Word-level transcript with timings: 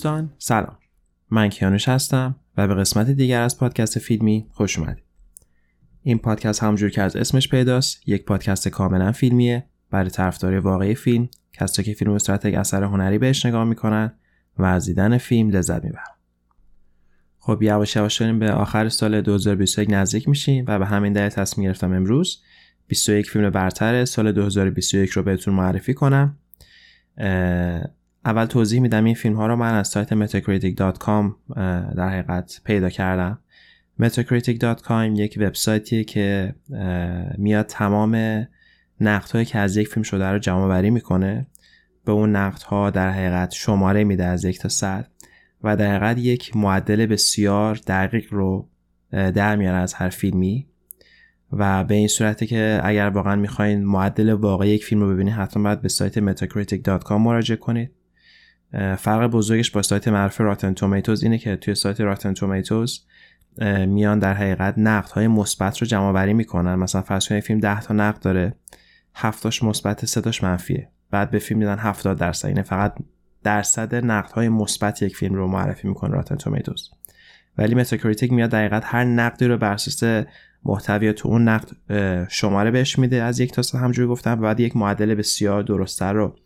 دوستان 0.00 0.32
سلام. 0.38 0.76
من 1.30 1.48
کیانوش 1.48 1.88
هستم 1.88 2.36
و 2.56 2.68
به 2.68 2.74
قسمت 2.74 3.10
دیگر 3.10 3.42
از 3.42 3.58
پادکست 3.58 3.98
فیلمی 3.98 4.46
خوش 4.50 4.78
اومدید. 4.78 5.04
این 6.02 6.18
پادکست 6.18 6.62
همجور 6.62 6.90
که 6.90 7.02
از 7.02 7.16
اسمش 7.16 7.48
پیداست 7.48 8.08
یک 8.08 8.24
پادکست 8.24 8.68
کاملا 8.68 9.12
فیلمیه. 9.12 9.66
برای 9.90 10.10
طرفداری 10.10 10.58
واقعی 10.58 10.94
فیلم 10.94 11.28
کسایی 11.52 11.86
که 11.86 11.94
فیلم 11.94 12.16
به 12.42 12.48
یک 12.48 12.54
اثر 12.54 12.82
هنری 12.82 13.18
بهش 13.18 13.46
نگاه 13.46 13.64
می‌کنن 13.64 14.12
و 14.58 14.64
از 14.64 14.86
دیدن 14.86 15.18
فیلم 15.18 15.50
لذت 15.50 15.84
می‌برن. 15.84 16.14
خب 17.38 17.62
یواش 17.62 17.96
یواش 17.96 18.20
داریم 18.20 18.38
به 18.38 18.52
آخر 18.52 18.88
سال 18.88 19.20
2021 19.20 19.88
نزدیک 19.90 20.28
میشیم 20.28 20.64
و 20.68 20.78
به 20.78 20.86
همین 20.86 21.12
دلیل 21.12 21.28
تصمیم 21.28 21.66
گرفتم 21.66 21.92
امروز 21.92 22.42
21 22.86 23.30
فیلم 23.30 23.50
برتر 23.50 24.04
سال 24.04 24.32
2021 24.32 25.10
رو 25.10 25.22
بهتون 25.22 25.54
معرفی 25.54 25.94
کنم. 25.94 26.36
اول 28.24 28.44
توضیح 28.44 28.80
میدم 28.80 29.04
این 29.04 29.14
فیلم 29.14 29.36
ها 29.36 29.46
رو 29.46 29.56
من 29.56 29.74
از 29.74 29.88
سایت 29.88 30.26
metacritic.com 30.26 31.54
در 31.96 32.08
حقیقت 32.08 32.60
پیدا 32.64 32.88
کردم. 32.88 33.38
metacritic.com 34.02 35.18
یک 35.18 35.38
وبسایتیه 35.40 36.04
که 36.04 36.54
میاد 37.38 37.66
تمام 37.66 38.46
نقد 39.00 39.42
که 39.44 39.58
از 39.58 39.76
یک 39.76 39.88
فیلم 39.88 40.02
شده 40.02 40.26
رو 40.26 40.38
جمع 40.38 40.68
بری 40.68 40.90
می‌کنه. 40.90 41.46
به 42.04 42.12
اون 42.12 42.36
نقد 42.36 42.62
ها 42.62 42.90
در 42.90 43.10
حقیقت 43.10 43.52
شماره 43.52 44.04
میده 44.04 44.24
از 44.24 44.44
یک 44.44 44.58
تا 44.58 44.68
صد 44.68 45.06
و 45.62 45.76
در 45.76 45.96
حقیقت 45.96 46.18
یک 46.18 46.56
معدل 46.56 47.06
بسیار 47.06 47.80
دقیق 47.86 48.32
رو 48.32 48.68
در 49.10 49.56
میاره 49.56 49.76
از 49.76 49.94
هر 49.94 50.08
فیلمی. 50.08 50.66
و 51.52 51.84
به 51.84 51.94
این 51.94 52.08
صورته 52.08 52.46
که 52.46 52.80
اگر 52.82 53.08
واقعا 53.08 53.36
می‌خواین 53.36 53.84
معدل 53.84 54.32
واقعی 54.32 54.70
یک 54.70 54.84
فیلم 54.84 55.00
رو 55.00 55.14
ببینید 55.14 55.34
حتما 55.34 55.62
باید 55.62 55.82
به 55.82 55.88
سایت 55.88 56.18
metacritic.com 56.18 57.12
مراجعه 57.12 57.56
کنید. 57.56 57.90
فرق 58.98 59.26
بزرگش 59.26 59.70
با 59.70 59.82
سایت 59.82 60.08
معروف 60.08 60.40
Rotten 60.40 60.74
Tomatoes 60.74 61.22
اینه 61.22 61.38
که 61.38 61.56
توی 61.56 61.74
سایت 61.74 62.00
Rotten 62.00 62.34
Tomatoes 62.34 63.04
میان 63.86 64.18
در 64.18 64.34
حقیقت 64.34 64.74
نقد 64.76 65.10
های 65.10 65.28
مثبت 65.28 65.78
رو 65.78 65.86
جمع 65.86 66.12
آوری 66.12 66.34
می‌کنن. 66.34 66.74
مثلا 66.74 67.02
فرض 67.02 67.28
کنید 67.28 67.42
فیلم 67.42 67.60
10 67.60 67.80
تا 67.80 67.94
نقد 67.94 68.20
داره 68.20 68.54
7 69.14 69.42
تاش 69.42 69.62
مثبت 69.62 70.04
3 70.04 70.20
تاش 70.20 70.42
منفیه. 70.42 70.88
بعد 71.10 71.30
به 71.30 71.38
فیلم 71.38 71.60
میدن 71.60 71.78
70 71.78 72.18
درصد. 72.18 72.48
اینه 72.48 72.62
فقط 72.62 72.94
درصد 73.44 73.94
نقد 73.94 74.32
های 74.32 74.48
مثبت 74.48 75.02
یک 75.02 75.16
فیلم 75.16 75.34
رو 75.34 75.46
معرفی 75.46 75.88
می‌کنه 75.88 76.14
Rotten 76.14 76.36
Tomatoes 76.36 76.90
ولی 77.58 77.74
Metacritic 77.74 78.32
میاد 78.32 78.50
دقیقا 78.50 78.80
هر 78.84 79.04
نقدی 79.04 79.46
رو 79.46 79.56
بر 79.56 79.72
اساس 79.72 80.26
محتوای 80.64 81.12
تو 81.12 81.28
اون 81.28 81.48
نقد 81.48 81.68
شماره 82.28 82.70
بهش 82.70 82.98
میده. 82.98 83.22
از 83.22 83.40
یک 83.40 83.52
تا 83.52 83.62
صد 83.62 83.78
همونجوری 83.78 84.08
گفتم. 84.08 84.38
و 84.38 84.42
بعد 84.42 84.60
یک 84.60 84.76
معدل 84.76 85.14
بسیار 85.14 85.62
درستتر 85.62 86.12
رو 86.12 86.36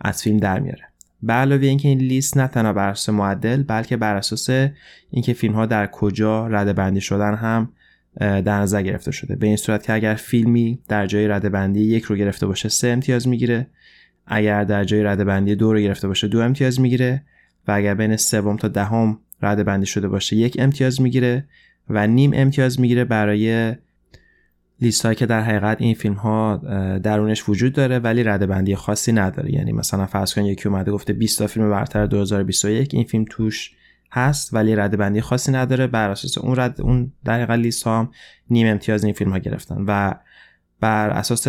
از 0.00 0.22
فیلم 0.22 0.36
در 0.36 0.60
میاره. 0.60 0.93
به 1.22 1.32
علاوه 1.32 1.66
اینکه 1.66 1.88
این 1.88 1.98
لیست 1.98 2.36
نه 2.36 2.46
تنها 2.46 2.72
بر 2.72 2.88
اساس 2.88 3.08
معدل 3.08 3.62
بلکه 3.62 3.96
بر 3.96 4.16
اساس 4.16 4.50
اینکه 5.10 5.32
فیلم 5.32 5.54
ها 5.54 5.66
در 5.66 5.86
کجا 5.86 6.46
رده 6.46 6.72
بندی 6.72 7.00
شدن 7.00 7.34
هم 7.34 7.72
در 8.20 8.60
نظر 8.60 8.82
گرفته 8.82 9.10
شده. 9.10 9.36
به 9.36 9.46
این 9.46 9.56
صورت 9.56 9.82
که 9.82 9.92
اگر 9.92 10.14
فیلمی 10.14 10.78
در 10.88 11.06
جای 11.06 11.28
رده 11.28 11.48
بندی 11.48 11.80
یک 11.80 12.04
رو 12.04 12.16
گرفته 12.16 12.46
باشه 12.46 12.68
سه 12.68 12.88
امتیاز 12.88 13.28
می‌گیره. 13.28 13.66
اگر 14.26 14.64
در 14.64 14.84
جای 14.84 15.02
رده 15.02 15.24
بندی 15.24 15.54
دو 15.54 15.72
رو 15.72 15.80
گرفته 15.80 16.08
باشه 16.08 16.28
دو 16.28 16.40
امتیاز 16.40 16.80
می‌گیره. 16.80 17.22
و 17.68 17.72
اگر 17.72 17.94
بین 17.94 18.16
سوم 18.16 18.56
تا 18.56 18.68
دهم 18.68 19.18
رده 19.42 19.64
بندی 19.64 19.86
شده 19.86 20.08
باشه 20.08 20.36
یک 20.36 20.56
امتیاز 20.58 21.00
می‌گیره. 21.00 21.44
و 21.88 22.06
نیم 22.06 22.30
امتیاز 22.34 22.80
می‌گیره 22.80 23.04
برای 23.04 23.74
لیست 24.84 25.12
که 25.14 25.26
در 25.26 25.40
حقیقت 25.40 25.80
این 25.80 25.94
فیلم 25.94 26.14
ها 26.14 26.56
درونش 27.02 27.48
وجود 27.48 27.72
داره 27.72 27.98
ولی 27.98 28.22
رده 28.22 28.46
بندی 28.46 28.76
خاصی 28.76 29.12
نداره. 29.12 29.54
یعنی 29.54 29.72
مثلا 29.72 30.06
فرض 30.06 30.34
کن 30.34 30.44
یکی 30.44 30.68
اومده 30.68 30.92
گفته 30.92 31.12
20 31.12 31.38
تا 31.38 31.46
فیلم 31.46 31.70
برتر 31.70 32.06
2021 32.06 32.94
این 32.94 33.04
فیلم 33.04 33.24
توش 33.30 33.70
هست 34.12 34.54
ولی 34.54 34.76
رده 34.76 34.96
بندی 34.96 35.20
خاصی 35.20 35.52
نداره. 35.52 35.86
بر 35.86 36.10
اساس 36.10 36.38
اون 36.38 36.56
رد 36.56 36.80
اون 36.80 37.12
در 37.24 37.56
لیست 37.56 37.82
ها 37.82 37.98
هم 37.98 38.10
نیم 38.50 38.66
امتیاز 38.66 39.04
این 39.04 39.12
فیلم 39.12 39.30
ها 39.30 39.38
گرفتن. 39.38 39.84
و 39.88 40.14
بر 40.80 41.10
اساس 41.10 41.42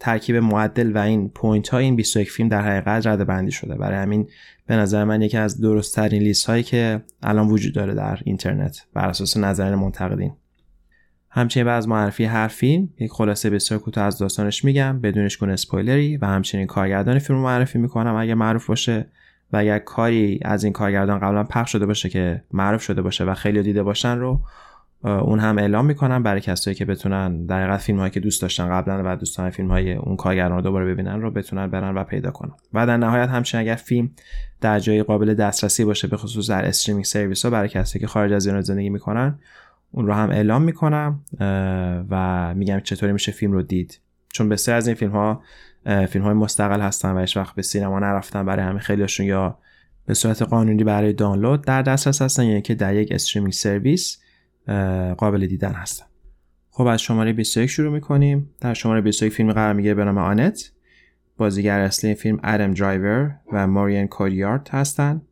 ترکیب 0.00 0.36
معدل 0.36 0.92
و 0.96 0.98
این 0.98 1.28
point 1.28 1.68
ها 1.68 1.78
این 1.78 1.96
21 1.96 2.30
فیلم 2.30 2.48
در 2.48 2.62
حقیقت 2.62 3.06
رده 3.06 3.24
بندی 3.24 3.52
شده. 3.52 3.74
برای 3.74 3.98
همین 3.98 4.28
به 4.66 4.76
نظر 4.76 5.04
من 5.04 5.22
یکی 5.22 5.36
از 5.36 5.60
درست 5.60 5.94
ترین 5.94 6.22
لیست 6.22 6.46
هایی 6.46 6.62
که 6.62 7.02
الان 7.22 7.48
وجود 7.48 7.74
داره 7.74 7.94
در 7.94 8.18
اینترنت 8.24 8.86
بر 8.94 9.08
اساس 9.08 9.36
نظر 9.36 9.74
منتقدین. 9.74 10.32
همچنین 11.30 11.66
بعد 11.66 11.78
از 11.78 11.88
معرفی 11.88 12.24
هر 12.24 12.48
فیلم 12.48 12.88
یک 12.98 13.10
خلاصه 13.10 13.50
بسیار 13.50 13.80
کوتاه 13.80 14.04
از 14.04 14.18
داستانش 14.18 14.64
میگم 14.64 15.00
بدونش 15.00 15.36
گونه 15.36 15.52
اسپویلری 15.52 16.16
و 16.16 16.26
همچنین 16.26 16.66
کارگردان 16.66 17.18
فیلم 17.18 17.38
معرفی 17.38 17.78
می‌کنم. 17.78 18.14
اگر 18.14 18.34
معروف 18.34 18.66
باشه 18.66 19.06
و 19.52 19.56
اگر 19.56 19.78
کاری 19.78 20.40
از 20.42 20.64
این 20.64 20.72
کارگردان 20.72 21.18
قبلا 21.18 21.44
پخش 21.44 21.72
شده 21.72 21.86
باشه 21.86 22.08
که 22.08 22.42
معروف 22.52 22.82
شده 22.82 23.02
باشه 23.02 23.24
و 23.24 23.34
خیلی 23.34 23.62
دیده 23.62 23.82
باشن 23.82 24.18
رو 24.18 24.40
اون 25.04 25.38
هم 25.38 25.58
اعلام 25.58 25.86
می‌کنم 25.86 26.22
برای 26.22 26.40
کسایی 26.40 26.74
که 26.74 26.84
بتونن 26.84 27.46
در 27.46 27.62
حقیقت 27.62 27.80
فیلم 27.80 27.98
هایی 27.98 28.10
که 28.10 28.20
دوست 28.20 28.42
داشتن 28.42 28.68
قبلا 28.68 29.02
و 29.04 29.16
دوستان 29.16 29.50
فیلم 29.50 29.70
های 29.70 29.92
اون 29.92 30.16
کارگردان 30.16 30.56
رو 30.56 30.62
دوباره 30.62 30.86
ببینن 30.86 31.20
رو 31.20 31.30
بتونن 31.30 31.66
برن 31.66 31.94
و 31.94 32.04
پیدا 32.04 32.30
کنن. 32.30 32.52
و 32.74 32.86
در 32.86 32.96
نهایت 32.96 33.28
همچنین 33.28 33.64
اگر 33.64 33.74
فیلم 33.74 34.10
در 34.60 34.78
جای 34.78 35.02
قابل 35.02 35.34
دسترسی 35.34 35.84
باشه 35.84 36.08
به 36.08 36.16
خصوص 36.16 36.50
در 36.50 36.64
استریمینگ 36.64 37.04
سرویس 37.04 37.44
ها 37.44 37.50
برای 37.50 37.68
کسایی 37.68 38.00
که 38.00 38.06
خارج 38.06 38.32
از 38.32 38.46
ایران 38.46 38.60
زندگی 38.60 38.90
می‌کنن 38.90 39.38
اون 39.90 40.06
رو 40.06 40.12
هم 40.12 40.30
اعلام 40.30 40.62
می‌کنم 40.62 41.20
و 42.10 42.54
میگم 42.54 42.80
چطوری 42.80 43.12
میشه 43.12 43.32
فیلم 43.32 43.52
رو 43.52 43.62
دید. 43.62 44.00
چون 44.32 44.48
بسیار 44.48 44.76
از 44.76 44.86
این 44.86 44.96
فیلم 44.96 45.12
ها 45.12 45.42
فیلم 45.84 46.24
های 46.24 46.34
مستقل 46.34 46.80
هستن 46.80 47.12
و 47.12 47.20
هیچ 47.20 47.36
وقت 47.36 47.54
به 47.54 47.62
سینما 47.62 47.98
نرفتن 47.98 48.46
برای 48.46 48.64
همین 48.64 48.78
خیلیشون 48.78 49.26
یا 49.26 49.58
به 50.06 50.14
صورت 50.14 50.42
قانونی 50.42 50.84
برای 50.84 51.12
دانلود. 51.12 51.64
در 51.64 51.82
دسترس 51.82 52.22
هستن 52.22 52.44
یا 52.44 52.52
اینکه 52.52 52.74
در 52.74 52.94
یک 52.94 53.12
streaming 53.12 53.52
service 53.52 54.18
قابل 55.18 55.46
دیدن 55.46 55.72
هستن. 55.72 56.06
خب 56.70 56.86
از 56.86 57.02
شماره 57.02 57.32
21 57.32 57.70
شروع 57.70 57.92
می‌کنیم. 57.92 58.50
در 58.60 58.74
شماره 58.74 59.00
21 59.00 59.32
فیلم 59.32 59.52
قرار 59.52 59.72
می‌گیره 59.72 59.94
به 59.94 60.04
نام 60.04 60.18
آنت. 60.18 60.72
بازیگر 61.36 61.80
اصلی 61.80 62.14
فیلم 62.14 62.40
ادم 62.44 62.74
درایور 62.74 63.34
و 63.52 63.66
ماریون 63.66 64.06
کوتیار 64.06 64.68
هستن. 64.72 65.22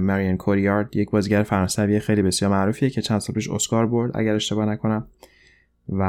ماریون 0.00 0.36
کوتیار 0.36 0.96
یک 0.96 1.10
بازیگر 1.10 1.42
فرانسوی 1.42 2.00
خیلی 2.00 2.22
بسیار 2.22 2.50
معروفیه 2.50 2.90
که 2.90 3.02
چند 3.02 3.20
سال 3.20 3.34
پیش 3.34 3.50
اسکار 3.50 3.86
برد 3.86 4.10
اگر 4.14 4.34
اشتباه 4.34 4.66
نکنم. 4.66 5.06
و 5.88 6.02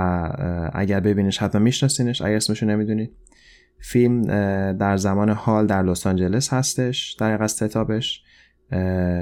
اگر 0.73 0.99
ببینش 0.99 1.37
حتما 1.37 1.61
میشناسینش 1.61 2.21
اگر 2.21 2.35
اسمشو 2.35 2.65
نمی‌دونید. 2.65 3.11
فیلم 3.79 4.21
در 4.71 4.97
زمان 4.97 5.29
حال 5.29 5.67
در 5.67 5.83
لس 5.83 6.07
آنجلس 6.07 6.53
هستش 6.53 7.15
در 7.19 7.43
از 7.43 7.51
ستابش 7.51 8.23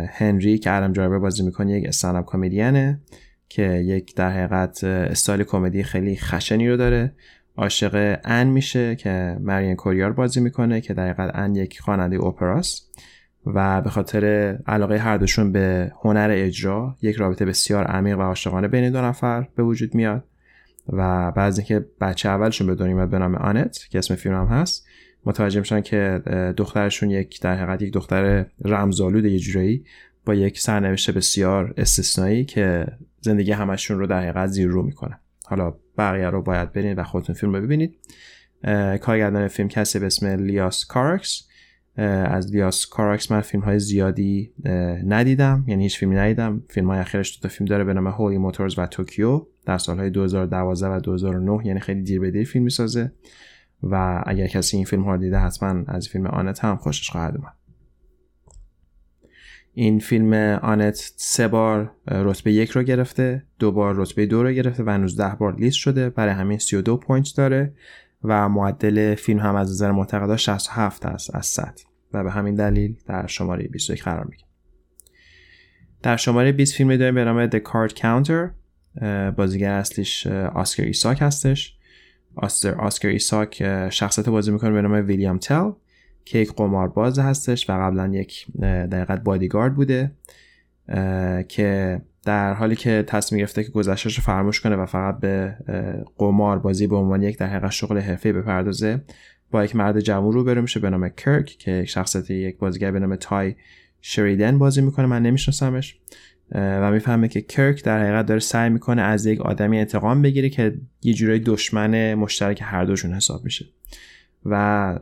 هنری 0.09 0.57
که 0.57 0.71
ادم 0.71 0.93
درایور 0.93 1.19
بازی 1.19 1.43
می‌کنه 1.43 1.71
یک 1.71 1.87
stand-up 1.87 2.25
comedian 2.31 2.93
ه 2.93 3.01
که 3.49 3.63
یک 3.63 4.15
در 4.15 4.29
حقیقت 4.29 4.83
استایل 4.83 5.43
کمدی 5.43 5.83
خیلی 5.83 6.15
خشنی 6.15 6.69
رو 6.69 6.77
داره. 6.77 7.13
عاشق 7.57 8.19
ان 8.23 8.47
میشه 8.47 8.95
که 8.95 9.37
ماریون 9.41 9.75
کوتیار 9.75 10.11
بازی 10.13 10.39
می‌کنه 10.39 10.81
که 10.81 10.93
در 10.93 11.09
حقیقت 11.09 11.31
ان 11.35 11.55
یک 11.55 11.81
خواننده 11.81 12.23
اپراست 12.23 12.99
و 13.45 13.81
به 13.81 13.89
خاطر 13.89 14.25
علاقه 14.67 14.97
هر 14.97 15.17
دوشون 15.17 15.51
به 15.51 15.91
هنر 16.01 16.29
اجرا 16.31 16.95
یک 17.01 17.15
رابطه 17.15 17.45
بسیار 17.45 17.83
عمیق 17.83 18.19
و 18.19 18.21
عاشقانه 18.21 18.67
بین 18.67 18.91
دو 18.91 19.01
نفر 19.01 19.47
به 19.55 19.63
وجود 19.63 19.95
میاد 19.95 20.23
و 20.89 21.31
بعد 21.31 21.53
اینکه 21.57 21.85
بچه 22.01 22.29
اولشون 22.29 22.67
به 22.67 22.75
دنیا 22.75 23.05
به 23.05 23.19
نام 23.19 23.35
آنت 23.35 23.87
که 23.89 23.97
اسم 23.97 24.15
فیلم 24.15 24.35
هم 24.35 24.45
هست 24.45 24.85
متوجه 25.25 25.59
میشن 25.59 25.81
که 25.81 26.21
دخترشون 26.57 27.09
یک 27.09 27.41
در 27.41 27.55
حقیقت 27.55 27.81
یک 27.81 27.93
دختر 27.93 28.45
رمزآلود 28.65 29.25
یه 29.25 29.39
جورایی 29.39 29.85
با 30.25 30.33
یک 30.33 30.59
سرنوشت 30.59 31.11
بسیار 31.11 31.73
استثنایی 31.77 32.45
که 32.45 32.87
زندگی 33.21 33.51
همشون 33.51 33.99
رو 33.99 34.07
در 34.07 34.19
حقیقت 34.21 34.47
زیر 34.47 34.67
رو 34.67 34.83
می‌کنه. 34.83 35.19
حالا 35.45 35.73
بقیه 35.97 36.29
رو 36.29 36.41
باید 36.41 36.73
برین 36.73 36.99
و 36.99 37.03
خودتون 37.03 37.35
فیلم 37.35 37.55
رو 37.55 37.61
ببینید. 37.61 37.97
کارگردان 39.01 39.47
فیلم 39.47 39.69
کسی 39.69 39.99
به 39.99 40.05
اسم 40.05 40.27
لئوس 40.27 40.85
کاراکس. 40.85 41.47
از 41.95 42.51
لئوس 42.51 42.85
کاراکس 42.85 43.31
من 43.31 43.41
فیلم 43.41 43.63
های 43.63 43.79
زیادی 43.79 44.53
ندیدم. 45.05 45.63
یعنی 45.67 45.83
هیچ 45.83 45.99
فیلمی 45.99 46.15
ندیدم. 46.15 46.63
فیلم 46.69 46.89
های 46.89 46.99
اخیرش 46.99 47.37
دو 47.37 47.49
تا 47.49 47.55
فیلم 47.55 47.67
داره 47.67 47.83
به 47.83 47.93
نام 47.93 48.07
Holy 48.07 48.37
Motors 48.37 48.79
و 48.79 48.85
توکیو 48.85 49.45
در 49.65 49.77
سالهای 49.77 50.09
2012 50.09 50.87
و 50.87 50.99
2009 50.99 51.67
یعنی 51.67 51.79
خیلی 51.79 52.01
دیر 52.01 52.19
به 52.19 52.31
دیر 52.31 52.47
فیلم 52.47 52.65
می‌سازه. 52.65 53.11
و 53.83 54.23
اگر 54.25 54.47
کسی 54.47 54.77
این 54.77 54.85
فیلم 54.85 55.03
ها 55.03 55.11
رو 55.11 55.21
دیده 55.21 55.37
حتما 55.37 55.83
از 55.87 56.07
فیلم 56.07 56.27
آنت 56.27 56.65
هم 56.65 56.75
خوشش 56.75 57.09
خواهد 57.09 57.37
اومد. 57.37 57.53
این 59.73 59.99
فیلم 59.99 60.33
آنت 60.61 61.13
سه 61.15 61.47
بار 61.47 61.91
رتبه 62.07 62.53
یک 62.53 62.69
رو 62.69 62.83
گرفته 62.83 63.43
دو 63.59 63.71
بار 63.71 63.95
رتبه 63.95 64.25
دو 64.25 64.43
رو 64.43 64.51
گرفته 64.51 64.83
و 64.83 64.89
هنوز 64.89 65.21
ده 65.21 65.35
بار 65.39 65.55
لیست 65.55 65.77
شده. 65.77 66.09
برای 66.09 66.33
همین 66.33 66.57
32 66.57 66.97
point 66.97 67.33
داره. 67.37 67.73
و 68.23 68.49
معدل 68.49 69.15
فیلم 69.15 69.39
هم 69.39 69.55
از 69.55 69.71
نظر 69.71 69.91
معتقدا 69.91 70.37
67 70.37 71.05
است 71.05 71.35
از 71.35 71.45
100 71.45 71.79
و 72.13 72.23
به 72.23 72.31
همین 72.31 72.55
دلیل 72.55 72.97
در 73.05 73.27
شماره 73.27 73.67
21 73.67 74.03
قرار 74.03 74.25
می‌گیره 74.25 74.49
در 76.03 76.17
شماره 76.17 76.51
20 76.51 76.75
فیلمی 76.75 76.97
داریم 76.97 77.15
به 77.15 77.25
نام 77.25 77.49
The 77.49 77.59
Card 77.59 77.93
Counter. 77.93 78.49
بازیگر 79.35 79.71
اصلیش 79.71 80.27
آسکر 80.27 80.83
ایساک 80.83 81.17
هستش. 81.21 81.77
آسکر, 82.35 82.75
آسکر 82.75 83.07
ایساک 83.07 83.63
شخصیت 83.89 84.29
بازی 84.29 84.51
می‌کنه 84.51 84.71
به 84.71 84.81
نام 84.81 85.07
ویلیام 85.07 85.37
تل 85.37 85.71
که 86.25 86.39
یک 86.39 86.53
قمارباز 86.53 87.19
هستش 87.19 87.69
و 87.69 87.73
قبلا 87.73 88.07
یک 88.07 88.47
دقیقت 88.61 89.23
بادیگارد 89.23 89.75
بوده 89.75 90.11
که 91.47 92.01
در 92.25 92.53
حالی 92.53 92.75
که 92.75 93.03
تصمیم 93.07 93.39
گرفته 93.39 93.63
که 93.63 93.71
گذشتهش 93.71 94.17
رو 94.17 94.23
فراموش 94.23 94.61
کنه 94.61 94.75
و 94.75 94.85
فقط 94.85 95.19
به 95.19 95.55
قمار 96.17 96.59
بازی 96.59 96.87
به 96.87 96.95
عنوان 96.95 97.23
یک 97.23 97.37
در 97.37 97.47
حقیقت 97.47 97.71
شغل 97.71 97.97
حرفه 97.97 98.33
بپردازه 98.33 99.01
با 99.51 99.63
یک 99.63 99.75
مرد 99.75 99.99
جوون 99.99 100.33
رو 100.33 100.61
میشه 100.61 100.79
به 100.79 100.89
نام 100.89 101.09
کرک 101.09 101.45
که 101.45 101.85
شخصیت 101.85 102.29
یک 102.29 102.57
بازیگر 102.57 102.91
به 102.91 102.99
نام 102.99 103.15
تای 103.15 103.55
شریدن 104.01 104.57
بازی 104.57 104.81
می‌کنه 104.81 105.05
من 105.05 105.21
نمیشناسمش. 105.21 105.99
و 106.55 106.91
می‌فهمه 106.91 107.27
که 107.27 107.41
کرک 107.41 107.83
در 107.83 108.01
حقیقت 108.03 108.25
داره 108.25 108.39
سعی 108.39 108.69
می‌کنه 108.69 109.01
از 109.01 109.25
یک 109.25 109.41
آدمی 109.41 109.79
انتقام 109.79 110.21
بگیره 110.21 110.49
که 110.49 110.75
یه 111.01 111.13
جورایی 111.13 111.39
دشمن 111.39 112.13
مشترک 112.13 112.59
هر 112.63 112.85
دوشون 112.85 113.13
حساب 113.13 113.43
میشه. 113.43 113.65
و 114.45 114.99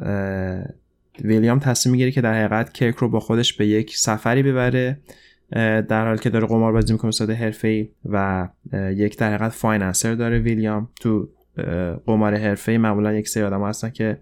ویلیام 1.23 1.59
تصمیم 1.59 1.91
می‌گیره 1.91 2.11
که 2.11 2.21
در 2.21 2.33
حقیقت 2.33 2.73
کرک 2.73 2.95
رو 2.95 3.09
با 3.09 3.19
خودش 3.19 3.53
به 3.53 3.67
یک 3.67 3.97
سفری 3.97 4.43
ببره 4.43 4.97
در 5.89 6.05
حالی 6.05 6.19
که 6.19 6.29
داره 6.29 6.47
قمار 6.47 6.71
بازی 6.71 6.93
می‌کنه 6.93 7.11
صد 7.11 7.29
حرفه 7.29 7.89
و 8.05 8.47
یک 8.73 9.17
در 9.17 9.27
حقیقت 9.27 9.51
financer 9.51 10.13
داره 10.13 10.39
ویلیام 10.39 10.89
تو 11.01 11.29
قمار 12.05 12.35
حرفه 12.35 12.77
معمولا 12.77 13.13
یک 13.13 13.29
سری 13.29 13.43
آدم 13.43 13.63
هستن 13.63 13.89
که 13.89 14.17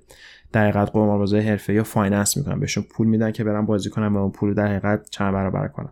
در 0.51 0.69
حقیقت 0.69 0.91
قماربازی 0.91 1.37
حرفه 1.37 1.73
یا 1.73 1.83
finance 1.83 2.37
می‌کنن 2.37 2.59
بهشون 2.59 2.83
پول 2.83 3.07
میدن 3.07 3.31
که 3.31 3.43
برن 3.43 3.65
بازی 3.65 3.89
کنن 3.89 4.07
و 4.07 4.17
اون 4.17 4.31
پول 4.31 4.53
در 4.53 4.67
حقیقت 4.67 5.09
چند 5.09 5.33
برابر 5.33 5.67
کنن. 5.67 5.89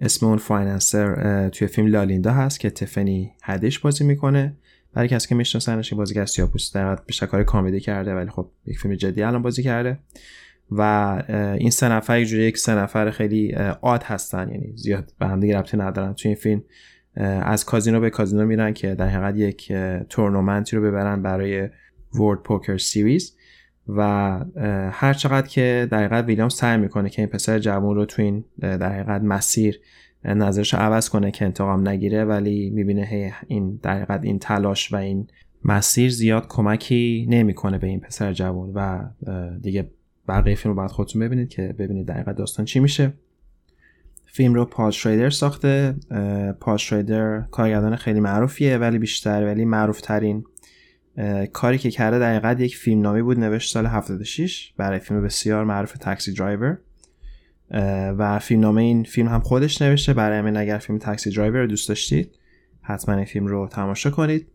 اسم 0.00 0.26
اون 0.26 0.38
financer 0.38 1.48
توی 1.48 1.68
فیلم 1.68 1.86
لا 1.86 1.95
لیندا 1.95 2.30
هست 2.30 2.60
که 2.60 2.70
تیفانی 2.70 3.32
هدیش 3.42 3.78
بازی 3.78 4.04
می‌کنه. 4.04 4.56
برای 4.94 5.08
کسی 5.08 5.28
که 5.28 5.34
میشناسنش 5.34 5.94
بازیگر 5.94 6.24
سیاه‌پوست 6.24 6.72
در 6.72 6.94
بیشتر 6.94 7.26
کار 7.26 7.44
comedy 7.44 7.80
کرده 7.80 8.14
ولی 8.14 8.30
خب 8.30 8.50
یک 8.66 8.78
فیلم 8.78 8.94
جدی 8.94 9.22
الان 9.22 9.42
بازی 9.42 9.62
کرده. 9.62 9.98
و 10.70 10.80
این 11.58 11.70
سه 11.70 11.88
نفر 11.88 12.20
یک 12.20 12.32
یک 12.32 12.58
سه 12.58 12.74
نفر 12.74 13.10
خیلی 13.10 13.52
عاد 13.82 14.02
هستن. 14.02 14.48
یعنی 14.50 14.72
زیاد 14.76 15.12
به 15.18 15.26
هم 15.26 15.40
دیگه 15.40 15.58
ربطی 15.58 15.76
ندارن. 15.76 16.14
توی 16.14 16.28
این 16.28 16.36
فیلم 16.36 16.62
از 17.42 17.64
کازینو 17.64 18.00
به 18.00 18.10
کازینو 18.10 18.46
میرن 18.46 18.72
که 18.72 18.94
در 18.94 19.08
حقیقت 19.08 19.36
یک 19.36 19.72
تورنمنتی 20.08 20.76
رو 20.76 20.82
ببرن 20.82 21.22
برای 21.22 21.68
ورد 22.14 22.42
پوکر 22.42 22.78
سیریز 22.78 23.36
و 23.88 24.02
هر 24.90 25.12
چقدر 25.12 25.46
که 25.46 25.88
در 25.90 25.98
حقیقت 25.98 26.24
ویلیام 26.24 26.48
سعی 26.48 26.78
می‌کنه 26.78 27.10
که 27.10 27.22
این 27.22 27.28
پسر 27.28 27.58
جوان 27.58 27.94
رو 27.94 28.04
تو 28.04 28.22
این 28.22 28.44
در 28.60 28.92
حقیقت 28.92 29.22
مسیر 29.22 29.80
نظرش 30.24 30.74
عوض 30.74 31.08
کنه 31.08 31.30
که 31.30 31.44
انتقام 31.44 31.88
نگیره 31.88 32.24
ولی 32.24 32.70
می‌بینه 32.70 33.32
این 33.46 33.80
در 33.82 33.94
حقیقت 33.94 34.24
این 34.24 34.38
تلاش 34.38 34.92
و 34.92 34.96
این 34.96 35.26
مسیر 35.64 36.10
زیاد 36.10 36.46
کمکی 36.48 37.26
نمی‌کنه 37.30 37.78
به 37.78 37.86
این 37.86 38.00
پسر 38.00 38.32
جوان 38.32 38.72
و 38.74 39.04
دیگه 39.62 39.90
بقیه 40.28 40.54
فیلم 40.54 40.74
رو 40.74 40.76
باید 40.76 40.90
خودتون 40.90 41.22
ببینید 41.22 41.48
که 41.48 41.74
ببینید 41.78 42.06
دقیقا 42.06 42.32
داستان 42.32 42.64
چی 42.64 42.80
میشه. 42.80 43.12
فیلم 44.26 44.54
رو 44.54 44.64
پال 44.64 44.90
شریدر 44.90 45.30
ساخته. 45.30 45.94
پال 46.60 46.76
شریدر 46.76 47.40
کارگردان 47.40 47.96
خیلی 47.96 48.20
معروفیه 48.20 48.78
ولی 48.78 48.98
بیشتر 48.98 49.44
ولی 49.44 49.64
معروف 49.64 50.00
ترین 50.00 50.44
کاری 51.52 51.78
که 51.78 51.90
کرده 51.90 52.18
دقیقا 52.18 52.62
یک 52.62 52.76
فیلم 52.76 53.00
نامه‌ای 53.00 53.22
بود 53.22 53.40
نوشت 53.40 53.72
سال 53.72 53.86
76 53.86 54.72
برای 54.76 54.98
فیلم 54.98 55.22
بسیار 55.22 55.64
معروف 55.64 55.92
Taxi 55.92 56.32
Driver. 56.32 56.78
و 58.18 58.38
فیلم 58.38 58.60
نامه 58.60 58.82
این 58.82 59.04
فیلم 59.04 59.28
هم 59.28 59.40
خودش 59.40 59.82
نوشته. 59.82 60.12
برای 60.12 60.38
همین 60.38 60.56
اگر 60.56 60.78
فیلم 60.78 60.98
Taxi 60.98 61.30
Driver 61.30 61.60
رو 61.60 61.66
دوست 61.66 61.88
داشتید 61.88 62.30
حتما 62.82 63.14
این 63.14 63.24
فیلم 63.24 63.46
رو 63.46 63.68
تماشا 63.68 64.10
کنید. 64.10 64.46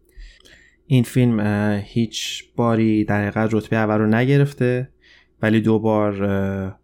این 0.88 1.04
فیلم 1.04 1.40
هیچ 1.84 2.44
باری 2.56 3.06
در 3.06 3.22
حقیقت 3.22 3.54
رتبه 3.54 3.78
اول 3.78 3.98
رو 3.98 4.08
نگرفته. 4.08 4.90
ولی 5.42 5.62
دو 5.62 5.80
بار 5.80 6.14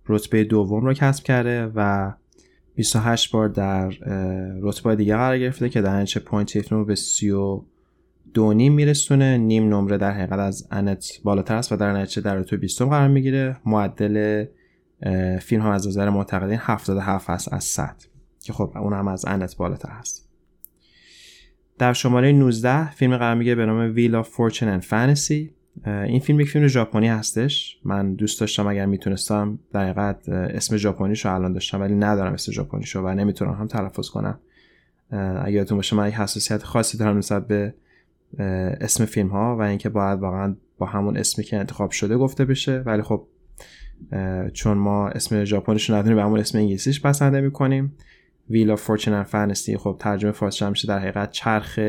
رتبه 0.07 0.43
دوم 0.43 0.85
رو 0.85 0.93
کسب 0.93 1.23
کرده 1.23 1.71
و 1.75 2.11
28 2.75 3.31
بار 3.31 3.47
در 3.47 3.89
رتبه 4.61 4.95
دیگه 4.95 5.15
قرار 5.15 5.39
گرفته 5.39 5.69
که 5.69 5.81
در 5.81 6.01
نتیجه 6.01 6.21
point 6.21 6.71
رو 6.71 6.85
به 6.85 6.95
32 6.95 8.53
نیم 8.53 8.73
میرسونه. 8.73 9.37
نیم 9.37 9.69
نمره 9.69 9.97
در 9.97 10.11
حقیقت 10.11 10.39
از 10.39 10.67
آنت 10.71 11.05
بالاتر 11.23 11.55
است 11.55 11.71
و 11.71 11.75
در 11.75 11.93
نتیجه 11.93 12.21
در 12.21 12.35
رتبه 12.35 12.57
20 12.57 12.81
قرار 12.81 13.07
می‌گیره. 13.07 13.57
معدل 13.65 14.45
فیلم 15.41 15.61
هم 15.61 15.71
از 15.71 15.87
نظر 15.87 16.09
منتقدین 16.09 16.59
77 16.61 17.29
است 17.29 17.53
از 17.53 17.63
100 17.63 17.95
که 18.43 18.53
خب 18.53 18.71
اون 18.77 18.93
هم 18.93 19.07
از 19.07 19.25
آنت 19.25 19.57
بالاتر 19.57 19.89
هست 19.89 20.29
در 21.77 21.93
شماره 21.93 22.31
19 22.31 22.91
فیلم 22.91 23.17
قرار 23.17 23.35
می‌گیره 23.35 23.55
به 23.55 23.65
نام 23.65 23.95
Wheel 23.95 24.25
of 24.25 24.27
Fortune 24.27 24.81
and 24.81 24.85
Fantasy. 24.85 25.56
این 25.85 26.19
فیلم 26.19 26.39
یک 26.39 26.49
فیلم 26.49 26.67
ژاپنی 26.67 27.07
هستش. 27.07 27.77
من 27.85 28.13
دوست 28.13 28.39
داشتم 28.39 28.67
اگر 28.67 28.85
می‌تونستم 28.85 29.59
در 29.73 29.99
اسم 30.29 30.77
ژاپنیش 30.77 31.25
رو 31.25 31.35
الان 31.35 31.53
داشتم 31.53 31.81
ولی 31.81 31.95
ندارم 31.95 32.33
اسم 32.33 32.51
ژاپنیش 32.51 32.95
رو 32.95 33.01
و 33.01 33.13
نمی‌تونم 33.13 33.53
هم 33.53 33.67
تلفظ 33.67 34.09
کنم. 34.09 34.39
اگر 35.11 35.49
یادتون 35.49 35.77
باشه 35.77 35.95
من 35.95 36.07
یک 36.07 36.13
حساسیت 36.13 36.63
خاصی 36.63 36.97
دارم 36.97 37.17
نسبت 37.17 37.47
به 37.47 37.73
اسم 38.81 39.05
فیلم 39.05 39.27
ها 39.27 39.57
و 39.57 39.61
اینکه 39.61 39.89
باید 39.89 40.19
واقعا 40.19 40.55
با 40.77 40.85
همون 40.85 41.17
اسمی 41.17 41.45
که 41.45 41.57
انتخاب 41.57 41.91
شده 41.91 42.17
گفته 42.17 42.45
بشه. 42.45 42.79
ولی 42.79 43.01
خب 43.01 43.27
چون 44.53 44.77
ما 44.77 45.07
اسم 45.07 45.43
ژاپنیش 45.43 45.89
رو 45.89 45.95
نداریم 45.95 46.17
به 46.17 46.23
همون 46.23 46.39
اسم 46.39 46.57
انگلیسیش 46.57 46.99
بسنده 46.99 47.41
می‌کنیم 47.41 47.93
ویل 48.49 48.75
of 48.75 48.79
Fortune 48.79 49.25
and 49.25 49.31
Fantasy 49.31 49.75
خب 49.75 49.95
ترجمه 49.99 50.31
فارسی 50.31 50.69
میشه 50.69 50.87
در 50.87 50.99
حقیقت 50.99 51.31
چرخ 51.31 51.79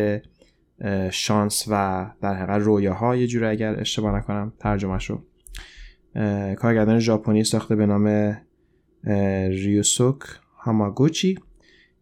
شانس 1.10 1.64
و 1.70 2.06
در 2.20 2.34
حقیقت 2.34 2.62
رویاها 2.62 3.16
یه 3.16 3.26
جوری 3.26 3.46
اگر 3.46 3.80
اشتباه 3.80 4.16
نکنم 4.16 4.52
ترجمه 4.58 4.98
شو 4.98 5.22
کارگردان 6.56 6.98
ژاپنی 6.98 7.44
ساخته 7.44 7.76
به 7.76 7.86
نام 7.86 8.36
ریوسوک 9.50 10.18
هاماگوچی 10.56 11.38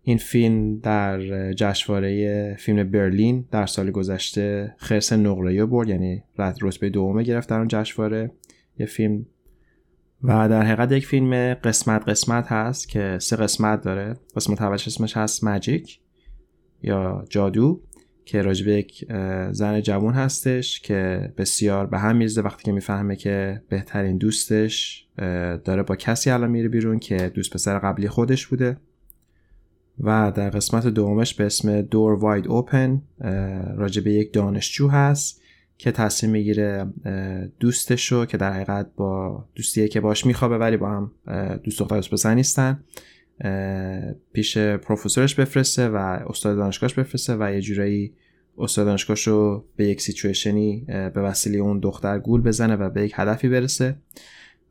این 0.09 0.19
فیلم 0.19 0.79
در 0.79 1.53
جشنواره 1.53 2.55
فیلم 2.59 2.91
برلین 2.91 3.49
در 3.51 3.67
سال 3.67 3.91
گذشته 3.91 4.75
خرس 4.79 5.13
نقره 5.13 5.65
برد 5.67 5.89
یعنی 5.89 6.23
رتبه 6.39 6.91
دومه 6.91 7.23
گرفت 7.23 7.49
در 7.49 7.59
اون 7.59 7.69
جشنواره 7.69 8.31
یه 8.79 8.87
فیلم. 8.87 9.27
و 10.23 10.49
در 10.49 10.63
حقیقت 10.63 10.93
یک 10.93 11.07
فیلم 11.07 11.55
قسمت 11.55 12.09
قسمت 12.09 12.53
هست 12.53 12.89
که 12.89 13.19
سه 13.21 13.37
قسمت 13.37 13.83
داره. 13.83 14.17
قسمت 14.37 14.63
اولش 14.63 14.87
اسمش 14.87 15.17
هست 15.17 15.45
ماجیک 15.45 16.01
یا 16.83 17.25
جادو. 17.31 17.83
که 18.27 18.43
راجبه 18.43 18.73
یک 18.73 19.05
زن 19.51 19.81
جوان 19.81 20.15
هستش 20.15 20.81
که 20.81 21.33
بسیار 21.37 21.87
به 21.87 21.99
هم 21.99 22.17
میرزه 22.17 22.41
وقتی 22.41 22.65
که 22.65 22.73
می‌فهمه 22.73 23.17
که 23.17 23.63
بهترین 23.69 24.19
دوستش 24.19 25.07
داره 25.65 25.83
با 25.83 25.97
کسی 25.97 26.31
الان 26.31 26.51
میره 26.51 26.69
بیرون 26.69 26.99
که 26.99 27.31
دوست 27.35 27.53
پسر 27.53 27.79
قبلی 27.79 28.09
خودش 28.09 28.47
بوده. 28.47 28.77
و 30.01 30.33
در 30.35 30.51
قسمت 30.51 30.87
دومش 30.87 31.35
به 31.35 31.47
اسم 31.47 31.83
دور 31.83 32.13
واید 32.13 32.47
اوپن 32.47 33.03
راجبه 33.77 34.13
یک 34.13 34.33
دانشجو 34.33 34.89
هست 34.89 35.43
که 35.79 35.93
تصمیم 35.93 36.33
می‌گیره 36.33 36.87
دوستش 37.61 38.13
رو 38.13 38.27
که 38.27 38.37
در 38.37 38.53
حقیقت 38.53 38.87
با 38.97 39.45
دوستیه 39.55 39.89
که 39.89 40.01
باش 40.01 40.27
میخوابه 40.27 40.59
ولی 40.59 40.77
با 40.77 40.91
هم 40.91 41.11
دوست 41.65 41.79
دختر 41.79 42.01
دوست 42.01 42.27
نیستن 42.27 42.81
پیش 44.33 44.59
پروفسورش 44.59 45.35
بفرسته 45.35 45.89
و 45.89 45.97
استاد 45.97 46.57
دانشگاهش 46.57 46.95
بفرسته 46.95 47.37
و 47.41 47.53
یه 47.53 47.61
جورایی 47.61 48.13
استاد 48.59 48.87
دانشگاهش 48.87 49.29
رو 49.29 49.65
به 49.77 49.85
یک 49.85 50.01
سیچویشنی 50.01 50.85
به 50.89 51.21
وسیله 51.21 51.59
اون 51.59 51.79
دختر 51.79 52.19
گول 52.19 52.41
بزنه 52.41 52.77
و 52.77 52.91
به 52.91 53.05
یک 53.05 53.13
هدفی 53.17 53.49
برسه. 53.49 53.97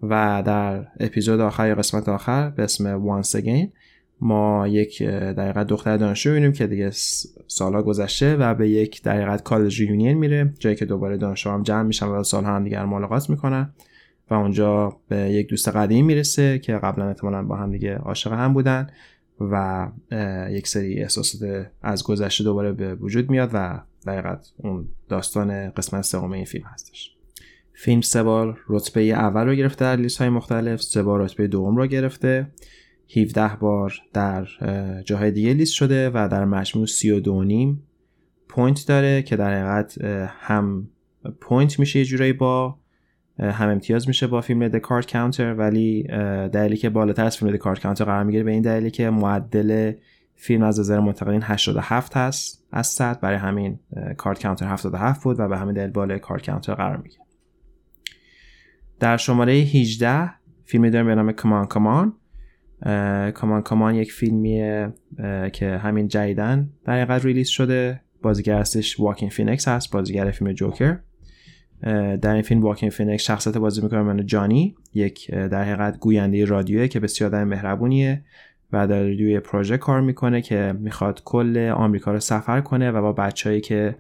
و 0.04 0.44
در 0.46 0.88
اپیزود 1.00 1.40
آخر 1.40 1.68
یا 1.68 1.76
قسمت 1.76 2.10
آخر 2.10 2.50
به 2.50 2.64
اسم 2.64 3.22
Once 3.22 3.30
Again 3.30 3.68
ما 4.22 4.68
یک 4.68 5.04
دقیقه 5.04 5.64
دختر 5.64 5.98
دانشجو 5.98 6.30
ببینیم 6.30 6.52
که 6.52 6.68
دیگه 6.68 6.92
سالها 7.48 7.84
گذشته 7.84 8.36
و 8.36 8.56
به 8.56 8.70
یک 8.70 9.04
دقیقه 9.04 9.38
کالج 9.38 9.82
یونین 9.82 10.18
میره 10.18 10.54
جایی 10.60 10.76
که 10.76 10.86
دوباره 10.86 11.18
دانشجو 11.18 11.50
هم 11.50 11.64
جمع 11.64 11.84
میشن 11.84 12.06
و 12.06 12.24
سالها 12.24 12.56
هم 12.56 12.64
دیگر 12.64 12.86
ملاقات 12.86 13.30
می‌کنن. 13.30 13.74
و 14.30 14.34
اونجا 14.34 14.98
به 15.08 15.18
یک 15.18 15.50
دوست 15.50 15.68
قدیم 15.68 16.06
می‌رسه 16.06 16.60
که 16.60 16.74
قبلا 16.74 17.08
احتمالا 17.08 17.44
با 17.44 17.56
هم 17.56 17.72
دیگه 17.72 17.96
عاشق 17.96 18.34
هم 18.34 18.54
بودن 18.54 18.88
و 19.40 19.88
یک 20.50 20.68
سری 20.68 21.02
احساسات 21.02 21.68
از 21.82 22.04
گذشته 22.04 22.44
دوباره 22.44 22.72
به 22.72 22.96
وجود 22.96 23.30
میاد 23.30 23.50
و 23.54 23.82
دقیقت 24.08 24.52
اون 24.58 24.88
داستان 25.10 25.70
قسمت 25.70 26.02
سوم 26.02 26.32
این 26.32 26.46
فیلم 26.46 26.66
هستش. 26.66 27.16
فیلم 27.74 28.02
سه 28.02 28.24
بار 28.24 28.60
رتبه 28.68 29.02
اول 29.02 29.46
رو 29.46 29.56
گرفته 29.56 29.86
در 29.86 29.96
لیست 29.96 30.18
های 30.18 30.30
مختلف 30.30 30.82
سه 30.82 31.04
بار 31.04 31.22
رتبه 31.22 31.48
دوم 31.48 31.76
رو 31.76 31.88
گرفته 31.88 32.48
17 33.18 33.56
بار 33.56 33.94
در 34.14 34.48
جاهای 35.06 35.32
دیگه 35.32 35.54
لیست 35.54 35.74
شده 35.74 36.10
و 36.10 36.30
در 36.32 36.46
مجموع 36.46 36.86
32 36.86 37.44
نیم 37.44 37.84
point 38.50 38.88
داره 38.88 39.22
که 39.22 39.36
در 39.36 39.54
حقیقت 39.54 40.02
هم 40.28 40.88
point 41.42 41.80
میشه 41.80 42.00
یه 42.00 42.06
جورایی 42.06 42.34
با 42.34 42.78
هم 43.40 43.70
امتیاز 43.70 44.08
میشه 44.08 44.28
با 44.28 44.42
فیلم 44.42 44.68
The 44.68 44.78
Card 44.78 45.12
Counter 45.12 45.54
ولی 45.54 46.04
دلیلی 46.48 46.78
که 46.78 46.90
بالاتر 46.90 47.26
از 47.26 47.38
فیلم 47.38 47.52
The 47.52 47.56
Card 47.56 47.80
Counter 47.80 48.06
قرار 48.06 48.24
می‌گیره 48.24 48.44
به 48.44 48.52
این 48.52 48.62
دلیلی 48.62 48.92
که 48.92 49.10
معدل 49.10 49.94
فیلم 50.36 50.64
از 50.64 50.80
نظر 50.80 51.00
منتقدین 51.00 51.42
87 51.44 52.18
هست 52.18 52.66
از 52.72 52.88
100 52.88 53.20
برای 53.20 53.38
همین 53.38 53.80
Card 54.18 54.44
Counter 54.44 54.68
77 54.68 55.24
بود 55.24 55.40
و 55.40 55.48
به 55.48 55.58
همین 55.58 55.74
دلیل 55.74 55.90
بالای 55.90 56.20
Card 56.20 56.46
Counter 56.46 56.74
قرار 56.74 56.98
می‌گیره. 56.98 57.24
در 59.00 59.18
شماره 59.18 59.54
18 59.54 60.32
فیلمی 60.64 60.90
داریم 60.90 61.08
به 61.08 61.16
نام 61.16 61.32
C'mon 61.32 61.68
C'mon 61.68 62.14
C'mon 63.32 63.62
C'mon 63.62 63.96
یک 63.96 64.12
فیلمیه 64.12 64.94
که 65.54 65.78
همین 65.78 66.08
جدیداً 66.08 66.70
در 66.86 66.94
حقیقت 66.94 67.26
release 67.26 67.48
شده. 67.48 68.02
بازیگر 68.22 68.60
هستش 68.60 69.00
واکین 69.00 69.30
فینکس 69.30 69.68
هست 69.68 69.92
بازیگر 69.92 70.32
فیلم 70.32 70.52
جوکر 70.52 70.98
در 72.22 72.34
این 72.34 72.42
فیلم 72.42 72.62
واکین 72.62 72.90
فینکس 72.90 73.24
شخصیت 73.24 73.58
بازی 73.58 73.82
می‌کنه 73.82 74.02
من 74.02 74.26
جانی 74.26 74.76
یک 74.94 75.32
در 75.32 75.64
حقیقت 75.64 76.00
گوینده 76.00 76.46
رادیوه 76.46 76.88
که 76.88 77.00
بسیار 77.00 77.36
آدم 77.36 77.44
مهربونیه 77.44 78.24
و 78.72 78.88
در 78.88 79.04
روی 79.04 79.40
پروژه 79.40 79.78
کار 79.78 80.02
می‌کنه 80.02 80.42
که 80.42 80.76
می‌خواد 80.80 81.22
کل 81.26 81.72
آمریکا 81.76 82.12
رو 82.12 82.20
سفر 82.20 82.62
کنه 82.62 82.92
و 82.92 83.02
با 83.02 83.14
بچههایی 83.14 83.62
که 83.62 83.96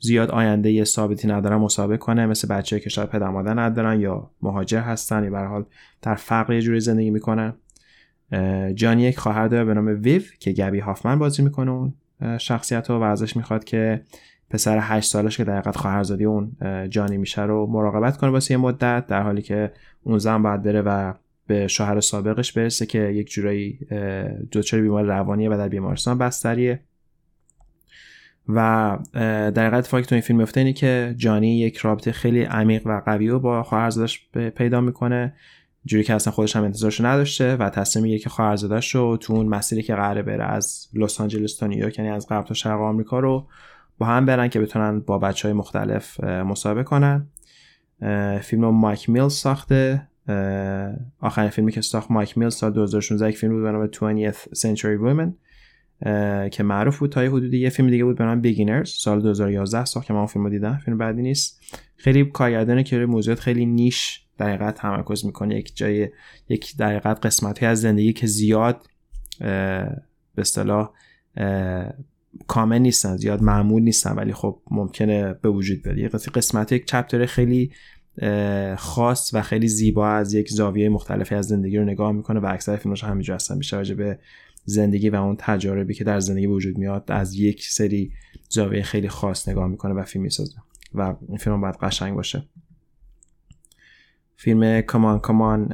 زیاد 0.00 0.30
آینده 0.30 0.84
ثابتی 0.84 1.28
ندارن 1.28 1.56
مسابقه 1.56 1.96
کنه 1.96 2.26
مثل 2.26 2.48
بچه‌ای 2.48 2.82
که 2.82 2.90
شاید 2.90 3.08
پدر 3.08 3.28
مادر 3.28 3.60
ندارن 3.60 4.00
یا 4.00 4.30
مهاجر 4.42 4.80
هستن 4.80 5.24
یا 5.24 5.46
حال 5.46 5.64
در 6.02 6.14
فقر 6.14 6.52
یه 6.52 6.60
جوری 6.60 6.80
زندگی 6.80 7.10
می‌کنن. 7.10 7.54
جانی 8.74 9.02
یک 9.02 9.18
خواهر 9.18 9.48
داره 9.48 9.64
به 9.64 9.74
نام 9.74 9.86
ویو 10.02 10.22
که 10.40 10.52
گبی 10.52 10.78
هافمن 10.78 11.18
بازی 11.18 11.42
می‌کنه 11.42 11.70
اون 11.70 11.94
شخصیت 12.38 12.90
رو 12.90 12.98
و 12.98 13.02
ازش 13.02 13.36
می‌خواد 13.36 13.64
که 13.64 14.02
پسر 14.50 14.78
8 14.80 15.10
سالش 15.10 15.36
که 15.36 15.44
در 15.44 15.58
حقیقت 15.58 15.76
خواهرزادی 15.76 16.24
اون 16.24 16.56
جانی 16.88 17.16
میشه 17.16 17.42
رو 17.42 17.66
مراقبت 17.66 18.16
کنه 18.16 18.30
واسه 18.30 18.52
یه 18.52 18.58
مدت 18.58 19.06
در 19.06 19.22
حالی 19.22 19.42
که 19.42 19.72
اون 20.02 20.18
زن 20.18 20.42
باید 20.42 20.62
بره 20.62 20.82
و 20.82 21.12
به 21.46 21.68
شوهر 21.68 22.00
سابقش 22.00 22.52
برسه 22.52 22.86
که 22.86 22.98
یک 22.98 23.30
جورایی 23.30 23.78
دچار 24.52 24.80
بیمار 24.80 25.04
روانیه 25.04 25.50
و 25.50 25.56
در 25.56 25.68
بیمارستان 25.68 26.18
بستریه. 26.18 26.80
و 28.48 28.98
در 29.14 29.66
حقیقت 29.66 29.74
اتفاقی 29.74 30.02
تو 30.02 30.14
این 30.14 30.22
فیلم 30.22 30.38
میفته 30.38 30.60
اینه 30.60 30.72
که 30.72 31.14
جانی 31.16 31.58
یک 31.58 31.76
رابطه 31.76 32.12
خیلی 32.12 32.42
عمیق 32.42 32.86
و 32.86 33.02
قوی 33.06 33.28
رو 33.28 33.40
با 33.40 33.62
خواهرزادش 33.62 34.28
پیدا 34.56 34.80
می‌کنه. 34.80 35.34
جوری 35.84 36.04
که 36.04 36.14
اصلا 36.14 36.32
خودش 36.32 36.56
هم 36.56 36.64
انتظارش 36.64 37.00
نداشته 37.00 37.56
و 37.56 37.70
تصمیم 37.70 38.02
می‌گیره 38.02 38.20
که 38.20 38.28
خواهرزادش 38.28 38.94
رو 38.94 39.16
تو 39.16 39.32
اون 39.32 39.46
مسیری 39.46 39.82
که 39.82 39.94
قراره 39.94 40.22
بره 40.22 40.44
از 40.44 40.88
لس 40.94 41.20
آنجلس 41.20 41.56
تا 41.56 41.66
نیویورک 41.66 41.98
یعنی 41.98 42.10
از 42.10 42.28
غرب 42.28 42.44
تا 42.44 42.54
شرق 42.54 42.80
آمریکا 42.80 43.20
رو 43.20 43.46
با 44.00 44.06
هم 44.06 44.26
برن 44.26 44.48
که 44.48 44.60
بتونن 44.60 45.00
با 45.00 45.18
بچه 45.18 45.48
های 45.48 45.52
مختلف 45.52 46.24
مسابقه 46.24 46.82
کنن. 46.82 47.26
فیلم 48.42 48.64
مایک 48.64 49.10
میلز 49.10 49.32
ساخته. 49.32 50.08
آخرین 51.20 51.50
فیلمی 51.50 51.72
که 51.72 51.80
ساخت 51.80 52.10
مایک 52.10 52.38
میلز 52.38 52.54
سال 52.54 52.72
2016 52.72 53.28
یک 53.28 53.38
فیلم 53.38 53.52
بود 53.52 53.62
به 53.62 53.72
نام 53.72 53.86
20th 53.86 54.36
Century 54.36 55.00
Women 55.04 55.30
که 56.50 56.62
معروف 56.62 56.98
بود 56.98 57.12
تا 57.12 57.24
یه 57.24 57.30
حدودی. 57.30 57.58
یه 57.58 57.70
فیلم 57.70 57.90
دیگه 57.90 58.04
بود 58.04 58.18
به 58.18 58.24
نام 58.24 58.40
بیگینرز 58.40 58.90
سال 58.90 59.22
2011 59.22 59.84
ساخت 59.84 60.06
که 60.06 60.12
من 60.12 60.18
اون 60.18 60.26
فیلم 60.26 60.44
رو 60.44 60.50
دیدم. 60.50 60.78
فیلم 60.84 60.98
بعدی 60.98 61.22
نیست. 61.22 61.60
خیلی 61.96 62.24
کارگردانه 62.24 62.82
که 62.82 62.98
موضوعات 62.98 63.40
خیلی 63.40 63.66
نیش 63.66 64.26
دقیقت 64.38 64.74
تمرکز 64.74 65.24
می‌کنه. 65.24 65.56
یک 65.56 65.76
جای 65.76 66.08
یک 66.48 66.76
دقیقت 66.76 67.26
قسمتی 67.26 67.66
از 67.66 67.80
زندگی 67.80 68.12
که 68.12 68.26
زیاد 68.26 68.86
به 69.38 70.38
اصطلاح 70.38 70.90
کامل 72.46 72.78
نیستن 72.78 73.16
زیاد 73.16 73.42
معمول 73.42 73.82
نیستن 73.82 74.12
ولی 74.12 74.32
خب 74.32 74.60
ممکنه 74.70 75.34
به 75.34 75.48
وجود 75.48 75.82
بیاد. 75.82 75.98
یک 75.98 76.12
قسمت 76.12 76.72
یک 76.72 76.84
چپتر 76.84 77.26
خیلی 77.26 77.72
خاص 78.76 79.30
و 79.34 79.42
خیلی 79.42 79.68
زیبا 79.68 80.08
از 80.08 80.34
یک 80.34 80.50
زاویه 80.50 80.88
مختلفی 80.88 81.34
از 81.34 81.46
زندگی 81.46 81.78
رو 81.78 81.84
نگاه 81.84 82.12
می‌کنه 82.12 82.40
و 82.40 82.46
اکثر 82.46 82.76
فیلمش 82.76 83.04
همینجور 83.04 83.34
هستن. 83.34 83.58
بیشتر 83.58 83.94
به 83.94 84.18
زندگی 84.64 85.10
و 85.10 85.16
اون 85.16 85.36
تجاربی 85.38 85.94
که 85.94 86.04
در 86.04 86.20
زندگی 86.20 86.46
وجود 86.46 86.78
میاد 86.78 87.04
از 87.08 87.34
یک 87.34 87.66
سری 87.66 88.12
زاویه 88.48 88.82
خیلی 88.82 89.08
خاص 89.08 89.48
نگاه 89.48 89.68
می‌کنه 89.68 89.94
و 89.94 90.02
فیلم 90.02 90.24
می‌سازه. 90.24 90.56
و 90.94 91.14
این 91.28 91.38
فیلم 91.38 91.60
باید 91.60 91.76
قشنگ 91.76 92.14
باشه. 92.14 92.48
فیلم 94.42 94.80
C'mon 94.80 95.18
C'mon 95.18 95.72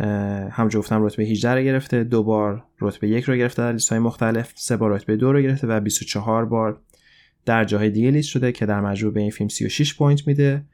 هم 0.52 0.68
گفتم 0.68 1.04
رتبه 1.04 1.22
18 1.22 1.54
رو 1.54 1.62
گرفته 1.62 2.04
دو 2.04 2.22
بار 2.22 2.64
رتبه 2.80 3.08
یک 3.08 3.24
رو 3.24 3.36
گرفته 3.36 3.62
در 3.62 3.72
لیست 3.72 3.90
های 3.90 3.98
مختلف 3.98 4.52
سه 4.54 4.76
بار 4.76 4.90
رتبه 4.90 5.16
دو 5.16 5.32
رو 5.32 5.40
گرفته 5.40 5.66
و 5.66 5.80
24 5.80 6.44
بار 6.44 6.80
در 7.44 7.64
جاهای 7.64 7.90
دیگه 7.90 8.10
لیست 8.10 8.28
شده 8.28 8.52
که 8.52 8.66
در 8.66 8.80
مجموع 8.80 9.12
به 9.12 9.20
این 9.20 9.30
فیلم 9.30 9.48
36 9.48 9.94
point 9.94 10.26
میده. 10.26 10.64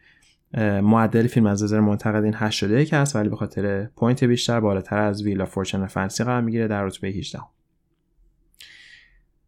معدل 0.83 1.27
فیلم 1.27 1.47
از 1.47 1.63
نظر 1.63 1.81
منتقدین 1.81 2.35
81 2.37 2.95
هست 2.95 3.17
ولی 3.17 3.29
به 3.29 3.37
خاطر 3.37 3.85
point 3.97 4.25
بیشتر 4.25 4.61
بالاتر 4.61 4.99
از 4.99 5.23
Wheel 5.23 5.47
of 5.47 5.54
Fortune 5.54 5.77
and 5.77 5.87
Fantasy 5.87 6.25
قرار 6.25 6.41
می‌گیره 6.41 6.69
در 6.69 6.85
رتبه 6.85 7.09
18 7.09 7.39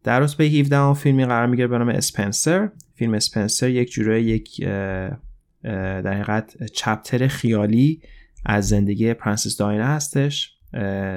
در 0.03 0.19
رتبه 0.19 0.43
17 0.45 0.93
فیلمی 0.93 1.25
قرار 1.25 1.47
می‌گیره 1.47 1.67
به 1.67 1.77
نام 1.77 1.89
اسپنسر 1.89 2.69
فیلم 2.95 3.13
اسپنسر 3.13 3.69
یک 3.69 3.91
جوره 3.91 4.23
یک 4.23 4.63
در 5.63 6.13
حقیقت 6.13 6.63
chapter 6.71 7.27
خیالی 7.27 8.01
از 8.45 8.67
زندگی 8.67 9.13
پرنسس 9.13 9.57
دایانا 9.57 9.85
هستش 9.85 10.55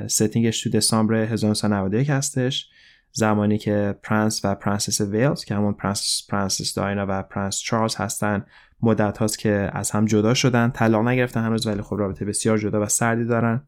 setting 0.06 0.50
ش 0.50 0.62
تو 0.62 0.70
دسامبر 0.70 1.14
1991 1.14 2.10
هستش. 2.10 2.70
زمانی 3.12 3.58
که 3.58 3.94
پرنس 4.02 4.44
و 4.44 4.54
پرنسس 4.54 5.00
ویلز 5.00 5.44
که 5.44 5.54
همون 5.54 5.72
پرنسس 5.72 6.26
پرنسس 6.28 6.74
دایانا 6.74 7.06
و 7.08 7.22
پرنس 7.22 7.58
چارلز 7.58 7.96
هستن 7.96 8.44
مدت 8.82 9.18
هاست 9.18 9.38
که 9.38 9.70
از 9.72 9.90
هم 9.90 10.04
جدا 10.04 10.34
شدن. 10.34 10.70
طلاق 10.70 11.08
نگرفتن 11.08 11.44
هنوز 11.44 11.66
ولی 11.66 11.82
خب 11.82 11.96
رابطه 11.98 12.24
بسیار 12.24 12.58
جدا 12.58 12.82
و 12.82 12.86
سردی 12.86 13.24
دارن 13.24 13.62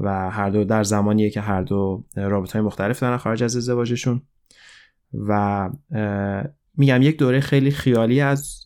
و 0.00 0.30
هر 0.30 0.50
دو 0.50 0.64
در 0.64 0.82
زمانیه 0.82 1.30
که 1.30 1.40
هر 1.40 1.62
دو 1.62 2.04
رابطه 2.16 2.58
های 2.58 2.66
مختلف 2.66 3.00
دارن 3.00 3.16
خارج 3.16 3.42
از 3.42 3.56
ازدواجشون. 3.56 4.22
و 5.12 5.70
میگم 6.78 7.02
یک 7.02 7.18
دوره 7.18 7.40
خیلی 7.40 7.70
خیالی 7.70 8.20
از 8.20 8.64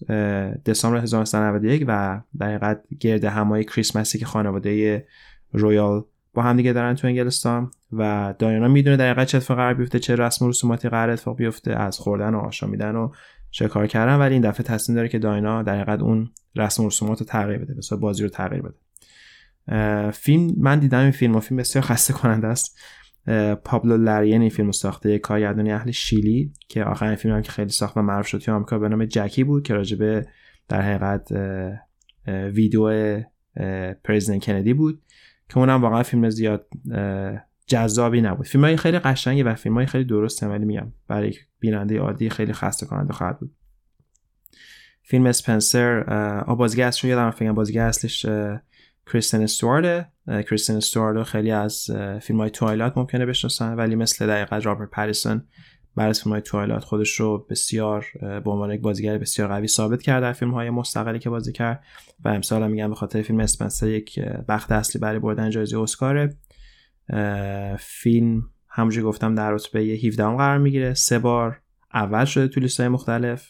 دسامبر 0.66 0.98
1991 0.98 1.84
و 1.88 2.20
در 2.38 2.46
حقیقت 2.46 2.84
گرد 3.00 3.24
همای 3.24 3.64
کریسمسی 3.64 4.18
که 4.18 4.26
خانواده 4.26 5.06
رویال 5.52 6.04
با 6.34 6.42
هم 6.42 6.56
دیگه 6.56 6.72
دارن 6.72 6.94
تو 6.94 7.06
انگلستان 7.06 7.70
و 7.92 8.34
دایانا 8.38 8.68
می‌دونه 8.68 8.96
در 8.96 9.10
حقیقت 9.10 9.26
چه 9.26 9.36
اتفاقی 9.36 9.60
قرار 9.60 9.74
بیفته 9.74 9.98
چه 9.98 10.16
رسم 10.16 10.44
و 10.44 10.48
رسوماتی 10.48 10.88
قرار 10.88 11.10
اتفاق 11.10 11.36
بیفته 11.36 11.72
از 11.72 11.98
خوردن 11.98 12.34
و 12.34 12.38
آشامیدن 12.38 12.96
و 12.96 13.10
چه 13.50 13.68
کار 13.68 13.86
کردن 13.86 14.16
ولی 14.16 14.34
این 14.34 14.42
دفعه 14.42 14.62
تصمیم 14.64 14.96
داره 14.96 15.08
که 15.08 15.18
داینا 15.18 15.62
در 15.62 15.74
حقیقت 15.74 16.00
اون 16.00 16.30
رسم 16.56 16.84
و 16.84 16.86
رسومات 16.86 17.20
رو 17.20 17.26
تغییر 17.26 17.58
بده 17.58 17.74
بسیار 17.74 18.00
بازی 18.00 18.22
رو 18.22 18.28
تغییر 18.28 18.62
بده. 18.62 18.74
فیلم 20.10 20.54
من 20.56 20.78
دیدم 20.78 20.98
این 20.98 21.10
فیلم 21.10 21.36
و 21.36 21.40
فیلم 21.40 21.60
بسیار 21.60 21.84
خسته 21.84 22.12
کننده 22.12 22.46
است. 22.46 22.78
پابلو 23.64 23.96
لارین 23.96 24.40
این 24.40 24.50
فیلم 24.50 24.70
ساخته 24.70 25.18
کارگردانی 25.18 25.72
اهل 25.72 25.90
شیلی 25.90 26.52
که 26.68 26.84
آخرین 26.84 27.14
فیلم 27.14 27.34
هم 27.34 27.42
که 27.42 27.52
خیلی 27.52 27.70
ساخت 27.70 27.96
و 27.96 28.02
معروف 28.02 28.26
شد 28.26 28.38
توی 28.38 28.54
آمریکا 28.54 28.78
به 28.78 28.88
نام 28.88 29.04
جکی 29.04 29.44
بود 29.44 29.62
که 29.62 29.74
راجبه 29.74 30.26
در 30.68 30.82
حقیقت 30.82 31.32
ویدیو 32.26 33.20
پرزیدنت 34.04 34.44
کندی 34.44 34.74
بود 34.74 35.02
که 35.48 35.58
اونم 35.58 35.82
واقعا 35.82 36.02
فیلم 36.02 36.30
زیاد 36.30 36.66
جذابی 37.66 38.20
نبود. 38.20 38.46
فیلم 38.46 38.64
های 38.64 38.76
خیلی 38.76 38.98
قشنگی 38.98 39.42
و 39.42 39.54
فیلم 39.54 39.74
های 39.74 39.86
خیلی 39.86 40.04
درسته 40.04 40.46
ولی 40.46 40.64
میگم 40.64 40.92
برای 41.08 41.34
بیننده 41.60 41.98
عادی 41.98 42.30
خیلی 42.30 42.52
خسته 42.52 42.86
کننده 42.86 43.12
خواهد 43.12 43.38
بود. 43.38 43.54
فیلم 45.02 45.26
اسپنسر 45.26 46.02
بازیگر 46.58 46.86
اصلش 46.86 47.04
یادم 47.04 47.30
فیلم 47.30 47.54
بازیگر 47.54 47.86
اصلش 47.86 48.26
کریستن 49.06 49.42
استوارد 49.42 50.12
کریستن 50.26 50.76
استوارد 50.76 51.22
خیلی 51.22 51.50
از 51.50 51.90
فیلم 52.22 52.40
های 52.40 52.50
توایلات 52.50 52.98
ممکنه 52.98 53.26
بشناسن 53.26 53.74
ولی 53.74 53.96
مثل 53.96 54.26
دقیقا 54.26 54.58
رابرت 54.58 54.90
پریسون 54.90 55.42
بر 55.96 56.08
از 56.08 56.22
فیلم 56.22 56.32
های 56.32 56.42
توایلات 56.42 56.84
خودش 56.84 57.20
رو 57.20 57.46
بسیار 57.50 58.06
به 58.20 58.50
عنوان 58.50 58.70
یک 58.70 58.80
بازیگر 58.80 59.18
بسیار 59.18 59.48
قوی 59.48 59.68
ثابت 59.68 60.02
کرد 60.02 60.22
در 60.22 60.32
فیلم 60.32 60.54
های 60.54 60.70
مستقلی 60.70 61.18
که 61.18 61.30
بازی 61.30 61.52
کرد 61.52 61.84
و 62.24 62.28
امسال 62.28 62.62
هم 62.62 62.70
میگم 62.70 62.88
به 62.88 62.94
خاطر 62.94 63.22
فیلم 63.22 63.40
اسپنسر 63.40 63.88
یک 63.88 64.20
بخت 64.20 64.72
اصلی 64.72 65.00
برای 65.00 65.18
بردن 65.18 65.50
جایزه 65.50 65.80
اسکاره 65.80 66.36
فیلم 67.78 68.42
همونجوری 68.68 69.06
گفتم 69.06 69.34
در 69.34 69.52
رتبه 69.52 69.80
17 69.80 70.24
قرار 70.24 70.58
می‌گیره. 70.58 70.94
سه 70.94 71.18
بار 71.18 71.60
اول 71.94 72.24
شده 72.24 72.48
تو 72.48 72.60
لیست 72.60 72.80
های 72.80 72.88
مختلف 72.88 73.48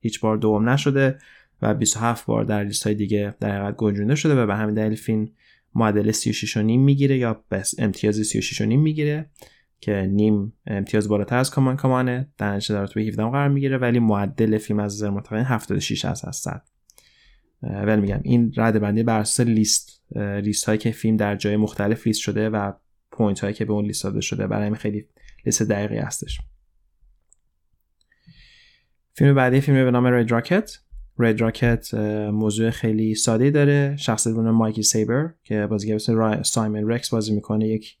هیچ 0.00 0.20
بار 0.20 0.36
دوم 0.36 0.68
نشده. 0.68 1.18
و 1.62 1.74
27 1.74 2.26
بار 2.26 2.44
در 2.44 2.64
لیست 2.64 2.82
های 2.82 2.94
دیگه 2.94 3.34
در 3.40 3.58
حقیقت 3.58 3.76
گنجونده 3.76 4.14
شده 4.14 4.42
و 4.42 4.46
به 4.46 4.56
همین 4.56 4.74
دلیل 4.74 4.94
فیلم 4.94 5.28
معدل 5.74 6.10
36 6.10 6.56
و 6.56 6.62
نیم 6.62 6.80
می‌گیره 6.80 7.18
یا 7.18 7.44
بس 7.50 7.74
امتیاز 7.78 8.16
36 8.16 8.60
و 8.60 8.64
نیم 8.64 8.80
می‌گیره 8.80 9.30
که 9.80 9.92
نیم 10.10 10.52
امتیاز 10.66 11.08
بالاتر 11.08 11.36
از 11.36 11.50
کامان 11.50 11.76
کامانه 11.76 12.28
در 12.38 12.54
نتیجه 12.56 12.74
در 12.74 12.82
رتبه 12.82 13.02
17 13.02 13.22
قرار 13.22 13.48
می‌گیره 13.48 13.78
ولی 13.78 13.98
معدل 13.98 14.58
فیلم 14.58 14.78
از 14.78 14.94
نظر 14.94 15.10
متقین 15.10 15.44
76 15.44 16.04
از 16.04 16.36
100 16.36 16.62
ولی 17.62 18.00
میگم 18.00 18.20
این 18.22 18.52
رده 18.56 18.78
بندی 18.78 19.02
بر 19.02 19.18
اساس 19.18 19.46
لیست 19.46 20.02
لیست 20.16 20.64
هایی 20.64 20.78
که 20.78 20.90
فیلم 20.90 21.16
در 21.16 21.36
جای 21.36 21.56
مختلف 21.56 22.06
لیست 22.06 22.20
شده 22.20 22.50
و 22.50 22.72
point 23.10 23.40
هایی 23.40 23.54
که 23.54 23.64
به 23.64 23.72
اون 23.72 23.84
لیست 23.84 24.04
داده 24.04 24.20
شده 24.20 24.46
برای 24.46 24.66
همین 24.66 24.78
خیلی 24.78 25.08
لیست 25.46 25.62
دقیقی 25.62 25.98
هستش. 25.98 26.40
فیلم 29.14 29.34
بعدی 29.34 29.60
فیلم 29.60 29.84
به 29.84 29.90
نام 29.90 30.06
Red 30.06 30.30
Rocket 30.30 30.78
Red 31.18 31.40
Rocket 31.40 31.94
موضوع 32.32 32.70
خیلی 32.70 33.14
ساده 33.14 33.50
داره. 33.50 33.96
شخصیت 33.96 34.34
به 34.34 34.42
نام 34.42 34.50
مایکی 34.50 34.82
سیبر 34.82 35.30
که 35.44 35.66
بازیگر 35.66 35.94
به 35.94 36.18
اسم 36.18 36.42
سایمن 36.42 36.90
رکس 36.90 37.10
بازی 37.10 37.34
می‌کنه. 37.34 37.68
یک 37.68 37.96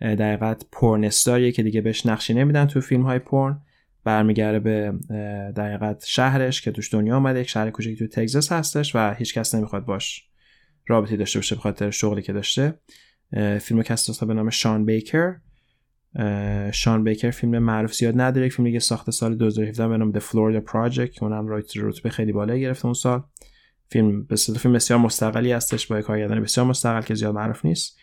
در 0.00 0.18
حقیقت 0.18 0.64
porn 0.72 1.04
star 1.04 1.36
یه 1.36 1.52
که 1.52 1.62
دیگه 1.62 1.80
بهش 1.80 2.06
نقشی 2.06 2.34
نمیدن 2.34 2.66
تو 2.66 2.80
فیلم 2.80 3.02
های 3.02 3.18
پورن. 3.18 3.60
برمیگرده 4.04 4.58
به 4.58 4.92
در 5.56 5.70
حقیقت 5.70 6.04
شهرش 6.06 6.62
که 6.62 6.70
توش 6.70 6.94
دنیا 6.94 7.16
آمده 7.16 7.40
یک 7.40 7.48
شهر 7.48 7.70
کوچیک 7.70 7.98
تو 7.98 8.06
تگزاس 8.06 8.52
هستش 8.52 8.94
و 8.94 9.14
هیچ 9.14 9.34
کس 9.34 9.54
نمی‌خواد 9.54 9.84
باش 9.84 10.28
رابطه‌ای 10.86 11.16
داشته 11.16 11.38
باشه 11.38 11.54
به 11.54 11.60
خاطر 11.60 11.90
شغلی 11.90 12.22
که 12.22 12.32
داشته. 12.32 12.74
فیلم 13.60 13.82
کسی 13.82 14.24
به 14.24 14.34
نام 14.34 14.50
شان 14.50 14.84
بیکر. 14.84 15.34
شان 16.72 17.04
بیکر 17.04 17.30
فیلم 17.30 17.58
معروف 17.58 17.94
زیاد 17.94 18.20
نداره 18.20 18.46
یک 18.46 18.52
فیلم 18.52 18.66
دیگه 18.66 18.78
ساخته 18.78 19.12
سال 19.12 19.36
2017 19.36 19.88
به 19.88 19.96
نام 19.96 20.12
The 20.12 20.22
Florida 20.22 20.70
Project 20.70 21.10
که 21.10 21.22
اونم 21.22 21.48
رایت 21.48 21.72
رتبه 21.76 22.10
خیلی 22.10 22.32
بالا 22.32 22.56
گرفته 22.56 22.84
اون 22.84 22.94
سال. 22.94 23.22
فیلم 23.88 24.24
به 24.24 24.36
فیلم 24.36 24.74
بسیار 24.74 24.98
مستقلی 24.98 25.52
هستش 25.52 25.86
با 25.86 26.02
کارگردان 26.02 26.40
بسیار 26.40 26.66
مستقل 26.66 27.02
که 27.02 27.14
زیاد 27.14 27.34
معروف 27.34 27.64
نیست. 27.64 27.98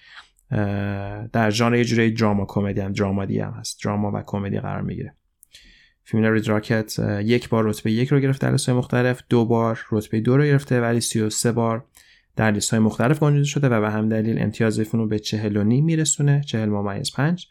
در 1.34 1.50
ژانر 1.50 1.76
یه 1.76 1.84
جوری 1.84 2.12
drama 2.12 2.46
کمدی 2.46 2.82
هم 2.82 2.92
dramedy 2.92 3.40
هم 3.40 3.52
هست. 3.52 3.84
drama 3.84 4.12
و 4.12 4.24
کمدی 4.26 4.60
قرار 4.60 4.82
می‌گیره. 4.82 5.16
فیلم 6.04 6.26
Red 6.26 6.48
Rocket 6.48 7.00
یک 7.24 7.50
بار 7.50 7.66
رتبه 7.66 7.92
یک 7.92 8.10
رو 8.10 8.20
گرفته 8.20 8.48
در 8.48 8.52
لیست 8.52 8.70
مختلف 8.70 9.24
دو 9.30 9.46
بار 9.46 9.80
رتبه 9.92 10.20
دو 10.20 10.38
رو 10.38 10.44
گرفته 10.44 10.82
ولی 10.82 11.02
33 11.02 11.52
بار 11.52 11.86
در 12.36 12.52
لیست 12.52 12.72
های 12.72 12.80
مختلف 12.80 13.20
گنجیده 13.20 13.46
شده 13.46 13.70
و 13.70 13.82
به 13.82 13.90
همین 13.90 14.10
دلیل 14.10 14.42
امتیاز 14.42 14.80
فیلم 14.80 15.04
رو 15.04 15.08
به 15.08 15.20
40 15.20 15.58
و 15.58 15.64
نیم 15.64 15.86
میرسونه 15.86 16.42
40 16.46 16.70
ممیز 16.70 17.12
5 17.12 17.48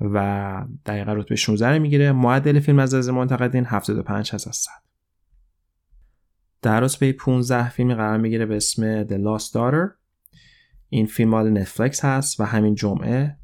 و 0.00 0.66
دقیقا 0.86 1.12
رتبه 1.12 1.36
16 1.36 1.68
رو 1.68 1.82
می‌گیره. 1.82 2.12
معدل 2.12 2.60
فیلم 2.60 2.78
از 2.78 2.94
نظر 2.94 3.12
منتقدین 3.12 3.64
75 3.64 4.34
هست 4.34 4.48
از 4.48 4.56
100 4.56 4.70
در 6.62 6.80
رتبه 6.80 7.12
15 7.12 7.68
فیلمی 7.68 7.94
قرار 7.94 8.18
می‌گیره 8.18 8.46
به 8.46 8.56
اسم 8.56 9.04
The 9.04 9.18
Lost 9.18 9.48
Daughter. 9.48 10.04
این 10.88 11.06
فیلم 11.06 11.30
مال 11.30 11.50
نتفلیکس 11.50 12.04
هست 12.04 12.40
و 12.40 12.44
همین 12.44 12.74
جمعه 12.74 13.36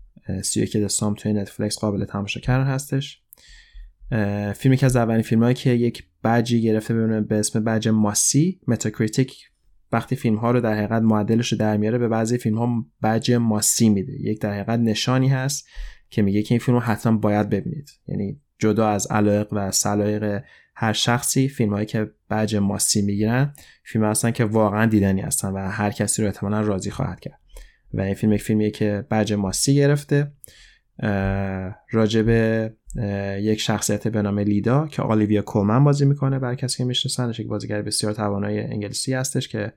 31 0.42 0.76
دسامبر 0.76 1.21
توی 1.21 1.33
نتفلیکس 1.33 1.78
قابل 1.78 2.04
تماشا 2.04 2.40
کردن 2.40 2.66
هستش 2.66 3.23
فیلمی 4.54 4.76
که 4.76 4.87
از 4.87 4.97
اولین 4.97 5.23
فیلم 5.23 5.42
هایی 5.42 5.54
که 5.54 5.71
یک 5.71 6.04
بجی 6.25 6.62
گرفته 6.62 6.95
ببینه 6.95 7.21
به 7.21 7.38
اسم 7.38 7.64
badge 7.64 7.88
must-see 7.88 8.61
متاکریتیک. 8.69 9.50
وقتی 9.92 10.16
فیلم 10.16 10.37
ها 10.37 10.50
رو 10.50 10.61
در 10.61 10.75
حقیقت 10.75 11.02
معدلش 11.02 11.52
رو 11.52 11.59
در 11.59 11.76
میاره 11.76 11.99
به 11.99 12.09
بعضی 12.09 12.38
فیلم 12.38 12.59
ها 12.59 12.87
بج 13.02 13.33
ماسی 13.33 13.88
میده. 13.88 14.12
یک 14.21 14.40
در 14.40 14.52
حقیقت 14.52 14.80
نشانی 14.80 15.28
هست 15.28 15.69
که 16.11 16.23
میگه 16.23 16.43
که 16.43 16.55
این 16.55 16.61
فیلم 16.61 16.76
رو 16.79 16.83
حتما 16.83 17.19
باید 17.19 17.50
ببینید. 17.50 17.90
یعنی 18.09 18.40
جدا 18.59 18.88
از 18.88 19.07
علایق 19.07 19.52
و 19.52 19.71
سلایق 19.71 20.43
هر 20.75 20.93
شخصی 20.93 21.49
فیلم 21.49 21.73
هایی 21.73 21.87
که 21.87 22.11
بج 22.31 22.57
ماسی 22.57 23.02
می‌گیرن 23.02 23.55
فیلم 23.85 24.05
هستن 24.05 24.31
که 24.31 24.45
واقعا 24.45 24.87
دیدنی 24.87 25.21
هستن 25.21 25.49
و 25.49 25.69
هر 25.69 25.90
کسی 25.90 26.23
رو 26.23 26.29
احتمالا 26.29 26.61
راضی 26.61 26.90
خواهد 26.90 27.21
کرد. 27.21 27.40
و 27.95 28.00
این 28.00 28.14
فیلم 28.14 28.33
یک 28.33 28.43
فیلمیه 28.43 28.71
که 28.71 29.07
بج 29.11 29.33
ماسی 29.33 29.75
گرفته 29.75 30.33
راجب 31.90 32.29
یک 33.40 33.61
شخصیت 33.61 34.09
به 34.09 34.23
نام 34.23 34.38
لیدا 34.38 34.87
که 34.87 35.02
آلیویا 35.02 35.43
کومن 35.43 35.85
بازی 35.85 36.05
می‌کنه 36.05 36.38
برای 36.38 36.57
کسی 36.57 36.79
که 36.79 36.85
میشناسنش 36.85 37.40
یک 37.40 37.47
بازیگر 37.47 37.83
بسیار 37.83 38.12
توانای 38.12 38.61
انگلیسی 38.61 39.14
هستش 39.14 39.49
که 39.49 39.73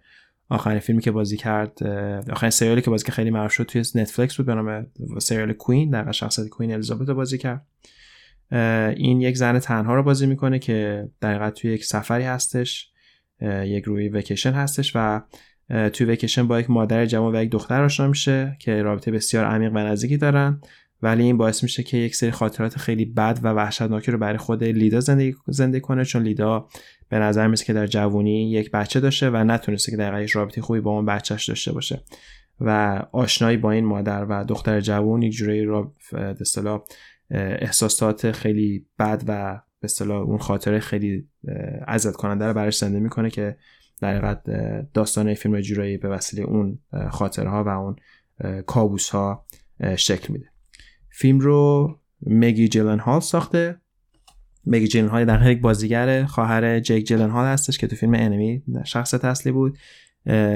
آخرین 0.49 0.79
فیلمی 0.79 1.01
که 1.01 1.11
بازی 1.11 1.37
کرد 1.37 1.83
آخرین 2.31 2.49
سریالی 2.49 2.81
که 2.81 2.89
بازی 2.89 3.05
که 3.05 3.11
خیلی 3.11 3.31
معروف 3.31 3.51
شد 3.51 3.63
توی 3.63 3.81
نتفلیکس 3.81 4.37
بود 4.37 4.45
به 4.45 4.55
نام 4.55 4.87
سریال 5.19 5.53
کوین 5.53 5.89
در 5.89 6.11
شخصیت 6.11 6.47
کوین 6.47 6.73
الیزابت 6.73 7.09
بازی 7.09 7.37
کرد. 7.37 7.65
این 8.97 9.21
یک 9.21 9.37
زن 9.37 9.59
تنها 9.59 9.95
رو 9.95 10.03
بازی 10.03 10.27
می‌کنه 10.27 10.59
که 10.59 11.09
در 11.21 11.49
توی 11.49 11.71
یک 11.71 11.85
سفری 11.85 12.23
هستش 12.23 12.91
یک 13.41 13.83
روی 13.83 14.09
وکیشن 14.09 14.51
هستش 14.51 14.91
و 14.95 15.21
توی 15.69 16.05
وکیشن 16.07 16.47
با 16.47 16.59
یک 16.59 16.69
مادر 16.69 17.05
جوان 17.05 17.35
و 17.35 17.43
یک 17.43 17.49
دختر 17.49 17.83
آشنا 17.83 18.07
میشه 18.07 18.57
که 18.59 18.81
رابطه 18.81 19.11
بسیار 19.11 19.45
عمیق 19.45 19.71
و 19.71 19.77
نزدیکی 19.77 20.17
دارن. 20.17 20.61
ولی 21.03 21.23
این 21.23 21.37
باعث 21.37 21.63
میشه 21.63 21.83
که 21.83 21.97
یک 21.97 22.15
سری 22.15 22.31
خاطرات 22.31 22.77
خیلی 22.77 23.05
بد 23.05 23.39
و 23.43 23.47
وحشتناکی 23.53 24.11
رو 24.11 24.17
برای 24.17 24.37
خود 24.37 24.63
لیدا 24.63 24.99
زندگی 25.47 25.81
کنه 25.81 26.05
چون 26.05 26.23
لیدا 26.23 26.67
به 27.09 27.19
نظر 27.19 27.47
میسه 27.47 27.65
که 27.65 27.73
در 27.73 27.87
جوانی 27.87 28.51
یک 28.51 28.71
بچه 28.71 28.99
داشته 28.99 29.29
و 29.29 29.37
نتونسته 29.37 29.91
که 29.91 29.97
در 29.97 30.21
یک 30.21 30.31
رابطه 30.31 30.61
خوبی 30.61 30.79
با 30.79 30.91
اون 30.91 31.05
بچهش 31.05 31.49
داشته 31.49 31.71
باشه 31.71 32.03
و 32.59 33.01
آشنایی 33.11 33.57
با 33.57 33.71
این 33.71 33.85
مادر 33.85 34.25
و 34.25 34.43
دختر 34.43 34.81
جوان 34.81 35.21
یک 35.21 35.33
جوری 35.33 35.65
را 35.65 35.93
اصطلاح 36.41 36.81
احساسات 37.31 38.31
خیلی 38.31 38.85
بد 38.99 39.23
و 39.27 39.61
به 39.79 39.85
اصطلاح 39.85 40.21
اون 40.21 40.37
خاطره 40.37 40.79
خیلی 40.79 41.27
عزت 41.87 42.15
کننده 42.15 42.45
رو 42.45 42.53
براش 42.53 42.77
زنده 42.77 42.99
می‌کنه 42.99 43.29
که 43.29 43.57
در 44.01 44.11
حقیقت 44.11 44.43
داستان 44.93 45.33
فیلم 45.33 45.61
جورایی 45.61 45.97
به 45.97 46.09
وسیله 46.09 46.43
اون 46.43 46.79
خاطره 47.11 47.49
ها 47.49 47.63
و 47.63 47.67
اون 47.67 47.95
کابوس 48.65 49.09
ها 49.09 49.45
شکل 49.95 50.33
میده. 50.33 50.52
فیلم 51.15 51.39
رو 51.39 51.91
مگی 52.27 52.67
جلن 52.67 52.99
هال 52.99 53.19
ساخته. 53.19 53.77
مگی 54.65 54.87
جلن 54.87 55.07
هال 55.07 55.25
در 55.25 55.51
یک 55.51 55.61
بازیگر 55.61 56.25
خواهر 56.25 56.79
جک 56.79 57.03
جلن 57.03 57.29
هال 57.29 57.45
هستش 57.45 57.77
که 57.77 57.87
تو 57.87 57.95
فیلم 57.95 58.13
Enemy 58.13 58.63
شخص 58.85 59.13
اصلی 59.13 59.51
بود. 59.51 59.77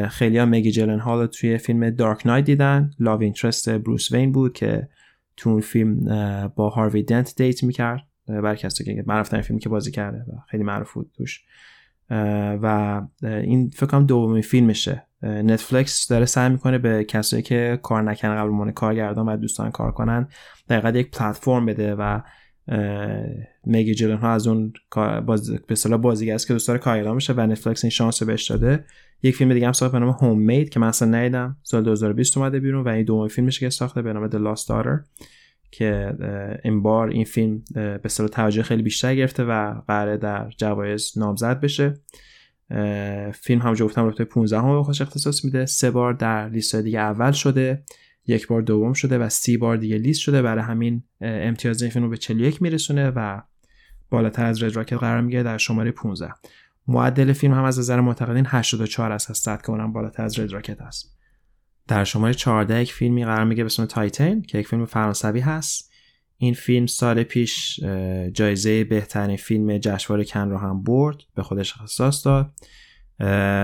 خیلی 0.09 0.37
ها 0.37 0.45
مگی 0.45 0.71
جلن 0.71 0.99
هال 0.99 1.25
توی 1.25 1.57
فیلم 1.57 1.89
Dark 1.89 2.27
Knight 2.27 2.45
دیدن. 2.45 2.91
love 2.99 3.21
interest 3.21 3.69
بروس 3.69 4.11
وین 4.11 4.31
بود 4.31 4.53
که 4.53 4.89
تو 5.37 5.49
اون 5.49 5.61
فیلم 5.61 5.99
با 6.55 6.69
هاروی 6.69 7.03
دنت 7.03 7.35
date 7.35 7.63
می‌کرد. 7.63 8.07
برای 8.27 8.57
کسی 8.57 8.83
که 8.83 9.03
معروف 9.07 9.35
فیلمی 9.41 9.59
که 9.59 9.69
بازی 9.69 9.91
کرده 9.91 10.25
خیلی 10.47 10.63
معروف 10.63 10.93
بود 10.93 11.11
توش. 11.17 11.43
و 12.61 13.01
این 13.21 13.69
فکر 13.69 13.99
دومین 13.99 14.41
فیلمشه. 14.41 15.06
نتفلیکس 15.21 16.07
داره 16.07 16.25
سعی 16.25 16.49
می‌کنه 16.49 16.77
به 16.77 17.03
کسایی 17.03 17.43
که 17.43 17.79
کار 17.83 18.01
نکنن 18.01 18.35
قبل 18.35 18.49
عنوان 18.49 18.71
کارگردان 18.71 19.29
و 19.29 19.37
دوستان 19.37 19.71
کار 19.71 19.91
کنن 19.91 20.27
دقیقا 20.69 20.89
یک 20.89 21.11
پلتفرم 21.11 21.65
بده 21.65 21.95
و 21.95 22.21
میگی 23.63 23.93
جلن 23.93 24.17
ها 24.17 24.31
از 24.31 24.47
اون 24.47 24.73
باز... 25.25 25.51
به 25.67 25.75
صلاح 25.75 25.99
بازیگر 25.99 26.37
که 26.37 26.53
دوست 26.53 26.67
داره 26.67 26.79
کارگردان 26.79 27.15
بشه 27.15 27.33
و 27.33 27.41
نتفلیکس 27.41 27.83
این 27.83 27.91
شانس 27.91 28.21
رو 28.21 28.27
بهش 28.27 28.51
داده. 28.51 28.85
یک 29.23 29.35
فیلم 29.35 29.53
دیگه 29.53 29.65
هم 29.65 29.73
ساخت 29.73 29.91
به 29.91 29.99
نام 29.99 30.09
هوم 30.09 30.39
مید 30.39 30.69
که 30.69 30.79
من 30.79 30.87
اصلا 30.87 31.07
ندیدم. 31.07 31.57
سال 31.63 31.83
2020 31.83 32.37
اومده 32.37 32.59
بیرون 32.59 32.83
و 32.83 32.87
این 32.87 33.03
دومین 33.03 33.27
فیلمش 33.27 33.59
که 33.59 33.69
ساخته 33.69 34.01
به 34.01 34.13
نام 34.13 34.29
The 34.29 34.57
Lost 34.57 34.63
Daughter 34.63 35.05
که 35.71 36.13
این 36.63 36.81
بار 36.81 37.09
این 37.09 37.23
فیلم 37.23 37.63
به 37.73 38.09
صلاح 38.09 38.29
توجه 38.29 38.63
خیلی 38.63 38.83
بیشتر 38.83 39.15
گرفته 39.15 39.43
و 39.43 39.73
قراره 39.87 40.17
در 40.17 40.49
جوایز 40.57 41.17
نامزد 41.17 41.59
بشه. 41.59 41.93
فیلم 43.33 43.61
هم 43.61 43.73
گفتم 43.73 44.07
رتبه 44.07 44.25
15 44.25 44.57
هم 44.57 44.77
به 44.77 44.83
خودش 44.83 45.01
اختصاص 45.01 45.45
میده. 45.45 45.65
سه 45.65 45.91
بار 45.91 46.13
در 46.13 46.49
لیست 46.49 46.75
دیگه 46.75 46.99
اول 46.99 47.31
شده 47.31 47.83
یک 48.27 48.47
بار 48.47 48.61
دوم 48.61 48.93
شده 48.93 49.17
و 49.17 49.29
سی 49.29 49.57
بار 49.57 49.77
دیگه 49.77 49.97
لیست 49.97 50.19
شده. 50.19 50.41
برای 50.41 50.63
همین 50.63 51.03
امتیاز 51.21 51.81
این 51.81 51.91
فیلم 51.91 52.05
رو 52.05 52.09
به 52.11 52.17
41 52.17 52.61
میرسونه 52.61 53.09
و 53.09 53.41
بالاتر 54.09 54.45
از 54.45 54.63
Red 54.63 54.75
Rocket 54.75 54.97
قرار 54.97 55.21
می‌گیره 55.21 55.43
در 55.43 55.57
شماره 55.57 55.91
15 55.91 56.31
معدل 56.87 57.33
فیلم 57.33 57.53
هم 57.53 57.63
از 57.63 57.79
نظر 57.79 58.01
منتقدین 58.01 58.45
84 58.47 59.11
است 59.11 59.29
از 59.29 59.37
100 59.37 59.61
که 59.61 59.69
اونم 59.69 59.93
بالاتر 59.93 60.23
از 60.23 60.39
Red 60.39 60.51
Rocket 60.51 60.81
است. 60.81 61.17
در 61.87 62.03
شماره 62.03 62.33
14 62.33 62.81
یک 62.81 62.93
فیلمی 62.93 63.25
قرار 63.25 63.45
می‌گیره 63.45 63.63
به 63.63 63.65
اسم 63.65 63.85
Titane 63.85 64.41
که 64.41 64.57
یک 64.57 64.67
فیلم 64.67 64.85
فرانسوی 64.85 65.39
هست. 65.39 65.91
این 66.37 66.53
فیلم 66.53 66.85
سال 66.85 67.23
پیش 67.23 67.79
جایزه 68.33 68.83
بهترین 68.83 69.37
فیلم 69.37 69.77
جشنواره 69.77 70.25
کن 70.25 70.49
رو 70.49 70.57
هم 70.57 70.83
برد 70.83 71.17
به 71.35 71.43
خودش 71.43 71.73
اختصاص 71.73 72.25
داد. 72.25 72.51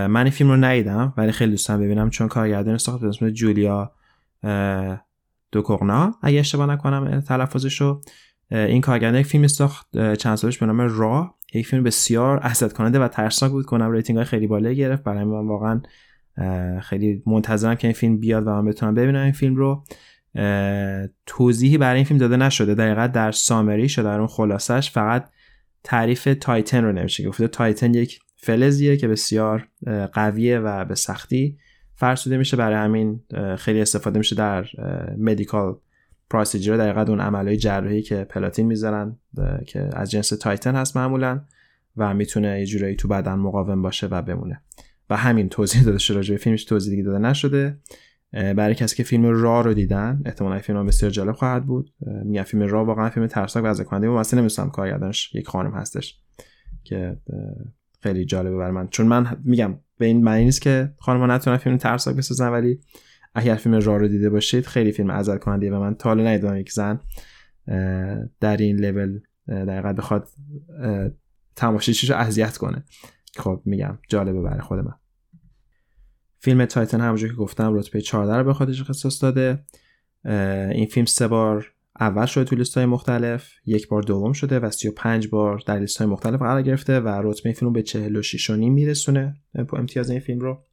من 0.09 0.21
این 0.23 0.29
فیلم 0.29 0.49
رو 0.49 0.57
ندیدم 0.57 1.13
ولی 1.17 1.31
خیلی 1.31 1.51
دوستم 1.51 1.81
ببینم 1.81 2.09
چون 2.09 2.27
کارگردان 2.27 2.77
ساخت 2.77 3.03
اسم 3.03 3.29
جولیا 3.29 3.91
دوکورنا 5.51 6.15
اگه 6.21 6.39
اشتباه 6.39 6.65
نکنم 6.67 7.21
تلفظش 7.21 7.81
رو 7.81 8.01
این 8.51 8.81
کارگردان 8.81 9.19
یک 9.19 9.25
فیلم 9.25 9.47
ساخت 9.47 10.13
چند 10.13 10.35
سالش 10.35 10.57
به 10.57 10.65
نام 10.65 10.81
را. 10.81 11.35
یک 11.53 11.67
فیلم 11.67 11.83
بسیار 11.83 12.39
احسد 12.43 12.73
کننده 12.73 12.99
و 12.99 13.07
ترسناک 13.07 13.51
بود 13.51 13.65
کنم 13.65 13.91
ریتینگ 13.91 14.17
های 14.17 14.25
خیلی 14.25 14.47
بالایی 14.47 14.75
گرفت. 14.75 15.03
برای 15.03 15.23
من 15.23 15.47
واقعا 15.47 15.81
خیلی 16.81 17.23
منتظرم 17.25 17.75
که 17.75 17.87
این 17.87 17.93
فیلم 17.93 18.17
بیاد 18.17 18.47
و 18.47 18.49
من 18.49 18.65
بتونم 18.65 18.93
ببینم 18.93 19.23
این 19.23 19.31
فیلم 19.31 19.55
رو. 19.55 19.83
توضیحی 21.25 21.77
برای 21.77 21.95
این 21.95 22.05
فیلم 22.05 22.19
داده 22.19 22.37
نشده. 22.37 22.75
دقیقا 22.75 23.07
در 23.07 23.31
سامری 23.31 23.89
شده 23.89 24.03
در 24.05 24.17
اون 24.17 24.27
خلاصش 24.27 24.91
فقط 24.91 25.29
تعریف 25.83 26.35
Titane 26.41 26.83
رو 26.83 26.91
نمیشه 26.91 27.27
گفته 27.27 27.47
Titane 27.47 27.93
یک 27.93 28.19
فلزیه 28.35 28.97
که 28.97 29.07
بسیار 29.07 29.67
قویه 30.13 30.59
و 30.59 30.85
به 30.85 30.95
سختی 30.95 31.57
فرسوده 31.95 32.37
میشه. 32.37 32.57
برای 32.57 32.75
همین 32.75 33.21
خیلی 33.57 33.81
استفاده 33.81 34.17
میشه 34.17 34.35
در 34.35 34.65
medical 35.17 35.77
procedure 36.29 36.77
دقیقا 36.77 37.01
اون 37.01 37.19
عملهای 37.19 37.57
جراحی 37.57 38.01
که 38.01 38.23
پلاتین 38.23 38.65
می‌ذارن 38.65 39.17
که 39.67 39.89
از 39.93 40.11
جنس 40.11 40.29
Titane 40.29 40.75
هست 40.75 40.97
معمولا 40.97 41.41
و 41.97 42.13
می‌تونه 42.13 42.59
یه 42.59 42.65
جورایی 42.65 42.95
تو 42.95 43.07
بدن 43.07 43.33
مقاوم 43.33 43.81
باشه 43.81 44.07
و 44.07 44.21
بمونه. 44.21 44.61
و 45.09 45.17
همین 45.17 45.49
توضیح 45.49 45.83
داده 45.83 45.97
شده 45.97 46.17
راجع 46.17 46.37
فیلمش. 46.37 46.63
توضیح 46.63 46.91
دیگه 46.91 47.03
داده 47.03 47.19
نشده. 47.19 47.77
برای 48.33 48.75
کسی 48.75 48.95
که 48.95 49.03
فیلم 49.03 49.25
Raw 49.25 49.61
رو 49.61 49.73
دیدن 49.73 50.21
احتمالا 50.25 50.59
فیلم 50.59 50.85
بسیار 50.85 51.11
جالب 51.11 51.35
خواهد 51.35 51.65
بود. 51.65 51.93
میگم 51.99 52.43
فیلم 52.43 52.63
Raw 52.63 52.85
واقعا 52.85 53.09
فیلم 53.09 53.27
ترسناک 53.27 53.65
و 53.65 53.67
اذیت 53.67 53.81
کننده 53.81 54.07
و 54.07 54.17
مثلا 54.17 54.39
نمی‌دونستم 54.39 54.69
کارگردانش 54.69 55.35
یک 55.35 55.47
خانم 55.47 55.71
هستش 55.71 56.19
که 56.83 57.17
خیلی 57.99 58.25
جالبه 58.25 58.57
برای 58.57 58.71
من. 58.71 58.87
چون 58.87 59.07
من 59.07 59.41
میگم 59.43 59.79
به 59.97 60.05
این 60.05 60.23
معنی 60.23 60.45
نیست 60.45 60.61
که 60.61 60.93
خانم 60.99 61.31
نتونن 61.31 61.57
فیلم 61.57 61.77
ترسناک 61.77 62.15
بسازن 62.15 62.49
ولی 62.49 62.79
اگر 63.35 63.55
فیلم 63.55 63.79
Raw 63.79 63.97
رو 63.97 64.07
دیده 64.07 64.29
باشید 64.29 64.65
خیلی 64.65 64.91
فیلم 64.91 65.09
اذیت 65.09 65.37
کننده 65.37 65.71
و 65.71 65.79
من 65.79 65.95
تا 65.95 66.09
حالا 66.09 66.23
ندیدم 66.23 66.57
یک 66.57 66.71
زن 66.71 66.99
در 68.39 68.57
این 68.57 68.79
لول 68.79 69.19
در 69.47 69.93
بخواد 69.93 70.27
تماشاچیش 71.55 72.09
رو 72.09 72.15
اذیت 72.15 72.57
کنه. 72.57 72.83
خب 73.37 73.61
میگم 73.65 73.99
جالبه 74.09 74.41
برای 74.41 74.61
خود 74.61 74.79
من. 74.79 74.93
فیلم 76.43 76.65
Titane 76.65 77.01
همونجور 77.01 77.29
که 77.29 77.35
گفتم 77.35 77.73
رتبه 77.73 78.01
14 78.01 78.37
رو 78.37 78.43
به 78.43 78.53
خودش 78.53 78.81
اختصاص 78.81 79.23
داده. 79.23 79.63
این 80.71 80.85
فیلم 80.85 81.05
سه 81.05 81.27
بار 81.27 81.71
اول 81.99 82.25
شده 82.25 82.43
تو 82.43 82.55
لیست 82.55 82.77
های 82.77 82.85
مختلف 82.85 83.49
یک 83.65 83.87
بار 83.87 84.01
دوم 84.01 84.33
شده 84.33 84.59
و 84.59 84.71
35 84.71 85.27
بار 85.27 85.61
در 85.65 85.79
لیست 85.79 85.97
های 85.97 86.07
مختلف 86.07 86.39
قرار 86.39 86.61
گرفته 86.61 86.99
و 86.99 87.07
رتبه 87.07 87.49
این 87.49 87.53
فیلم 87.53 87.73
به 87.73 87.83
46 87.83 88.49
و 88.49 88.55
نیم 88.55 88.73
میرسونه 88.73 89.35
امتیاز 89.73 90.09
این 90.09 90.19
فیلم 90.19 90.39
رو. 90.39 90.63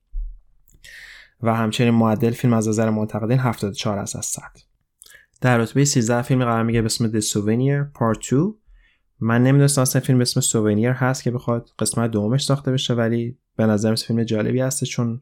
و 1.43 1.55
همچنین 1.55 1.91
معدل 1.91 2.31
فیلم 2.31 2.53
از 2.53 2.69
نظر 2.69 2.91
منتقدین 2.91 3.39
74 3.39 3.99
از 3.99 4.11
100 4.11 4.43
در 5.41 5.59
رتبه 5.59 5.85
13 5.85 6.23
فیلم 6.23 6.45
قرار 6.45 6.63
میگه 6.63 6.83
به 6.83 6.87
اسم 6.87 7.21
The 7.21 7.25
Souvenir 7.25 7.99
Part 7.99 8.29
2 8.31 8.59
من 9.21 9.43
نمی‌دونستم 9.43 9.83
اصلا 9.83 10.01
فیلم 10.01 10.19
به 10.19 10.23
اسم 10.23 10.41
سوونیر 10.41 10.91
هست 10.91 11.23
که 11.23 11.31
بخواد 11.31 11.71
قسمت 11.79 12.11
دومش 12.11 12.45
ساخته 12.45 12.73
بشه 12.73 12.95
ولی 12.95 13.39
به 13.57 13.67
نظر 13.67 13.95
فیلم 13.95 14.25
جالبی 14.25 14.61
هست 14.61 14.85
چون 14.85 15.21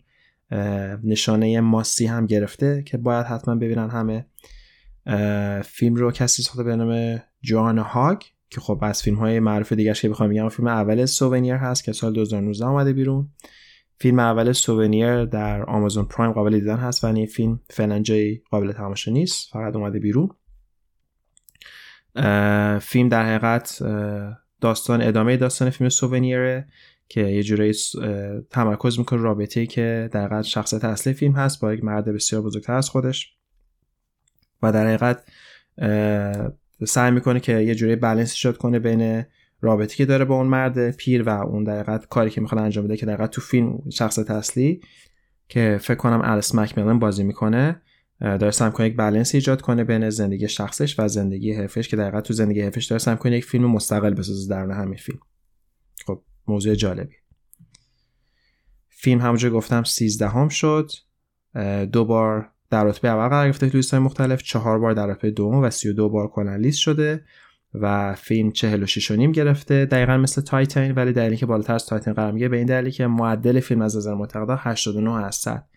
نشانه 1.04 1.60
ماسی 1.60 2.06
هم 2.06 2.26
گرفته 2.26 2.82
که 2.86 2.96
باید 2.96 3.26
حتما 3.26 3.54
ببینن 3.54 3.90
همه 3.90 4.26
فیلم 5.62 5.94
رو 5.94 6.10
کسی 6.10 6.42
ساخته 6.42 6.62
به 6.62 6.76
نام 6.76 7.20
جوان 7.42 7.78
هاگ 7.78 8.18
که 8.50 8.60
خب 8.60 8.78
از 8.82 9.02
فیلم 9.02 9.16
های 9.16 9.40
معروف 9.40 9.72
دیگه 9.72 9.94
که 9.94 10.08
بخوام 10.08 10.30
بگم 10.30 10.48
فیلم 10.48 10.68
اول 10.68 11.06
سوونیر 11.06 11.54
هست 11.54 11.84
که 11.84 11.92
سال 11.92 12.12
2019 12.12 12.64
آمده 12.64 12.92
بیرون. 12.92 13.28
فیلم 14.00 14.18
اول 14.18 14.52
سوونیر 14.52 15.24
در 15.24 15.62
آمازون 15.62 16.04
پرایم 16.04 16.32
قابل 16.32 16.60
دیدن 16.60 16.76
هست 16.76 17.04
ولی 17.04 17.18
این 17.18 17.26
فیلم 17.26 17.60
فعلا 17.70 17.98
جایی 17.98 18.42
قابل 18.50 18.72
تماشا 18.72 19.10
نیست 19.10 19.50
فقط 19.52 19.76
اومده 19.76 19.98
بیرون. 19.98 20.28
فیلم 22.80 23.08
در 23.08 23.26
حقیقت 23.26 23.82
داستان 24.60 25.02
ادامه 25.02 25.36
داستان 25.36 25.70
فیلم 25.70 25.90
سوونیره. 25.90 26.66
که 27.08 27.20
یه 27.20 27.42
جورایی 27.42 27.74
تمرکز 28.50 28.98
می‌کنه 28.98 29.22
رابطه 29.22 29.66
که 29.66 30.08
در 30.12 30.26
حقیقت 30.26 30.42
شخصیت 30.42 30.84
اصلی 30.84 31.12
فیلم 31.12 31.32
هست 31.32 31.60
با 31.60 31.74
یک 31.74 31.84
مرد 31.84 32.04
بسیار 32.04 32.42
بزرگتر 32.42 32.72
از 32.72 32.90
خودش. 32.90 33.34
و 34.62 34.72
در 34.72 34.86
حقیقت 34.86 35.22
سعی 36.86 37.10
می‌کنه 37.10 37.40
که 37.40 37.52
یه 37.52 37.74
جوری 37.74 37.96
بالانس 37.96 38.32
ایجاد 38.32 38.56
کنه 38.56 38.78
بین 38.78 39.24
رابطی 39.60 39.96
که 39.96 40.04
داره 40.04 40.24
با 40.24 40.36
اون 40.36 40.46
مرد 40.46 40.90
پیر 40.90 41.22
و 41.22 41.28
اون 41.28 41.64
در 41.64 41.82
حقیقت 41.82 42.08
کاری 42.08 42.30
که 42.30 42.40
می‌خواد 42.40 42.60
انجام 42.60 42.84
بده 42.84 42.96
که 42.96 43.06
در 43.06 43.14
حقیقت 43.14 43.30
تو 43.30 43.40
فیلم 43.40 43.78
شخصیت 43.90 44.30
اصلی 44.30 44.80
که 45.48 45.78
فکر 45.80 45.94
کنم 45.94 46.20
الیس 46.24 46.54
مکمیلن 46.54 46.98
بازی 46.98 47.24
می‌کنه. 47.24 47.82
داره 48.20 48.50
سعی 48.50 48.70
کنه 48.70 48.86
یک 48.86 48.96
بالانس 48.96 49.34
ایجاد 49.34 49.60
کنه 49.60 49.84
بین 49.84 50.10
زندگی 50.10 50.48
شخصش 50.48 50.98
و 50.98 51.08
زندگی 51.08 51.52
حرفش 51.52 51.88
که 51.88 51.96
در 51.96 52.08
حقیقت 52.08 52.24
تو 52.24 52.34
زندگی 52.34 52.60
حرفش 52.60 52.86
داره 52.86 52.98
سعی 52.98 53.16
کنه 53.16 53.36
یک 53.36 53.44
فیلم 53.44 53.70
مستقل 53.70 54.14
بسازه 54.14 54.50
در 54.50 54.70
همین 54.70 54.96
فیلم. 54.96 55.18
موضوع 56.50 56.74
جالبی. 56.74 57.14
فیلم 58.88 59.20
همونجا 59.20 59.50
گفتم 59.50 59.84
13 59.84 60.28
هم 60.28 60.48
شد 60.48 60.90
دو 61.92 62.04
بار 62.04 62.50
در 62.70 62.84
رتبه 62.84 63.08
اول 63.08 63.28
قرار 63.28 63.46
گرفته 63.46 63.70
تو 63.70 63.76
لیست‌های 63.76 64.02
مختلف 64.02 64.42
چهار 64.42 64.78
بار 64.78 64.92
در 64.92 65.06
رتبه 65.06 65.30
دوم 65.30 65.54
و 65.54 65.70
32 65.70 66.08
بار 66.08 66.28
کلا 66.28 66.56
لیست 66.56 66.78
شده 66.78 67.24
و 67.74 68.14
فیلم 68.14 68.52
46 68.52 69.10
و 69.10 69.16
نیم 69.16 69.32
گرفته 69.32 69.84
دقیقا 69.84 70.16
مثل 70.16 70.42
Titane 70.42 70.92
ولی 70.92 71.12
دلیلی 71.12 71.36
که 71.36 71.46
بالاتر 71.46 71.74
از 71.74 71.86
Titane 71.86 72.12
قرار 72.12 72.32
می‌گیره 72.32 72.48
به 72.48 72.56
این 72.56 72.66
دلیلی 72.66 72.90
که 72.90 73.06
معدل 73.06 73.60
فیلم 73.60 73.82
از 73.82 73.96
نظر 73.96 74.14
منتقدا 74.14 74.56
89 74.56 75.24
از 75.24 75.34
100 75.34 75.68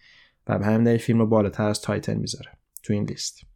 و 0.48 0.60
به 0.60 0.66
همین 0.66 0.84
دلیل 0.84 0.98
فیلم 0.98 1.20
رو 1.20 1.28
بالاتر 1.28 1.64
از 1.64 1.82
Titane 1.82 2.18
می‌ذاره 2.18 2.50
تو 2.84 2.94
این 2.94 3.04
لیست. 3.04 3.51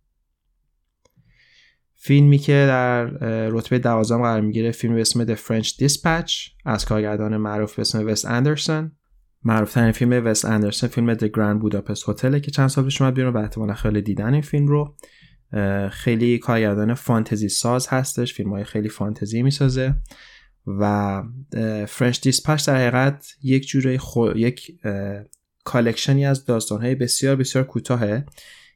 فیلمی 2.06 2.38
که 2.38 2.66
در 2.68 3.06
رتبه 3.48 3.80
دوازدهم 3.80 4.22
قرار 4.22 4.42
می‌گیره 4.42 4.72
فیلم 4.72 4.96
به 4.96 5.02
اسم 5.02 5.26
The 5.26 5.38
French 5.38 5.68
Dispatch 5.68 6.32
از 6.66 6.86
کارگردان 6.86 7.38
معروف 7.38 7.76
به 7.76 7.82
اسم 7.82 8.08
وس 8.08 8.26
اندرسون. 8.26 8.92
معروف 9.44 9.74
ترین 9.74 9.92
فیلم 9.92 10.26
وس 10.26 10.46
اندرسون 10.46 10.90
فیلم 10.90 11.14
The 11.14 11.28
Grand 11.28 11.64
Budapest 11.64 12.02
Hotel 12.02 12.40
که 12.40 12.52
چند 12.52 12.68
سال 12.68 12.86
پیش 12.86 13.02
اومد 13.02 13.14
بیرون 13.14 13.34
و 13.34 13.38
احتمالا 13.38 13.74
خیلی 13.74 14.02
دیدن 14.02 14.34
این 14.34 14.42
فیلم 14.42 14.68
رو. 14.68 14.96
خیلی 15.92 16.38
کارگردان 16.38 16.94
فانتزی 16.94 17.50
ساز 17.50 17.88
هستش 17.88 18.34
فیلم 18.34 18.50
های 18.50 18.64
خیلی 18.64 18.90
فانتزی 18.90 19.44
می‌سازه 19.44 19.96
و 20.68 21.24
French 21.88 22.22
Dispatch 22.22 22.68
در 22.68 22.76
حقیقت 22.76 23.28
یک 23.44 23.68
جوره 23.68 23.98
خو... 23.98 24.28
یک 24.36 24.72
collection 25.64 26.20
ی 26.20 26.26
از 26.26 26.46
داستان 26.46 26.82
های 26.82 26.96
بسیار 26.96 27.36
بسیار 27.36 27.64
کوتاهه 27.64 28.26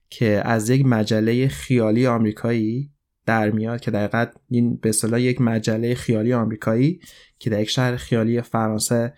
که 0.09 0.41
از 0.45 0.69
یک 0.69 0.85
مجله 0.85 1.47
خیالی 1.47 2.07
آمریکایی 2.07 2.91
در 3.29 3.49
میاد 3.49 3.79
که 3.79 3.91
در 3.91 3.99
حقیقت 3.99 4.33
این 4.49 4.75
به 4.75 4.89
اصطلاح 4.89 5.21
یک 5.21 5.41
مجله 5.41 5.95
خیالی 5.95 6.33
آمریکایی 6.33 6.99
که 7.39 7.49
در 7.49 7.61
یک 7.61 7.69
شهر 7.69 7.95
خیالی 7.95 8.41
فرانسه 8.41 9.13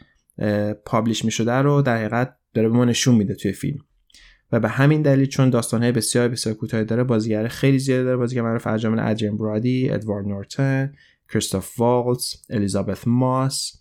publish 0.85 1.25
می 1.25 1.31
شده 1.31 1.51
رو 1.51 1.81
در 1.81 1.97
حقیقت 1.97 2.35
داره 2.53 2.69
به 2.69 2.75
ما 2.75 2.85
نشون 2.85 3.15
میده 3.15 3.35
توی 3.35 3.51
فیلم. 3.53 3.79
و 4.51 4.59
به 4.59 4.69
همین 4.69 5.01
دلیل 5.01 5.25
چون 5.25 5.49
داستانهای 5.49 5.91
بسیار 5.91 6.27
بسیار 6.27 6.55
کوتاهی 6.55 6.85
داره 6.85 7.03
بازیگر 7.03 7.47
خیلی 7.47 7.79
زیاد 7.79 8.03
داره 8.03 8.17
بازیگر 8.17 8.41
معروف 8.41 8.67
از 8.67 8.81
جمله 8.81 9.03
ادریان 9.03 9.37
برادی 9.37 9.89
ادوارد 9.89 10.27
نورتن 10.27 10.93
کریستوف 11.29 11.79
والتز 11.79 12.35
الیزابت 12.49 13.07
ماس 13.07 13.71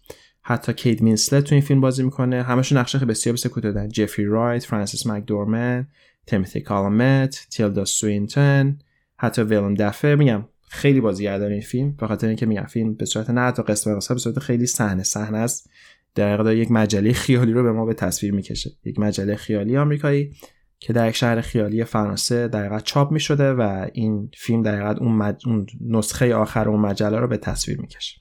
حتی 0.43 0.73
کیت 0.73 1.03
وینسلت 1.03 1.45
تو 1.45 1.55
این 1.55 1.63
فیلم 1.63 1.81
بازی 1.81 2.03
می‌کنه. 2.03 2.43
همشون 2.43 2.79
نقشای 2.79 2.99
بسیار 2.99 3.33
بسیار 3.33 3.55
کوتاه 3.55 3.73
دارن. 3.73 3.89
جفری 3.89 4.25
رایت 4.25 4.65
فرانسیس 4.65 5.07
مکدورمن 5.07 5.87
تیموتی 6.27 6.61
شالامت 6.61 7.47
تیلدا 7.51 7.85
سوینتن 7.85 8.79
حتی 9.23 9.43
ویلم 9.43 9.75
دفه 9.75 10.15
میگم 10.15 10.45
خیلی 10.69 11.01
بازیگر 11.01 11.39
داره 11.39 11.53
این 11.53 11.63
فیلم 11.63 11.93
به 11.93 12.07
خاطر 12.07 12.27
اینکه 12.27 12.47
میگم 12.47 12.65
فیلم 12.65 12.95
به 12.95 13.05
صورت 13.05 13.31
نه 13.31 13.53
تا 13.53 13.63
قسمت 13.63 13.97
قسمت 13.97 14.15
به 14.15 14.21
صورت 14.21 14.39
خیلی 14.39 14.67
صحنه 14.67 15.03
صحنه 15.03 15.39
است. 15.39 15.71
در 16.15 16.55
یک 16.55 16.71
مجله 16.71 17.13
خیالی 17.13 17.53
رو 17.53 17.63
به 17.63 17.73
ما 17.73 17.85
به 17.87 17.95
تصویر 17.95 18.33
می‌کشه. 18.33 18.71
یک 18.85 18.99
مجله 18.99 19.37
خیالی 19.37 19.77
آمریکایی 19.77 20.33
که 20.79 20.93
در 20.93 21.09
یک 21.09 21.17
شهر 21.17 21.41
خیالی 21.41 21.85
فرانسه 21.85 22.49
در 22.49 22.79
چاپ 22.79 23.13
می 23.13 23.21
شده 23.21 23.53
و 23.53 23.87
این 23.93 24.31
فیلم 24.37 24.63
در 24.63 24.87
اون, 24.87 25.37
اون 25.47 25.67
نسخه 25.81 26.35
آخر 26.35 26.69
اون 26.69 26.81
مجله 26.81 27.19
رو 27.19 27.29
به 27.29 27.37
تصویر 27.37 27.81
می‌کشه. 27.81 28.21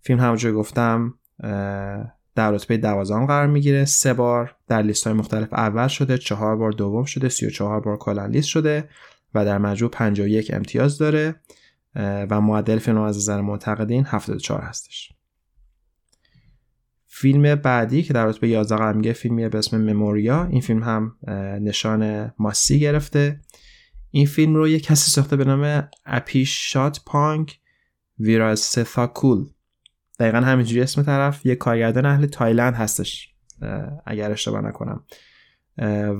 فیلم 0.00 0.20
همونجور 0.20 0.52
گفتم 0.52 1.14
در 2.34 2.50
رتبه 2.50 2.76
دوازدهم 2.76 3.26
قرار 3.26 3.46
می‌گیره. 3.46 3.84
سه 3.84 4.12
بار 4.12 4.56
در 4.68 4.82
لیست 4.82 5.06
های 5.06 5.16
مختلف 5.16 5.52
اول 5.52 5.88
شده 5.88 6.18
چهار 6.18 6.56
بار 6.56 6.72
دوم 6.72 7.04
شده 7.04 7.28
سی 7.28 7.46
و 7.46 7.50
چهار 7.50 7.80
بار 7.80 7.96
کلا 7.96 8.26
لیست 8.26 8.48
شده. 8.48 8.88
و 9.34 9.44
در 9.44 9.58
مجموع 9.58 9.90
51 9.90 10.50
امتیاز 10.54 10.98
داره 10.98 11.40
و 11.94 12.40
معدل 12.40 12.78
فیلم 12.78 12.98
از 12.98 13.16
نظر 13.16 13.40
معتقدین 13.40 14.04
74 14.06 14.62
هستش. 14.62 15.12
فیلم 17.06 17.54
بعدی 17.54 18.02
که 18.02 18.12
در 18.12 18.26
رتبه 18.26 18.48
11 18.48 18.76
قرار 18.76 18.94
میگه 18.94 19.12
فیلمی 19.12 19.48
به 19.48 19.58
اسم 19.58 19.80
مموریا. 19.80 20.44
این 20.44 20.60
فیلم 20.60 20.82
هم 20.82 21.16
نشان 21.62 22.32
ماسی 22.38 22.80
گرفته. 22.80 23.40
این 24.10 24.26
فیلم 24.26 24.54
رو 24.54 24.68
یه 24.68 24.80
کسی 24.80 25.10
ساخته 25.10 25.36
به 25.36 25.44
نام 25.44 25.88
اپیشات 26.06 27.00
پانک 27.06 27.58
ویراز 28.18 28.60
سثاکول 28.60 29.46
دقیقا 30.18 30.40
همینجوری 30.40 30.80
اسم 30.80 31.02
طرف. 31.02 31.46
یه 31.46 31.54
کارگردان 31.54 32.06
اهل 32.06 32.26
تایلند 32.26 32.74
هستش 32.74 33.34
اگر 34.06 34.30
اشتباه 34.30 34.60
نکنم. 34.60 35.04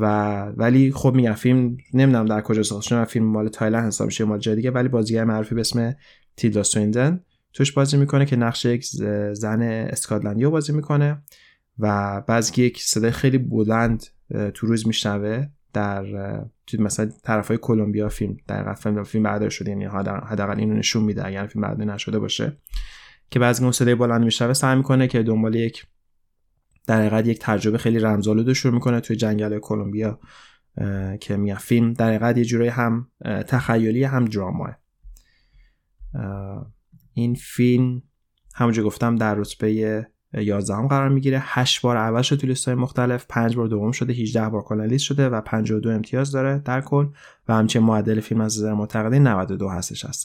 و 0.01 0.43
ولی 0.57 0.93
خب 0.93 1.15
میگم 1.15 1.33
فیلم 1.33 1.77
نمی‌دونم 1.95 2.27
در 2.27 2.41
کجا 2.41 2.63
ساخته 2.63 2.89
شده 2.89 3.05
فیلم 3.05 3.27
مال 3.27 3.49
تایلند 3.49 3.87
حساب 3.87 4.07
میشه 4.07 4.25
مال 4.25 4.39
جای 4.39 4.57
دیگه 4.57 4.71
ولی 4.71 4.89
بازیگر 4.89 5.25
معروفی 5.25 5.55
به 5.55 5.61
اسم 5.61 5.97
تیلدا 6.37 6.63
سویندن 6.63 7.21
توش 7.53 7.73
بازی 7.73 7.97
می‌کنه 7.97 8.27
که 8.27 8.37
نقش 8.37 8.65
یک 8.65 8.85
زن 9.33 9.63
اسکاتلندی 9.63 10.45
رو 10.45 10.51
بازی 10.51 10.73
می‌کنه 10.73 11.23
و 11.79 12.21
بعضی 12.21 12.63
یک 12.63 12.83
صدای 12.83 13.11
خیلی 13.11 13.39
بلند 13.39 14.07
تو 14.55 14.67
روز 14.67 14.87
میشنوه 14.87 15.47
در 15.73 16.05
مثلا 16.79 17.11
طرف 17.23 17.49
های 17.49 17.59
کلمبیا 17.63 18.09
فیلم 18.09 18.37
در 18.49 18.75
فیلم 18.75 19.03
فیلم 19.03 19.25
بردار 19.25 19.51
شده 19.51 19.71
یعنی 19.71 19.85
حداقل 19.85 20.59
اینو 20.59 20.75
نشون 20.75 21.05
میده 21.05 21.27
اگر 21.27 21.47
فیلم 21.47 21.63
برداری 21.63 21.91
نشده 21.91 22.19
باشه 22.19 22.57
که 23.31 23.39
بعضی 23.39 23.63
اون 23.63 23.73
صدای 23.73 23.95
بلند 23.95 24.25
میشنوه 24.25 24.53
سعی 24.53 24.77
می‌کنه 24.77 25.09
که 25.09 25.23
دنبال 25.23 25.55
یک 25.55 25.87
در 26.89 27.01
حقیقت 27.01 27.27
یک 27.27 27.39
تجربه 27.39 27.79
خیلی 27.79 27.99
رمزآلود 27.99 28.53
شروع 28.53 28.75
می‌کنه 28.75 29.01
توی 29.01 29.17
جنگل 29.17 29.59
کلمبیا 29.59 30.21
که 31.21 31.37
میگه 31.37 31.59
فیلم 31.59 31.93
در 31.93 32.07
حقیقت 32.07 32.39
یه 32.39 32.45
جوری 32.45 32.69
هم 32.69 33.09
تخیلی 33.25 34.05
هم 34.05 34.25
دراماه 34.25 34.77
این 37.15 37.35
فیلم 37.35 38.03
همونجا 38.55 38.83
گفتم 38.83 39.17
در 39.17 39.35
رتبه 39.35 40.07
11 40.33 40.75
هم 40.75 40.87
قرار 40.87 41.09
می‌گیره. 41.09 41.43
8 41.43 41.83
بار 41.83 41.97
اول 41.97 42.23
شده 42.23 42.41
تو 42.41 42.47
لیست 42.47 42.69
مختلف 42.69 43.27
5 43.29 43.57
بار 43.57 43.69
دوم 43.69 43.93
شده 43.93 44.13
18 44.13 44.49
بار 44.49 44.63
کلا 44.63 44.85
لیست 44.85 45.05
شده 45.05 45.29
و 45.29 45.41
52 45.41 45.91
امتیاز 45.91 46.33
داره 46.33 46.59
در 46.59 46.81
کل 46.81 47.07
و 47.49 47.55
همچنین 47.55 47.87
معدل 47.87 48.21
فیلم 48.21 48.41
از 48.41 48.59
نظر 48.59 48.75
معتقدین 48.75 49.27
92 49.27 49.69
هستش 49.69 50.05
از 50.05 50.25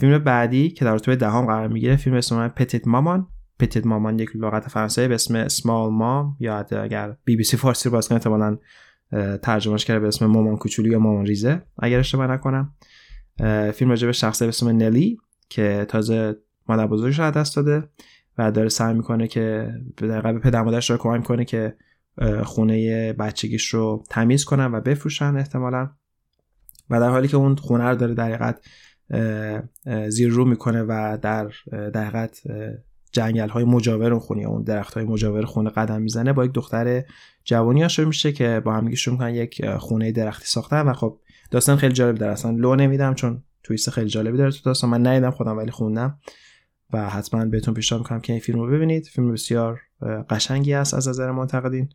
فیلم 0.00 0.18
بعدی 0.18 0.70
که 0.70 0.84
در 0.84 0.94
رتبه 0.94 1.16
دهم 1.16 1.46
قرار 1.46 1.68
می‌گیره 1.68 1.96
فیلم 1.96 2.16
اسم 2.16 2.48
پتیت 2.48 2.88
مامان 2.88 3.28
پتیت 3.58 3.86
مامان 3.86 4.18
یک 4.18 4.30
لغت 4.36 4.68
فرانسوی 4.68 5.08
به 5.08 5.14
اسم 5.14 5.48
سمال 5.48 5.92
مام 5.92 6.36
یا 6.40 6.58
اگر 6.58 7.16
بی 7.24 7.36
بی 7.36 7.44
سی 7.44 7.56
فارسی 7.56 7.88
باز 7.88 8.08
کنه 8.08 8.16
احتمالاً 8.16 8.58
ترجمهش 9.42 9.84
کرده 9.84 10.00
به 10.00 10.08
اسم 10.08 10.26
مامان 10.26 10.56
کوچولو 10.56 10.92
یا 10.92 10.98
مامان 10.98 11.26
ریزه 11.26 11.62
اگر 11.78 11.98
اشتباه 11.98 12.26
نکنم. 12.26 12.74
فیلم 13.74 13.90
راجع 13.90 14.06
به 14.06 14.12
شخصی 14.12 14.44
به 14.44 14.48
اسم 14.48 14.68
نلی 14.68 15.18
که 15.48 15.86
تازه 15.88 16.36
مادر 16.68 16.86
بزرگش 16.86 17.18
رو 17.18 17.30
دست 17.30 17.56
داده 17.56 17.88
و 18.38 18.52
داره 18.52 18.68
سعی 18.68 18.94
می‌کنه 18.94 19.28
که 19.28 19.74
به 19.96 20.32
پدر 20.38 20.62
مادرش 20.62 20.90
رو 20.90 20.96
کمک 20.96 21.24
کنه 21.24 21.44
که 21.44 21.76
خونه 22.42 23.12
بچگیش 23.12 23.68
رو 23.68 24.04
تمیز 24.10 24.44
کنن 24.44 24.74
و 24.74 24.80
بفروشن 24.80 25.36
احتمالا. 25.36 25.90
و 26.90 27.00
در 27.00 27.08
حالی 27.08 27.28
که 27.28 27.36
اون 27.36 27.56
خونه 27.56 27.84
رو 27.84 27.96
داره 27.96 28.14
در 28.14 28.54
زیر 30.08 30.30
رو 30.30 30.44
می‌کنه 30.44 30.82
و 30.82 31.18
در 31.22 31.50
در 31.90 32.28
جنگل 33.16 33.48
های 33.48 33.64
مجاور 33.64 34.12
اون 34.12 34.20
خونه 34.20 34.42
اون 34.42 34.62
درخت 34.62 34.94
های 34.94 35.04
مجاور 35.04 35.44
خونه 35.44 35.70
قدم 35.70 36.02
می‌زنه 36.02 36.32
با 36.32 36.44
یک 36.44 36.52
دختر 36.52 37.04
جوانی 37.44 37.84
آشنا 37.84 38.06
میشه 38.06 38.32
که 38.32 38.62
با 38.64 38.72
هم 38.74 38.94
شروع 38.94 39.14
می‌کنن 39.14 39.34
یک 39.34 39.66
خونه 39.76 40.12
درختی 40.12 40.46
ساختن 40.46 40.80
و 40.80 40.92
خب 40.92 41.20
داستان 41.50 41.76
خیلی 41.76 41.92
جالب 41.92 42.14
داره. 42.14 42.32
اصلا 42.32 42.50
لو 42.50 42.76
نمیدم 42.76 43.14
چون 43.14 43.42
تویست 43.62 43.90
خیلی 43.90 44.08
جالبی 44.08 44.38
داره 44.38 44.50
تو 44.50 44.58
داستان. 44.64 44.90
من 44.90 45.06
ندیدم 45.06 45.30
خودم 45.30 45.56
ولی 45.56 45.70
خوندم 45.70 46.18
و 46.92 47.08
حتما 47.08 47.44
بهتون 47.44 47.74
پیشنهاد 47.74 48.04
می‌کنم 48.04 48.20
که 48.20 48.32
این 48.32 48.40
فیلم 48.40 48.58
رو 48.58 48.70
ببینید. 48.70 49.06
فیلم 49.06 49.32
بسیار 49.32 49.80
قشنگی 50.30 50.74
است 50.74 50.94
از 50.94 51.08
نظر 51.08 51.30
منتقدین 51.30 51.88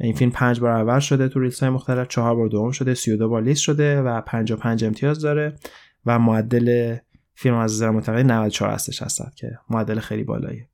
این 0.00 0.14
فیلم 0.14 0.30
پنج 0.30 0.60
بار 0.60 0.70
اول 0.70 0.98
شده 0.98 1.28
تو 1.28 1.40
ریلز 1.40 1.60
های 1.60 1.68
مختلف 1.68 2.08
چهار 2.08 2.36
بار 2.36 2.48
دوم 2.48 2.70
شده 2.70 2.94
32 2.94 3.28
بار 3.28 3.42
لیست 3.42 3.60
شده 3.60 4.02
و 4.02 4.20
55 4.20 4.84
امتیاز 4.84 5.20
داره 5.20 5.56
و 6.06 6.18
معدل 6.18 6.96
فیلم 7.34 7.54
از 7.54 7.72
نظر 7.72 7.90
منتقدین 7.90 8.30
94 8.30 8.70
هستش 8.70 9.02
هست 9.02 9.36
که 9.36 9.58
معدل 9.70 10.00
خیلی 10.00 10.24
بالاییه. 10.24 10.68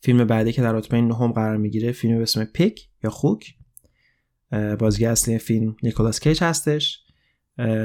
فیلم 0.00 0.24
بعدی 0.24 0.52
که 0.52 0.62
در 0.62 0.72
رتبه 0.72 1.00
نهم 1.00 1.32
قرار 1.32 1.56
می‌گیره 1.56 1.92
فیلم 1.92 2.16
به 2.16 2.22
اسم 2.22 2.44
پیک 2.44 2.88
یا 3.04 3.10
خوک. 3.10 3.54
بازیگر 4.78 5.10
اصلی 5.10 5.38
فیلم 5.38 5.76
نیکولاس 5.82 6.20
کیج 6.20 6.42
هستش. 6.42 7.04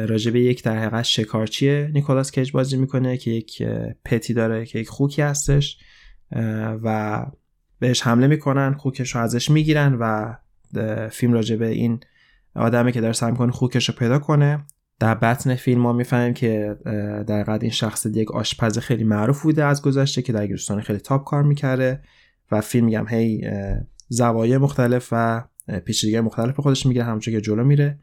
راجبه 0.07 0.39
یک 0.39 0.63
در 0.63 0.77
حقیقت 0.77 1.03
شکارچی 1.03 1.87
نیکولاس 1.87 2.31
کیج 2.31 2.51
بازی 2.51 2.77
می‌کنه 2.77 3.17
که 3.17 3.31
یک 3.31 3.63
پتی 4.05 4.33
داره 4.33 4.65
که 4.65 4.79
یک 4.79 4.89
خوکی 4.89 5.21
هستش. 5.21 5.79
و 6.83 7.25
بهش 7.79 8.01
حمله 8.01 8.27
می‌کنن 8.27 8.73
خوکش 8.73 9.15
رو 9.15 9.21
ازش 9.21 9.51
می‌گیرن 9.51 9.97
و 9.99 10.35
فیلم 11.09 11.33
راجبه 11.33 11.67
این 11.67 11.99
آدمی 12.55 12.91
که 12.91 13.01
داره 13.01 13.13
سعی 13.13 13.31
می‌کنه 13.31 13.51
خوکش 13.51 13.89
رو 13.89 13.95
پیدا 13.95 14.19
کنه. 14.19 14.65
در 14.99 15.15
بطن 15.15 15.55
فیلم 15.55 15.81
ما 15.81 15.93
می‌فهمیم 15.93 16.33
که 16.33 16.77
در 17.27 17.41
حقیقت 17.41 17.63
این 17.63 17.71
شخص 17.71 18.05
یک 18.05 18.31
آشپز 18.31 18.77
خیلی 18.77 19.03
معروف 19.03 19.43
بوده 19.43 19.63
از 19.63 19.81
گذشته 19.81 20.21
که 20.21 20.33
در 20.33 20.47
گرستان 20.47 20.81
خیلی 20.81 20.99
تاپ 20.99 21.23
کار 21.23 21.43
می‌کرده 21.43 22.01
و 22.51 22.61
فیلم 22.61 22.85
میگم 22.85 23.07
هی 23.07 23.49
زوایای 24.09 24.57
مختلف 24.57 25.09
و 25.11 25.43
پیچیدگی 25.85 26.19
مختلف 26.19 26.55
به 26.55 26.61
خودش 26.61 26.85
می‌گیره 26.85 27.05
همونجور 27.05 27.33
که 27.33 27.41
جلو 27.41 27.63
میره. 27.63 27.99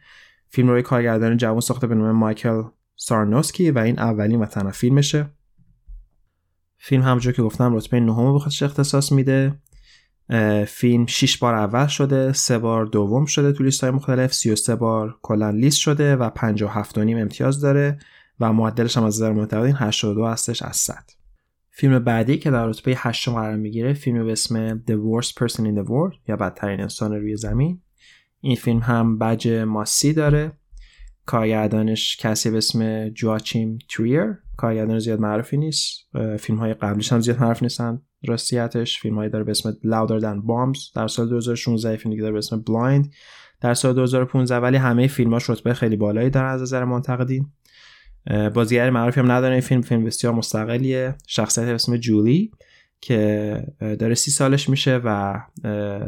فیلم 0.49 0.69
روی 0.69 0.83
کارگردان 0.83 1.37
جوان 1.37 1.61
ساخته 1.61 1.87
به 1.87 1.95
نام 1.95 2.17
مایکل 2.17 2.63
سارنوسکی 2.97 3.71
و 3.71 3.79
این 3.79 3.99
اولین 3.99 4.41
و 4.41 4.47
تنها 4.47 4.71
فیلمشه. 4.71 5.31
فیلم 6.79 7.03
همونجور 7.03 7.33
که 7.33 7.43
گفتم 7.43 7.77
رتبه 7.77 8.01
نهم 8.01 8.33
به 8.33 8.39
خودش 8.39 8.63
اختصاص 8.63 9.13
میده. 9.13 9.55
فیلم 10.67 11.07
6 11.07 11.39
بار 11.39 11.55
اول 11.55 11.87
شده 11.87 12.33
سه 12.33 12.59
بار 12.59 12.87
دوم 12.87 13.25
شده 13.25 13.53
تو 13.53 13.65
لیست 13.65 13.81
های 13.81 13.91
مختلف 13.91 14.35
33 14.35 14.77
بار 14.77 15.19
کلا 15.23 15.51
لیست 15.51 15.79
شده 15.79 16.17
و 16.17 16.31
57 16.31 16.99
نیم 16.99 17.19
امتیاز 17.19 17.61
داره 17.61 17.99
و 18.41 18.53
معدلش 18.53 18.97
هم 18.97 19.05
از 19.05 19.17
نظر 19.17 19.33
منتقدین 19.33 19.75
82 19.79 20.27
هستش 20.27 20.63
از 20.63 20.77
100 20.77 21.05
فیلم 21.71 21.99
بعدی 21.99 22.39
که 22.39 22.51
در 22.51 22.67
رتبه 22.67 22.95
8 22.97 23.29
قرار 23.29 23.57
می‌گیره 23.57 23.93
فیلم 23.93 24.27
به 24.27 24.33
اسم 24.33 24.79
The 24.79 24.93
Worst 24.93 25.31
Person 25.31 25.61
in 25.61 25.79
the 25.79 25.87
World 25.89 26.19
یا 26.29 26.37
بدترین 26.37 26.81
انسان 26.81 27.13
روی 27.13 27.37
زمین. 27.37 27.81
این 28.41 28.57
فیلم 28.57 28.79
هم 28.79 29.19
بج 29.19 29.49
ماسی 29.49 30.13
داره. 30.13 30.53
کارگردانش 31.27 32.17
کسی 32.17 32.51
به 32.51 32.57
اسم 32.57 33.09
جواچیم 33.09 33.79
تریر 33.89 34.39
کارگردان 34.63 34.99
زیاد 34.99 35.21
معروفی 35.21 35.57
نیست. 35.57 36.09
فیلم 36.39 36.59
های 36.59 36.75
قبلیش 36.75 37.13
هم 37.13 37.21
زیاد 37.21 37.41
معروف 37.41 37.63
نیستن. 37.63 38.03
راستیتش 38.27 39.01
فیلم 39.01 39.15
هایی 39.15 39.31
داره 39.31 39.45
به 39.45 39.51
اسم 39.51 39.73
Louder 39.73 40.23
Than 40.23 40.47
Bombs. 40.47 40.93
در 40.95 41.09
سال 41.09 41.29
2016 41.29 41.97
فیلم 41.97 42.11
دیگه 42.11 42.23
داره 42.23 42.33
به 42.33 42.39
اسم 42.39 42.65
Blind. 42.69 43.09
در 43.61 43.75
سال 43.75 43.95
2015 43.95 44.57
ولی 44.57 44.77
همه 44.77 45.07
فیلماش 45.07 45.51
رتبه 45.51 45.75
خیلی 45.75 45.97
بالایی 45.97 46.31
داره 46.31 46.47
از 46.47 46.63
نظر 46.63 46.85
منتقدین. 46.85 47.53
بازیگر 48.55 48.91
معروفی 48.91 49.21
هم 49.21 49.33
نداره 49.33 49.53
این 49.53 49.61
فیلم. 49.61 49.81
فیلم 49.81 50.05
بسیار 50.05 50.33
مستقلیه. 50.33 51.15
شخصیت 51.27 51.67
به 51.67 51.75
اسم 51.75 51.97
جولی 51.97 52.51
که 53.01 53.65
داره 53.81 54.15
سی 54.15 54.31
سالش 54.31 54.69
میشه 54.69 55.01
و 55.05 55.41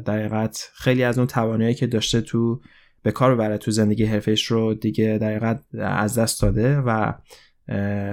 در 0.04 0.18
حقیقت 0.18 0.70
خیلی 0.74 1.04
از 1.04 1.18
اون 1.18 1.26
توانایی 1.26 1.74
که 1.74 1.86
داشته 1.86 2.20
تو 2.20 2.60
به 3.02 3.12
کار 3.12 3.34
ببره 3.34 3.58
تو 3.58 3.70
زندگی 3.70 4.04
حرفش 4.04 4.44
رو 4.44 4.74
دیگه 4.74 5.18
در 5.20 5.28
حقیقت 5.28 5.64
از 5.78 6.18
دست 6.18 6.42
داده 6.42 6.78
و 6.78 7.12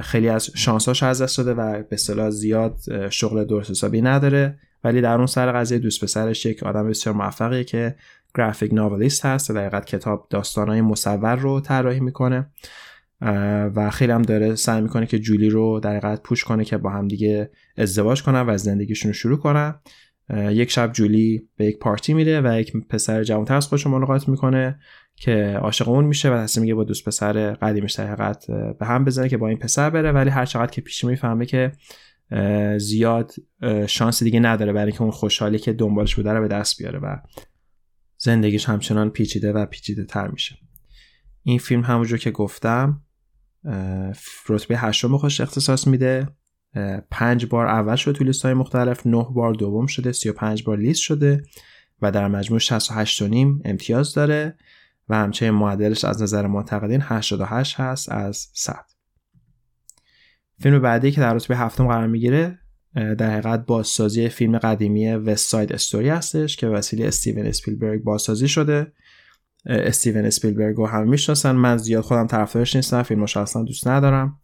خیلی 0.01 0.29
از 0.29 0.49
شانساش 0.55 1.03
از 1.03 1.21
دست 1.21 1.37
داده 1.37 1.53
و 1.53 1.71
به 1.73 1.87
اصطلاح 1.91 2.29
زیاد 2.29 2.77
شغل 3.09 3.43
درست 3.43 3.71
حسابی 3.71 4.01
نداره. 4.01 4.59
ولی 4.83 5.01
در 5.01 5.17
اون 5.17 5.25
سر 5.25 5.51
قضیه 5.51 5.79
دوست 5.79 6.03
پسرش 6.03 6.45
یک 6.45 6.63
آدم 6.63 6.89
بسیار 6.89 7.15
موفقیه 7.15 7.63
که 7.63 7.95
گرافیک 8.35 8.73
ناولیست 8.73 9.25
هست 9.25 9.49
و 9.49 9.53
در 9.53 9.81
کتاب 9.81 10.27
داستانهای 10.29 10.81
مصور 10.81 11.35
رو 11.35 11.59
طراحی 11.59 11.99
می‌کنه. 11.99 12.49
و 13.75 13.89
خیلی 13.89 14.11
هم 14.11 14.21
داره 14.21 14.55
سعی 14.55 14.81
می‌کنه 14.81 15.05
که 15.05 15.19
جولی 15.19 15.49
رو 15.49 15.79
در 15.79 15.89
حقیقت 15.89 16.23
پوش 16.23 16.43
کنه 16.43 16.65
که 16.65 16.77
با 16.77 16.89
هم 16.89 17.07
دیگه 17.07 17.51
ازدواج 17.77 18.23
کنن 18.23 18.41
و 18.41 18.57
زندگیشون 18.57 19.09
رو 19.09 19.13
شروع 19.13 19.37
کنن. 19.37 19.75
یک 20.33 20.71
شب 20.71 20.91
جولی 20.91 21.47
به 21.57 21.65
یک 21.65 21.79
پارتی 21.79 22.13
میره 22.13 22.41
و 22.41 22.59
یک 22.59 22.73
پسر 22.89 23.23
جوانتر 23.23 23.55
از 23.55 23.67
خودش 23.67 23.87
ملاقات 23.87 24.27
می‌کنه. 24.27 24.79
که 25.21 25.59
عاشق 25.61 25.89
اون 25.89 26.05
میشه 26.05 26.29
و 26.29 26.37
تصمیم 26.37 26.61
میگه 26.61 26.75
با 26.75 26.83
دوست 26.83 27.05
پسر 27.05 27.53
قدیمش 27.53 27.93
در 27.93 28.07
حقیقت 28.07 28.51
به 28.79 28.85
هم 28.85 29.05
بزنه 29.05 29.29
که 29.29 29.37
با 29.37 29.47
این 29.47 29.57
پسر 29.57 29.89
بره. 29.89 30.11
ولی 30.11 30.29
هر 30.29 30.45
چقدر 30.45 30.71
که 30.71 30.81
پیش 30.81 31.03
می‌فهمه 31.03 31.45
که 31.45 31.71
زیاد 32.77 33.33
شانس 33.87 34.23
دیگه 34.23 34.39
نداره 34.39 34.73
برای 34.73 34.91
که 34.91 35.01
اون 35.01 35.11
خوشحالی 35.11 35.59
که 35.59 35.73
دنبالش 35.73 36.15
بوده 36.15 36.33
رو 36.33 36.41
به 36.41 36.47
دست 36.47 36.77
بیاره 36.77 36.99
و 36.99 37.15
زندگیش 38.17 38.69
همچنان 38.69 39.09
پیچیده 39.09 39.51
و 39.53 39.65
پیچیده 39.65 40.03
تر 40.03 40.27
میشه. 40.27 40.55
این 41.43 41.59
فیلم 41.59 41.81
همونجور 41.81 42.17
که 42.17 42.31
گفتم 42.31 43.01
رتبه 44.49 44.77
هشتم 44.77 45.17
خوش 45.17 45.41
اختصاص 45.41 45.87
میده. 45.87 46.27
پنج 47.11 47.45
بار 47.45 47.67
اول 47.67 47.95
شده 47.95 48.17
تو 48.17 48.23
لیست 48.23 48.45
های 48.45 48.53
مختلف 48.53 49.07
نه 49.07 49.27
بار 49.33 49.53
دوم 49.53 49.87
شده 49.87 50.11
35 50.11 50.63
بار 50.63 50.77
لیست 50.77 51.01
شده 51.01 51.43
و 52.01 52.11
در 52.11 52.27
مجموع 52.27 52.59
68 52.59 53.21
نیم 53.21 53.61
امتیاز 53.65 54.13
داره. 54.13 54.57
و 55.11 55.15
همچنین 55.15 55.51
معدلش 55.51 56.05
از 56.05 56.21
نظر 56.21 56.47
معتقدین 56.47 57.01
88 57.03 57.79
هست 57.79 58.11
از 58.11 58.47
100 58.53 58.85
فیلم 60.59 60.79
بعدی 60.79 61.11
که 61.11 61.21
در 61.21 61.33
رتبه 61.33 61.57
هفتم 61.57 61.87
قرار 61.87 62.07
می‌گیره 62.07 62.59
در 62.93 63.31
حقیقت 63.31 63.65
بازسازی 63.65 64.29
فیلم 64.29 64.57
قدیمی 64.57 65.11
وست 65.11 65.49
ساید 65.49 65.73
استوری 65.73 66.09
هستش 66.09 66.57
که 66.57 66.67
وسیله 66.67 67.07
استیون 67.07 67.45
اسپیلبرگ 67.45 68.03
بازسازی 68.03 68.47
شده. 68.47 68.91
استیون 69.65 70.25
اسپیلبرگ 70.25 70.75
رو 70.75 70.87
هم 70.87 71.09
می‌شناسن. 71.09 71.51
من 71.51 71.77
زیاد 71.77 72.03
خودم 72.03 72.27
طرفدارش 72.27 72.75
نیستم 72.75 73.03
فیلمش 73.03 73.37
اصلا 73.37 73.63
دوست 73.63 73.87
ندارم. 73.87 74.39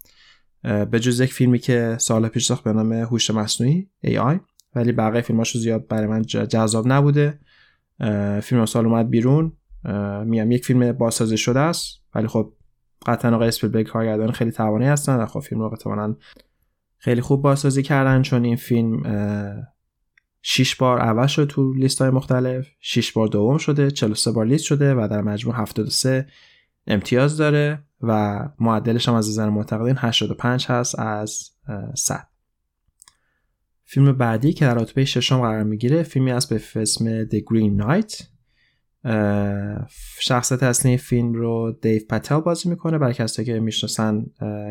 به 0.64 1.00
جز 1.00 1.20
یک 1.20 1.34
فیلمی 1.34 1.60
که 1.60 1.96
سال 2.00 2.28
پیش 2.28 2.46
ساخت 2.46 2.64
به 2.64 2.74
نام 2.74 2.94
هوش 2.94 3.32
مصنوعی 3.32 3.90
AI 4.06 4.40
ولی 4.76 4.92
بقیه 4.92 5.22
فیلماش 5.22 5.56
رو 5.56 5.62
زیاد 5.62 5.88
برای 5.88 6.08
من 6.08 6.22
جذاب 6.22 6.88
نبوده. 6.88 7.40
فیلم 8.42 8.66
سال 8.66 8.86
اومد 8.86 9.10
بیرون. 9.10 9.57
میام 10.26 10.52
یک 10.52 10.66
فیلم 10.66 10.92
بازسازی 10.92 11.38
شده 11.38 11.60
است 11.60 12.02
ولی 12.16 12.28
خب 12.28 12.54
قطعا 13.06 13.36
آقای 13.36 13.48
اسپیلبرگ 13.48 13.88
کارگردان 13.88 14.32
خیلی 14.32 14.52
توانی 14.52 14.86
هستن 14.86 15.16
و 15.16 15.26
خب 15.26 15.40
فیلم 15.40 15.62
رو 15.62 15.70
قطعا 15.70 16.16
خیلی 16.98 17.22
خوب 17.22 17.42
بازسازی 17.42 17.84
کردن 17.84 18.22
چون 18.22 18.44
این 18.44 18.56
فیلم 18.56 19.04
6 20.42 20.76
بار 20.76 21.00
اول 21.00 21.28
شده 21.28 21.46
تو 21.46 21.74
لیست 21.74 22.02
های 22.02 22.12
مختلف 22.12 22.68
6 22.80 23.12
بار 23.12 23.28
دوم 23.28 23.58
شده 23.58 23.92
43 23.92 24.32
بار 24.32 24.46
لیست 24.46 24.64
شده 24.64 24.96
و 24.96 25.08
در 25.12 25.22
مجموع 25.22 25.56
73 25.56 26.28
امتیاز 26.88 27.38
داره 27.38 27.84
و 28.02 28.40
معدلش 28.60 29.08
هم 29.08 29.16
از 29.16 29.30
نظر 29.30 29.50
معتقدین 29.50 29.96
85 29.98 30.66
هست 30.66 31.00
از 31.00 31.50
100 31.96 32.28
فیلم 33.84 34.12
بعدی 34.12 34.54
که 34.54 34.66
در 34.66 34.76
رتبه 34.76 35.06
ششم 35.06 35.42
قرار 35.42 35.64
می‌گیره 35.64 36.04
فیلمی 36.04 36.32
است 36.32 36.50
به 36.50 36.82
اسم 36.82 37.26
The 37.26 37.38
Green 37.38 37.82
Knight. 37.82 38.37
شخصیت 40.20 40.64
اصلی 40.64 40.98
فیلم 40.98 41.34
رو 41.34 41.78
دیو 41.82 42.02
پتل 42.10 42.40
بازی 42.40 42.70
می‌کنه. 42.70 42.98
برای 42.98 43.14
کسایی 43.14 43.46
که 43.46 43.60
می‌شناسن 43.60 44.26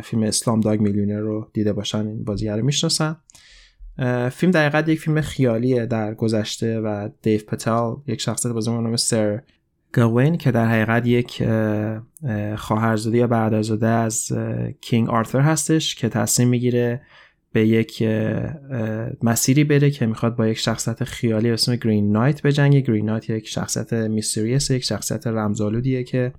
فیلم 0.05 0.23
اسلام 0.23 0.61
داگ 0.61 0.81
میلیونر 0.81 1.21
رو 1.21 1.51
دیده 1.53 1.73
باشن 1.73 2.07
این 2.07 2.25
بازیگر 2.25 2.57
رو 2.57 2.65
می‌شناسن. 2.65 3.17
فیلم 4.33 4.51
در 4.53 4.89
یک 4.89 5.01
فیلم 5.01 5.21
خیالیه 5.21 5.87
در 5.87 6.15
گذشته 6.15 6.81
و 6.81 7.09
دیو 7.23 7.41
پتل 7.49 7.93
یک 8.07 8.21
شخصیت 8.21 8.53
بازی 8.53 8.71
می‌کنه 8.71 8.97
سر 8.97 9.43
گوین 9.95 10.37
که 10.37 10.51
در 10.51 10.67
حقیقت 10.67 11.07
یک 11.07 11.43
خواهرزاده 12.57 13.19
یا 13.19 13.27
برادرزاده 13.27 13.87
از 13.87 14.33
کینگ 14.81 15.09
آرثر 15.09 15.41
هستش 15.41 15.95
که 15.95 16.09
تصمیم 16.09 16.49
می‌گیره 16.49 17.01
به 17.57 17.67
یک 17.67 18.03
مسیری 19.23 19.65
بره 19.65 19.91
که 19.91 20.07
می‌خواد 20.07 20.37
با 20.37 20.47
یک 20.47 20.59
شخصیت 20.59 21.05
خیالی 21.05 21.51
اسم 21.51 21.77
گرین 21.77 22.13
نایت 22.13 22.43
بجنگه. 22.43 22.81
گرین 22.81 23.07
نایت 23.07 23.31
یک 23.31 23.49
شخصیت 23.49 23.93
میستریس 23.93 24.71
یک 24.71 24.85
شخصیت 24.85 25.27
رمزالودیه 25.27 26.05
که 26.05 26.33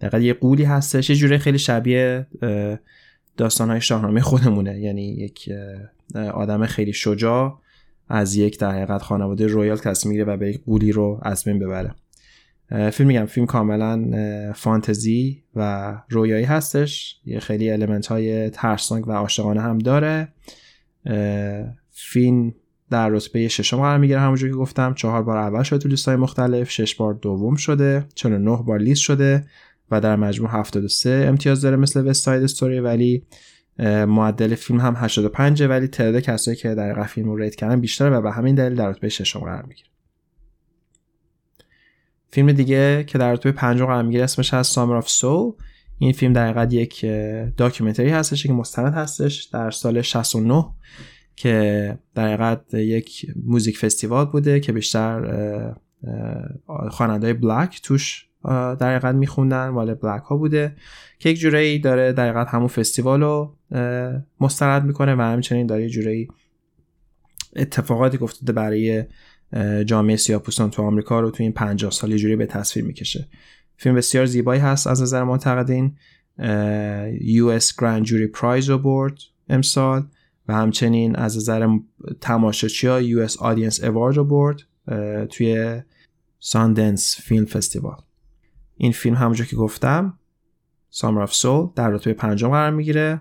در 0.00 0.20
یه 0.20 0.34
قولی 0.34 0.64
هستش. 0.64 1.10
یه 1.10 1.16
جوره 1.16 1.38
خیلی 1.38 1.58
شبیه 1.58 2.26
داستان 3.36 3.70
های 3.70 3.80
شاهنامه 3.80 4.20
خودمونه. 4.20 4.80
یعنی 4.80 5.08
یک 5.08 5.48
آدم 6.14 6.66
خیلی 6.66 6.92
شجاع 6.92 7.58
از 8.08 8.36
یک 8.36 8.58
در 8.58 8.70
حقیقت 8.70 9.02
خانواده 9.02 9.46
royal 9.46 9.76
تصمیم 9.76 10.10
می‌گیره 10.10 10.34
و 10.34 10.36
به 10.36 10.48
یک 10.48 10.60
غولی 10.64 10.92
رو 10.92 11.20
از 11.22 11.44
بین 11.44 11.58
ببره. 11.58 11.94
فیلم 12.68 13.08
میگم 13.08 13.26
فیلم 13.26 13.46
کاملا 13.46 14.12
فانتزی 14.54 15.42
و 15.56 15.94
رویایی 16.08 16.44
هستش. 16.44 17.20
یه 17.24 17.40
خیلی 17.40 17.70
element 17.70 18.06
های 18.06 18.50
ترسناک 18.50 19.08
و 19.08 19.12
عاشقانه 19.12 19.60
هم 19.60 19.78
داره. 19.78 20.28
فیلم 21.90 22.54
در 22.90 23.08
رتبه 23.08 23.48
ششم 23.48 23.76
قرار 23.76 23.98
می‌گیره 23.98 24.20
همونجور 24.20 24.50
که 24.50 24.56
گفتم. 24.56 24.94
چهار 24.94 25.22
بار 25.22 25.36
اول 25.36 25.62
شده 25.62 25.78
تو 25.78 25.88
لیست 25.88 26.08
های 26.08 26.16
مختلف 26.16 26.70
شش 26.70 26.94
بار 26.94 27.14
دوم 27.14 27.56
شده 27.56 28.04
49 28.14 28.62
بار 28.66 28.78
لیست 28.78 29.00
شده 29.00 29.44
و 29.90 30.00
در 30.00 30.16
مجموع 30.16 30.50
73 30.50 31.24
امتیاز 31.28 31.60
داره 31.60 31.76
مثل 31.76 32.06
West 32.06 32.42
Side 32.42 32.59
Story 32.59 32.80
ولی 32.80 33.26
معدل 34.08 34.54
فیلم 34.54 34.80
هم 34.80 34.94
85 34.96 35.62
ولی 35.62 35.88
تعداد 35.88 36.22
کسایی 36.22 36.56
که 36.56 36.74
در 36.74 37.02
فیلم 37.02 37.28
رو 37.28 37.36
rate 37.36 37.54
کردن 37.54 37.80
بیشتره 37.80 38.10
و 38.10 38.20
به 38.20 38.32
همین 38.32 38.54
دلیل 38.54 38.74
در 38.74 38.88
رتبه 38.88 39.08
ششم 39.08 39.40
قرار 39.40 39.62
می‌گیره. 39.62 39.88
فیلم 42.34 42.52
دیگه 42.52 43.04
که 43.04 43.18
در 43.18 43.32
رتبه 43.32 43.52
پنجم 43.52 43.86
قرار 43.86 44.02
می‌گیره 44.02 44.24
اسمش 44.24 44.54
هست 44.54 44.66
Summer 44.66 44.96
of 44.96 45.08
Soul 45.08 45.52
این 45.98 46.12
فیلم 46.12 46.32
در 46.32 46.46
حقیقت 46.46 46.72
یک 46.72 47.06
documentary 47.56 48.10
هستش 48.10 48.46
که 48.46 48.52
مستند 48.52 48.94
هستش 48.94 49.42
در 49.42 49.70
سال 49.70 50.02
69 50.02 50.64
که 51.36 51.98
در 52.14 52.26
حقیقت 52.26 52.74
یک 52.74 53.26
music 53.46 53.78
festival 53.78 54.24
بوده 54.24 54.60
که 54.60 54.72
بیشتر 54.72 55.74
خواننده 56.90 57.34
بلک 57.34 57.80
توش 57.82 58.28
در 58.44 58.96
حقیقت 58.96 59.14
میخوندن 59.14 59.68
مال 59.68 59.94
بلک 59.94 60.22
ها 60.22 60.36
بوده 60.36 60.76
که 61.18 61.30
یک 61.30 61.38
جورایی 61.38 61.78
داره 61.78 62.12
در 62.12 62.28
حقیقت 62.28 62.48
همون 62.48 62.68
فستیوال 62.68 63.20
رو 63.20 63.56
مسترد 64.40 64.84
می‌کنه 64.84 65.14
و 65.14 65.20
همچنین 65.20 65.66
داره 65.66 65.82
یه 65.82 65.88
جورایی 65.88 66.28
اتفاقاتی 67.56 68.18
گفته 68.18 68.52
برای 68.52 69.04
جامعه 69.86 70.16
سیاپوستان 70.16 70.70
تو 70.70 70.82
آمریکا 70.82 71.20
رو 71.20 71.30
تو 71.30 71.42
این 71.42 71.52
50 71.52 71.90
سال 71.90 72.10
یه 72.10 72.18
جوری 72.18 72.36
به 72.36 72.46
تصویر 72.46 72.84
می‌کشه. 72.84 73.28
فیلم 73.76 73.94
بسیار 73.94 74.26
زیبایی 74.26 74.60
هست 74.60 74.86
از 74.86 75.02
نظر 75.02 75.24
منتقدین 75.24 75.96
US 77.20 77.64
Grand 77.64 78.06
Jury 78.06 78.38
Prize 78.40 78.66
Award 78.66 79.22
امسال 79.48 80.06
و 80.48 80.54
همچنین 80.54 81.16
از 81.16 81.36
نظر 81.36 81.68
تماشاچی 82.20 82.86
ها 82.86 83.02
US 83.02 83.32
Audience 83.32 83.76
Award 83.76 84.16
Award 84.16 84.62
توی 85.30 85.82
Sundance 86.40 87.16
Film 87.20 87.44
Festival 87.44 87.96
این 88.76 88.92
فیلم 88.92 89.14
همونجور 89.16 89.46
که 89.46 89.56
گفتم 89.56 90.18
Summer 90.90 91.22
of 91.22 91.34
Soul 91.34 91.68
در 91.76 91.90
رتبه 91.90 92.12
پنجم 92.14 92.48
قرار 92.48 92.70
می‌گیره. 92.70 93.20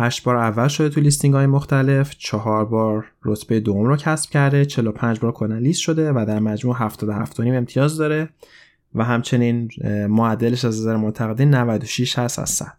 هشت 0.00 0.24
بار 0.24 0.36
اول 0.36 0.68
شده 0.68 0.88
تو 0.88 1.00
listing 1.00 1.34
های 1.34 1.46
مختلف 1.46 2.14
چهار 2.18 2.64
بار 2.64 3.06
رتبه 3.24 3.60
دوم 3.60 3.84
رو 3.84 3.96
کسب 3.96 4.30
کرده 4.30 4.64
45 4.64 5.20
بار 5.20 5.32
کلا 5.32 5.58
لیست 5.58 5.80
شده 5.80 6.12
و 6.12 6.24
در 6.28 6.38
مجموع 6.38 6.76
77 6.76 7.40
امتیاز 7.40 7.96
داره 7.96 8.28
و 8.94 9.04
همچنین 9.04 9.70
معدلش 10.08 10.64
از 10.64 10.80
نظر 10.80 10.96
منتقدین 10.96 11.54
96 11.54 12.18
هست 12.18 12.38
از 12.38 12.50
100 12.50 12.72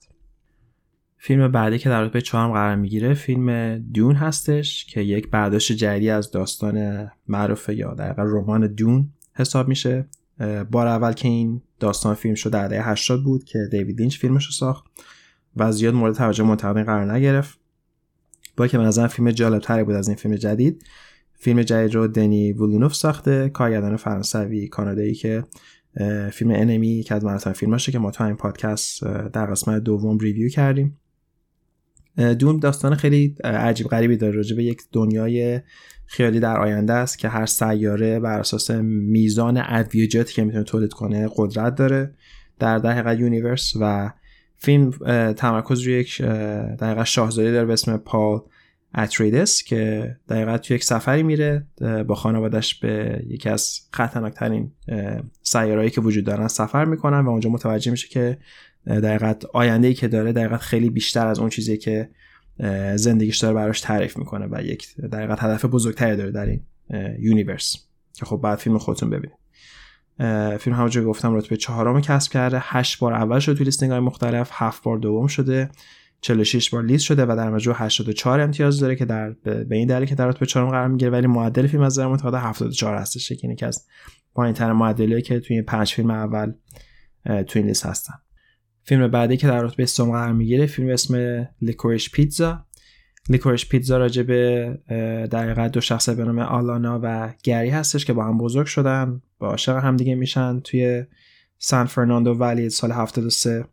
فیلم 1.18 1.52
بعدی 1.52 1.78
که 1.78 1.90
در 1.90 2.04
رتبه 2.04 2.22
چهارم 2.22 2.52
قرار 2.52 2.76
می‌گیره 2.76 3.14
فیلم 3.14 3.78
دون 3.78 4.16
هستش 4.16 4.86
که 4.86 5.02
یک 5.02 5.30
برداشت 5.30 5.72
جدی 5.72 6.10
از 6.10 6.32
داستان 6.32 7.08
معروف 7.28 7.70
یا 7.70 7.94
در 7.94 8.14
رمان 8.14 8.68
دون 8.68 9.10
حساب 9.34 9.68
میشه. 9.68 10.06
بار 10.72 10.88
اول 10.88 11.14
که 11.14 11.28
این 11.28 11.62
داستان 11.80 12.16
فیلم 12.16 12.36
شد 12.36 12.52
در 12.52 12.68
دهه 12.68 12.90
80 12.90 13.24
بود 13.24 13.44
که 13.44 13.60
دیوید 13.72 14.00
لینچ 14.00 14.18
فیلمش 14.18 14.46
رو 14.46 14.52
ساخت. 14.52 14.86
و 15.56 15.72
زیاد 15.72 15.94
مورد 15.94 16.16
توجه 16.16 16.44
منتقدین 16.44 16.84
قرار 16.84 17.14
نگرفت. 17.14 17.60
با 18.58 18.68
که 18.68 18.78
به 18.78 19.08
فیلم 19.08 19.32
جالب 19.32 19.60
تری 19.62 19.84
بود 19.84 19.96
از 19.96 20.08
این 20.08 20.18
فیلم 20.18 20.36
جدید 20.36 20.84
فیلم 21.34 21.62
جدید 21.62 21.96
رو 21.96 22.08
دنی 22.08 22.54
وولونوف 22.54 22.96
ساخته 22.96 23.50
کارگردان 23.50 23.96
فرانسوی 23.96 24.68
کانادایی 24.68 25.14
که 25.14 25.44
فیلم 26.32 26.52
Enemy 26.52 27.04
که 27.04 27.16
از 27.16 27.24
مراتب 27.24 27.52
فیلماشه 27.52 27.92
که 27.92 28.00
ما 28.00 28.12
تو 28.12 28.24
این 28.24 28.36
پادکست 28.36 29.04
در 29.06 29.46
قسمت 29.46 29.84
دوم 29.84 30.18
review 30.18 30.50
کردیم. 30.50 30.98
Dune 32.40 32.60
داستان 32.60 32.96
خیلی 32.96 33.36
عجیب 33.44 33.88
غریبی 33.88 34.18
داره. 34.18 34.36
راجع 34.36 34.56
به 34.56 34.64
یک 34.64 34.82
دنیای 34.92 35.62
خیالی 36.06 36.40
در 36.40 36.58
آینده 36.58 36.94
است 36.94 37.20
که 37.20 37.30
هر 37.30 37.46
سیاره 37.46 38.20
بر 38.20 38.40
اساس 38.40 38.72
میزان 38.72 39.62
ادویجاتی 39.66 40.34
که 40.34 40.44
می‌تونه 40.44 40.64
تولید 40.64 40.94
کنه 40.94 41.30
قدرت 41.36 41.76
داره. 41.76 42.16
در 42.60 42.78
حقیقت 42.78 43.20
universe 43.20 43.74
و 43.82 44.12
فیلم 44.60 44.92
تمرکز 45.34 45.82
روی 45.82 45.94
یک 45.94 46.22
در 46.80 46.87
حقیقت 46.87 47.04
شاهزاده 47.04 47.52
داره 47.52 47.66
به 47.66 47.74
اسم 47.74 47.98
پال 47.98 48.42
اتریدس 48.96 49.64
که 49.64 50.16
دقیقا 50.30 50.58
توی 50.58 50.76
یک 50.76 50.84
سفری 50.84 51.24
میره 51.24 51.68
با 52.08 52.16
خانوادش 52.16 52.76
به 52.76 53.24
یکی 53.28 53.50
از 53.50 53.80
خطرناکترین 53.92 54.72
سیارهایی 55.42 55.90
که 55.90 56.02
وجود 56.02 56.26
دارن 56.26 56.48
سفر 56.48 56.86
می‌کنن 56.86 57.20
و 57.20 57.30
اونجا 57.30 57.50
متوجه 57.50 57.92
میشه 57.92 58.08
که 58.08 58.38
در 58.88 59.04
حقیقت 59.04 59.46
آینده 59.46 59.88
ای 59.88 59.94
که 59.94 60.08
داره 60.08 60.32
در 60.32 60.40
حقیقت 60.40 60.60
خیلی 60.60 60.90
بیشتر 60.90 61.28
از 61.28 61.40
اون 61.40 61.50
چیزی 61.50 61.78
که 61.78 62.10
زندگیش 62.96 63.38
داره 63.38 63.54
براش 63.54 63.82
تعریف 63.82 64.18
می‌کنه 64.18 64.48
و 64.52 64.62
یک 64.64 64.96
در 64.96 65.09
حقیقت 65.09 65.44
هدف 65.44 65.66
بزرگتری 65.66 66.16
داره 66.16 66.32
در 66.32 66.46
این 66.46 66.62
universe 67.20 67.76
که 68.14 68.26
خب 68.26 68.38
بعد 68.38 68.58
فیلم 68.58 68.78
خودتون 68.78 69.10
ببینید. 69.10 69.39
فیلم 70.60 70.76
همونجور 70.76 71.04
گفتم 71.04 71.36
رتبه 71.36 71.58
چهارم 71.58 72.02
کسب 72.02 72.32
کرده. 72.32 72.60
هشت 72.62 73.00
بار 73.00 73.14
اول 73.14 73.40
شده 73.40 73.56
توی 73.56 73.66
listing 73.66 73.92
های 73.92 74.00
مختلف 74.00 74.50
هفت 74.54 74.84
بار 74.84 74.98
دوم 74.98 75.28
شده 75.28 75.70
46 76.22 76.70
بار 76.70 76.84
لیست 76.84 77.04
شده 77.04 77.26
و 77.26 77.36
در 77.36 77.50
مجموع 77.50 77.78
84 77.80 78.40
امتیاز 78.40 78.80
داره 78.80 78.96
که 78.96 79.06
در 79.06 79.30
به 79.44 79.76
این 79.76 79.88
دلیل 79.88 80.08
که 80.08 80.16
در 80.16 80.28
رتبه 80.28 80.46
چهارم 80.46 80.70
قرار 80.70 80.88
می‌گیره. 80.88 81.12
ولی 81.12 81.28
معدل 81.28 81.68
فیلم 81.68 81.84
از 81.84 81.94
نظر 81.94 82.08
منتقدین 82.08 82.34
74 82.34 82.98
هستش 82.98 83.32
که 83.32 83.56
که 83.56 83.66
از 83.66 83.86
پایین‌ترین 84.34 84.72
معدلی 84.72 85.22
که 85.22 85.40
توی 85.40 85.62
پنج 85.62 85.94
فیلم 85.94 86.12
اول 86.12 86.54
توی 87.26 87.60
این 87.60 87.68
لیست 87.68 87.86
هستن. 87.86 88.14
فیلم 88.84 89.08
بعدی 89.08 89.38
که 89.38 89.48
در 89.48 89.62
رتبه 89.62 89.86
سوم 89.86 90.12
قرار 90.12 90.34
می‌گیره 90.34 90.66
فیلم 90.66 90.90
اسم 90.90 91.46
لیکورش 91.62 92.12
پیتزا 92.12 92.66
لیکورش 93.30 93.70
پیتزا 93.70 93.98
راجع 93.98 94.24
به 94.24 94.78
در 95.32 95.68
دو 95.68 95.82
شخص 95.82 96.10
به 96.10 96.24
نام 96.24 96.40
آلانا 96.40 97.00
و 97.04 97.34
گری 97.44 97.70
هستش 97.70 98.06
که 98.06 98.14
با 98.14 98.24
هم 98.24 98.38
بزرگ 98.38 98.68
شدن 98.68 99.22
با 99.40 99.48
عاشق 99.48 99.76
هم 99.76 99.96
دیگه 99.96 100.16
میشن 100.16 100.60
توی 100.60 101.06
سان 101.58 101.86
فرناندو 101.86 102.32
ولی 102.32 102.70
سال 102.70 102.92
73 102.92 103.66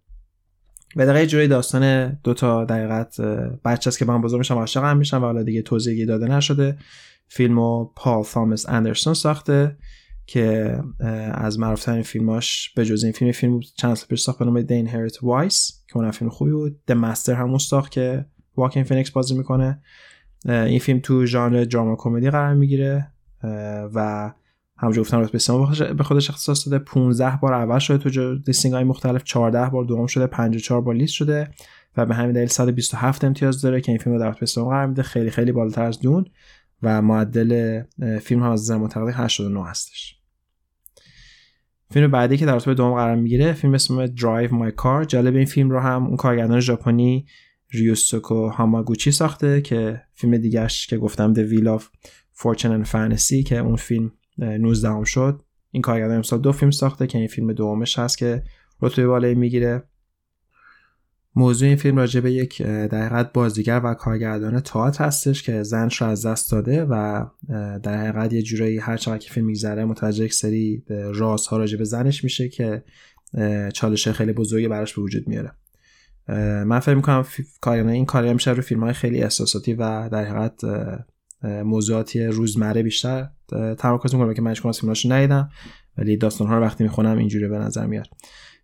و 0.96 1.06
دقیقه 1.06 1.26
جوری 1.26 1.48
داستان 1.48 2.12
دو 2.24 2.34
تا 2.34 2.64
دقیقت 2.64 3.20
بچه 3.64 3.88
است 3.88 3.98
که 3.98 4.04
با 4.04 4.14
هم 4.14 4.22
بزرگ 4.22 4.38
میشن 4.38 4.54
عاشق 4.54 4.84
هم 4.84 4.96
میشن 4.96 5.16
و 5.16 5.20
حالا 5.20 5.42
دیگه 5.42 5.62
توضیحی 5.62 6.06
داده 6.06 6.26
نشده. 6.26 6.78
فیلمو 7.28 7.84
پال 7.84 8.24
تامس 8.24 8.68
اندرسون 8.68 9.14
ساخته 9.14 9.76
که 10.26 10.78
از 11.34 11.58
معروفترین 11.58 12.02
فیلماش 12.02 12.72
به 12.76 12.84
جز 12.84 13.04
این 13.04 13.12
فیلم 13.12 13.32
فیلم 13.32 13.60
چند 13.60 13.94
سال 13.94 14.06
پیش 14.08 14.20
ساخت 14.20 14.38
به 14.38 14.44
نام 14.44 14.62
Inherent 14.62 15.22
Vice 15.22 15.84
که 15.88 15.96
اون 15.96 16.10
فیلم 16.10 16.30
خوبی 16.30 16.50
بود. 16.50 16.80
The 16.86 16.92
Master 16.92 17.34
همون 17.34 17.58
ساخت 17.58 17.92
که 17.92 18.26
واکین 18.56 18.84
فینکس 18.84 19.10
بازی 19.10 19.34
می‌کنه. 19.34 19.80
این 20.44 20.78
فیلم 20.78 21.00
تو 21.00 21.26
ژانر 21.26 21.64
دراما 21.64 21.96
کمدی 21.96 22.30
قرار 22.30 22.54
می‌گیره 22.54 23.12
و 23.94 24.32
همونجور 24.78 25.04
گفتم 25.04 25.20
رتبه 25.20 25.38
سوم 25.38 25.94
به 25.96 26.04
خودش 26.04 26.30
اختصاص 26.30 26.68
داده. 26.68 26.84
15 26.84 27.38
بار 27.42 27.54
اول 27.54 27.78
شده 27.78 27.98
تو 27.98 28.34
listing 28.46 28.74
های 28.74 28.84
مختلف 28.84 29.24
14 29.24 29.70
بار 29.70 29.84
دوم 29.84 30.06
شده 30.06 30.26
54 30.26 30.80
بار 30.80 30.94
لیست 30.94 31.12
شده 31.12 31.50
و 31.96 32.06
به 32.06 32.14
همین 32.14 32.32
دلیل 32.32 32.48
127 32.48 33.24
امتیاز 33.24 33.60
داره 33.60 33.80
که 33.80 33.92
این 33.92 33.98
فیلم 33.98 34.16
رو 34.16 34.22
در 34.22 34.30
رتبه 34.30 34.46
سوم 34.46 34.68
قرار 34.68 34.86
میده. 34.86 35.02
خیلی 35.02 35.30
خیلی 35.30 35.52
بالاتر 35.52 35.82
از 35.82 36.00
Dune 36.00 36.24
و 36.82 37.02
معدل 37.02 37.82
فیلم 38.22 38.42
هم 38.42 38.50
از 38.50 38.62
نظر 38.62 38.76
منتقدین 38.76 39.14
89 39.14 39.66
هستش. 39.66 40.16
فیلم 41.90 42.10
بعدی 42.10 42.36
که 42.36 42.46
در 42.46 42.56
رتبه 42.56 42.74
دوم 42.74 42.94
قرار 42.94 43.16
می‌گیره 43.16 43.52
فیلم 43.52 43.74
اسم 43.74 44.06
Drive 44.06 44.54
My 44.54 44.72
Car 44.72 45.04
جالب 45.04 45.34
این 45.34 45.44
فیلم 45.46 45.70
رو 45.70 45.80
هم 45.80 46.06
اون 46.06 46.16
کارگردان 46.16 46.60
ژاپنی 46.60 47.26
ریوسوکو 47.70 48.48
هاماگوچی 48.48 49.12
ساخته 49.12 49.60
که 49.60 50.02
فیلم 50.12 50.36
دیگهش 50.36 50.86
که 50.86 50.96
گفتم 50.96 51.34
The 51.34 51.50
Wheel 51.50 51.80
of 51.80 51.82
Fortune 52.38 52.84
and 52.84 52.88
Fantasy 52.88 53.44
که 53.46 53.58
اون 53.58 53.76
فیلم 53.76 54.12
19 54.38 54.88
هم 54.88 55.04
شد. 55.04 55.42
این 55.70 55.82
کارگردان 55.82 56.16
امسال 56.16 56.40
دو 56.40 56.52
فیلم 56.52 56.70
ساخته 56.70 57.06
که 57.06 57.18
این 57.18 57.28
فیلم 57.28 57.52
دومش 57.52 57.98
هست 57.98 58.18
که 58.18 58.42
رتبه 58.82 59.06
بالایی 59.06 59.34
می‌گیره. 59.34 59.82
موضوع 61.38 61.68
این 61.68 61.76
فیلم 61.76 61.96
راجع 61.96 62.20
به 62.20 62.32
یک 62.32 62.62
در 62.62 63.06
حقیقت 63.08 63.32
بازیگر 63.32 63.80
و 63.84 63.94
کارگردان 63.94 64.60
تئاتر 64.60 65.04
هستش 65.04 65.42
که 65.42 65.62
زنش 65.62 66.02
رو 66.02 66.08
از 66.08 66.26
دست 66.26 66.52
داده 66.52 66.84
و 66.84 67.26
در 67.82 68.06
حقیقت 68.06 68.32
یه 68.32 68.42
جورایی 68.42 68.78
هر 68.78 68.96
چقدر 68.96 69.18
که 69.18 69.32
فیلم 69.32 69.46
میگذره 69.46 69.84
متوجه 69.84 70.24
یک 70.24 70.34
سری 70.34 70.84
رازها 70.88 71.56
راجع 71.56 71.78
به 71.78 71.84
زنش 71.84 72.24
میشه 72.24 72.48
که 72.48 72.84
چالش 73.74 74.08
خیلی 74.08 74.32
بزرگی 74.32 74.68
براش 74.68 74.94
به 74.94 75.02
وجود 75.02 75.28
میاره. 75.28 75.52
من 76.66 76.80
فکر 76.80 76.94
می‌کنم 76.94 77.24
کارگردان 77.60 77.92
این 77.92 78.04
کاری 78.04 78.32
میشه 78.32 78.50
رو 78.50 78.62
فیلم 78.62 78.80
های 78.80 78.92
خیلی 78.92 79.22
احساساتی 79.22 79.74
و 79.74 80.08
در 80.08 80.24
حقیقت 80.24 80.60
موضوعاتی 81.42 82.24
روزمره 82.24 82.82
بیشتر 82.82 83.28
تمرکز 83.78 84.14
می‌کنم 84.14 84.34
که 84.34 84.42
من 84.42 84.50
هیچ 84.50 84.62
فیلماشو 84.62 85.12
ندیدم. 85.12 85.50
ولی 85.98 86.16
داستان 86.16 86.48
ها 86.48 86.58
رو 86.58 86.64
وقتی 86.64 86.84
می‌خونم 86.84 87.18
اینجوری 87.18 87.48
به 87.48 87.58
نظر 87.58 87.86
میاد. 87.86 88.06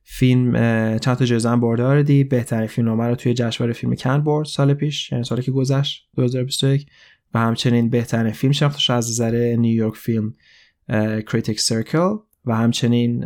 فیلم 0.04 0.52
چند 0.98 1.16
تا 1.16 1.24
جایزه 1.24 1.56
برده. 1.56 1.82
آردی 1.82 2.24
بهترین 2.24 2.66
فیلم 2.66 3.00
رو 3.00 3.14
توی 3.14 3.34
جشنواره 3.34 3.72
فیلم 3.72 3.94
کن 3.94 4.20
برد 4.20 4.46
سال 4.46 4.74
پیش 4.74 5.12
یعنی 5.12 5.24
سالی 5.24 5.42
که 5.42 5.50
گذشت 5.50 6.08
2021 6.16 6.86
و 7.34 7.38
همچنین 7.38 7.90
بهترین 7.90 8.32
فیلم 8.32 8.52
شناخته 8.52 8.80
شد 8.80 8.92
از 8.92 9.10
نظر 9.10 9.56
New 9.56 9.73
York 9.73 9.96
Film 9.96 10.32
Critics 11.26 11.60
Circle 11.60 12.14
و 12.44 12.56
همچنین 12.56 13.24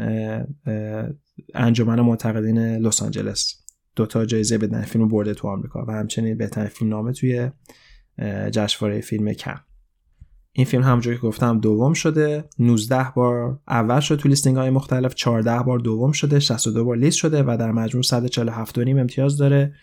انجمن 1.54 2.00
منتقدین 2.00 2.58
لس 2.58 3.02
آنجلس. 3.02 3.65
دو 3.96 4.06
تا 4.06 4.24
جایزه 4.24 4.58
بدن 4.58 4.82
فیلم 4.82 5.08
برده 5.08 5.34
تو 5.34 5.48
آمریکا 5.48 5.84
و 5.88 5.90
همچنین 5.90 6.36
بهترین 6.38 6.68
فیلم 6.68 6.90
نامه 6.90 7.12
توی 7.12 7.50
جشنواره 8.50 9.00
فیلم 9.00 9.32
کن. 9.32 9.60
این 10.52 10.66
فیلم 10.66 10.82
همونجوری 10.82 11.16
که 11.16 11.22
گفتم 11.22 11.60
دوم 11.60 11.92
شده 11.92 12.44
19 12.58 13.12
بار 13.14 13.60
اول 13.68 14.00
شد 14.00 14.16
تو 14.16 14.28
listing 14.28 14.56
های 14.56 14.70
مختلف 14.70 15.14
14 15.14 15.62
بار 15.62 15.78
دوم 15.78 16.12
شده 16.12 16.40
62 16.40 16.84
بار 16.84 16.96
لیست 16.96 17.16
شده 17.16 17.42
و 17.42 17.56
در 17.60 17.72
مجموع 17.72 18.04
147 18.04 18.78
نیم 18.78 18.98
امتیاز 18.98 19.36
داره. 19.36 19.74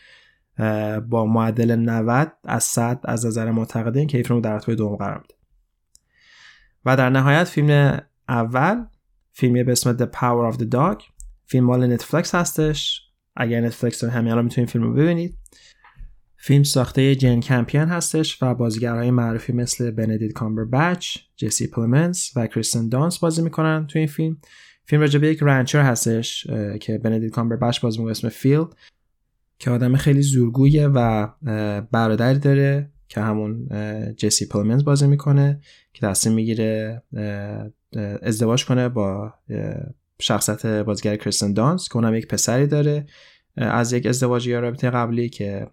با 1.10 1.26
معدل 1.26 1.76
90 1.76 2.32
از 2.44 2.64
100 2.64 3.00
از 3.04 3.26
نظر 3.26 3.52
منتقدین 3.52 4.08
که 4.08 4.18
این 4.18 4.28
فیلم 4.28 4.42
در 4.42 4.56
رتبه 4.56 4.76
دوم 4.76 4.96
قرار 4.96 5.18
میده. 5.22 5.36
و 6.86 6.98
در 6.98 7.10
نهایت 7.10 7.44
فیلم 7.44 8.02
اول 8.30 8.86
فیلمی 9.32 9.64
به 9.64 9.72
اسم 9.72 9.98
The 9.98 10.10
Power 10.10 10.54
of 10.54 10.60
the 10.60 10.66
Dog. 10.76 11.04
فیلم 11.46 11.66
مال 11.66 11.94
نتفلکس 11.94 12.36
هستش. 12.36 13.03
اگر 13.36 13.62
نتفلکس 13.62 14.02
دارید 14.02 14.16
همین 14.18 14.32
الان 14.32 14.44
می‌تونید 14.44 14.70
فیلم 14.70 14.84
رو 14.84 14.94
ببینید. 14.94 15.38
فیلم 16.38 16.64
ساخته 16.64 17.16
جین 17.16 17.40
کمپیون 17.40 17.88
هستش 17.88 18.44
و 18.44 18.56
بازیگرهای 18.56 19.12
معروفی 19.12 19.54
مثل 19.54 19.92
بندیت 19.92 20.32
کامبربچ، 20.32 21.18
جسی 21.36 21.68
پلمنس 21.68 22.32
و 22.36 22.48
کریستن 22.48 22.90
دانس 22.90 23.20
بازی 23.20 23.42
می‌کنن 23.42 23.88
تو 23.88 24.00
این 24.00 24.08
فیلم. 24.08 24.38
فیلم 24.86 25.02
راجع 25.02 25.20
به 25.20 25.28
یک 25.28 25.40
rancher 25.42 25.82
هستش 25.82 26.48
که 26.82 26.98
بندیت 26.98 27.32
کامبر 27.32 27.56
بچ 27.56 27.82
بازی 27.82 27.98
می‌کنه 27.98 28.12
اسم 28.12 28.30
فیل 28.30 28.66
که 29.60 29.72
آدم 29.72 29.96
خیلی 29.96 30.22
زورگویه 30.22 30.88
و 30.88 31.28
برادری 31.92 32.40
داره 32.40 32.92
که 33.08 33.22
همون 33.22 33.68
جسی 34.18 34.46
پلمنز 34.46 34.84
بازی 34.84 35.08
می‌کنه 35.08 35.62
که 35.94 36.08
تصمیم 36.08 36.36
می‌گیره 36.36 37.04
ازدواج 38.22 38.66
کنه 38.66 38.90
با 38.90 39.34
شخصیت 40.22 40.66
بازیگر 40.66 41.16
کریستن 41.16 41.54
دانس 41.54 41.88
که 41.88 41.96
اونم 41.96 42.16
یک 42.16 42.28
پسری 42.28 42.68
داره 42.68 43.06
از 43.58 43.94
یک 43.94 44.06
ازدواج 44.06 44.48
یا 44.48 44.60
رابطه 44.60 44.90
قبلی 44.90 45.30
که 45.30 45.68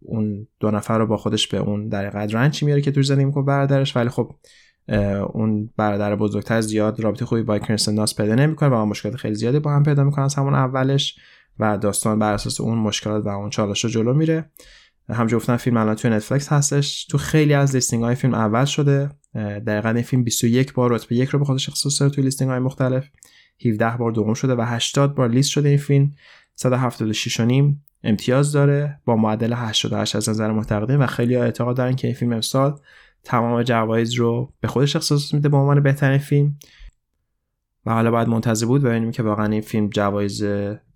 اون 0.00 0.46
دو 0.60 0.70
نفر 0.70 0.98
رو 0.98 1.06
با 1.06 1.16
خودش 1.16 1.48
به 1.48 1.58
اون 1.58 1.88
در 1.88 2.10
قدر 2.10 2.34
رنچی 2.34 2.66
میاره 2.66 2.80
که 2.80 2.90
توی 2.90 3.02
زندگی 3.02 3.24
می‌کنه 3.24 3.44
برادرش 3.44 3.96
ولی 3.96 4.08
خب 4.08 4.34
اون 5.32 5.70
برادر 5.76 6.16
بزرگتر 6.16 6.60
زیاد 6.60 7.00
رابطه 7.00 7.24
خوبی 7.24 7.42
با 7.42 7.58
کریستن 7.58 7.94
دانس 7.94 8.16
پیدا 8.16 8.34
نمی‌کنه 8.34 8.68
و 8.68 8.84
مشکلات 8.84 9.16
خیلی 9.16 9.34
زیادی 9.34 9.58
با 9.58 9.72
هم 9.72 9.82
پیدا 9.82 10.04
می‌کنن 10.04 10.24
از 10.24 10.34
همون 10.34 10.54
اولش 10.54 11.18
و 11.58 11.78
داستان 11.78 12.18
بر 12.18 12.32
اساس 12.32 12.60
اون 12.60 12.78
مشکلات 12.78 13.26
و 13.26 13.28
اون 13.28 13.50
چالش 13.50 13.84
رو 13.84 13.90
جلو 13.90 14.14
میره. 14.14 14.50
همجور 15.08 15.38
گفتم 15.38 15.56
فیلم 15.56 15.76
الان 15.76 15.94
توی 15.94 16.10
نتفلکس 16.10 16.52
هستش. 16.52 17.06
تو 17.06 17.18
خیلی 17.18 17.54
از 17.54 17.74
listing 17.74 18.04
های 18.04 18.14
فیلم 18.14 18.34
اول 18.34 18.64
شده. 18.64 19.10
دقیقا 19.66 19.88
این 19.88 20.02
فیلم 20.02 20.24
21 20.24 20.72
بار 20.72 20.92
رتبه 20.92 21.16
یک 21.16 21.28
رو 21.28 21.38
به 21.38 21.44
خودش 21.44 21.68
اختصاص 21.68 22.00
داره 22.00 22.12
توی 22.12 22.24
listing 22.24 22.50
های 22.50 22.60
مختلف. 22.60 23.08
17 23.66 23.96
بار 23.96 24.12
دوم 24.12 24.34
شده 24.34 24.54
و 24.54 24.60
80 24.60 25.14
بار 25.14 25.28
لیست 25.28 25.50
شده 25.50 25.68
این 25.68 25.78
فیلم. 25.78 26.10
176 26.54 27.40
نیم 27.40 27.84
امتیاز 28.04 28.52
داره 28.52 29.00
با 29.04 29.16
معدل 29.16 29.52
88 29.52 30.16
از 30.16 30.28
نظر 30.28 30.52
منتقدین 30.52 30.96
و 30.96 31.06
خیلی 31.06 31.36
اعتقاد 31.36 31.76
دارن 31.76 31.96
که 31.96 32.08
این 32.08 32.16
فیلم 32.16 32.32
امسال 32.32 32.80
تمام 33.24 33.62
جوایز 33.62 34.14
رو 34.14 34.52
به 34.60 34.68
خودش 34.68 34.96
اختصاص 34.96 35.34
میده 35.34 35.48
به 35.48 35.56
عنوان 35.56 35.82
بهترین 35.82 36.18
فیلم. 36.18 36.56
و 37.86 37.92
حالا 37.92 38.10
باید 38.10 38.28
منتظر 38.28 38.66
بود 38.66 38.82
ببینیم 38.82 39.10
که 39.10 39.22
واقعا 39.22 39.46
این 39.46 39.60
فیلم 39.60 39.88
جوایز 39.88 40.44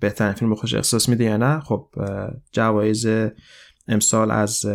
بهترین 0.01 0.33
فیلم 0.33 0.51
به 0.51 0.57
خودش 0.57 0.75
اختصاص 0.75 1.09
میده 1.09 1.25
یا 1.25 1.37
نه. 1.37 1.61
خب 1.61 1.89
جوایز 2.53 3.09
امسال 3.89 4.31
از 4.31 4.67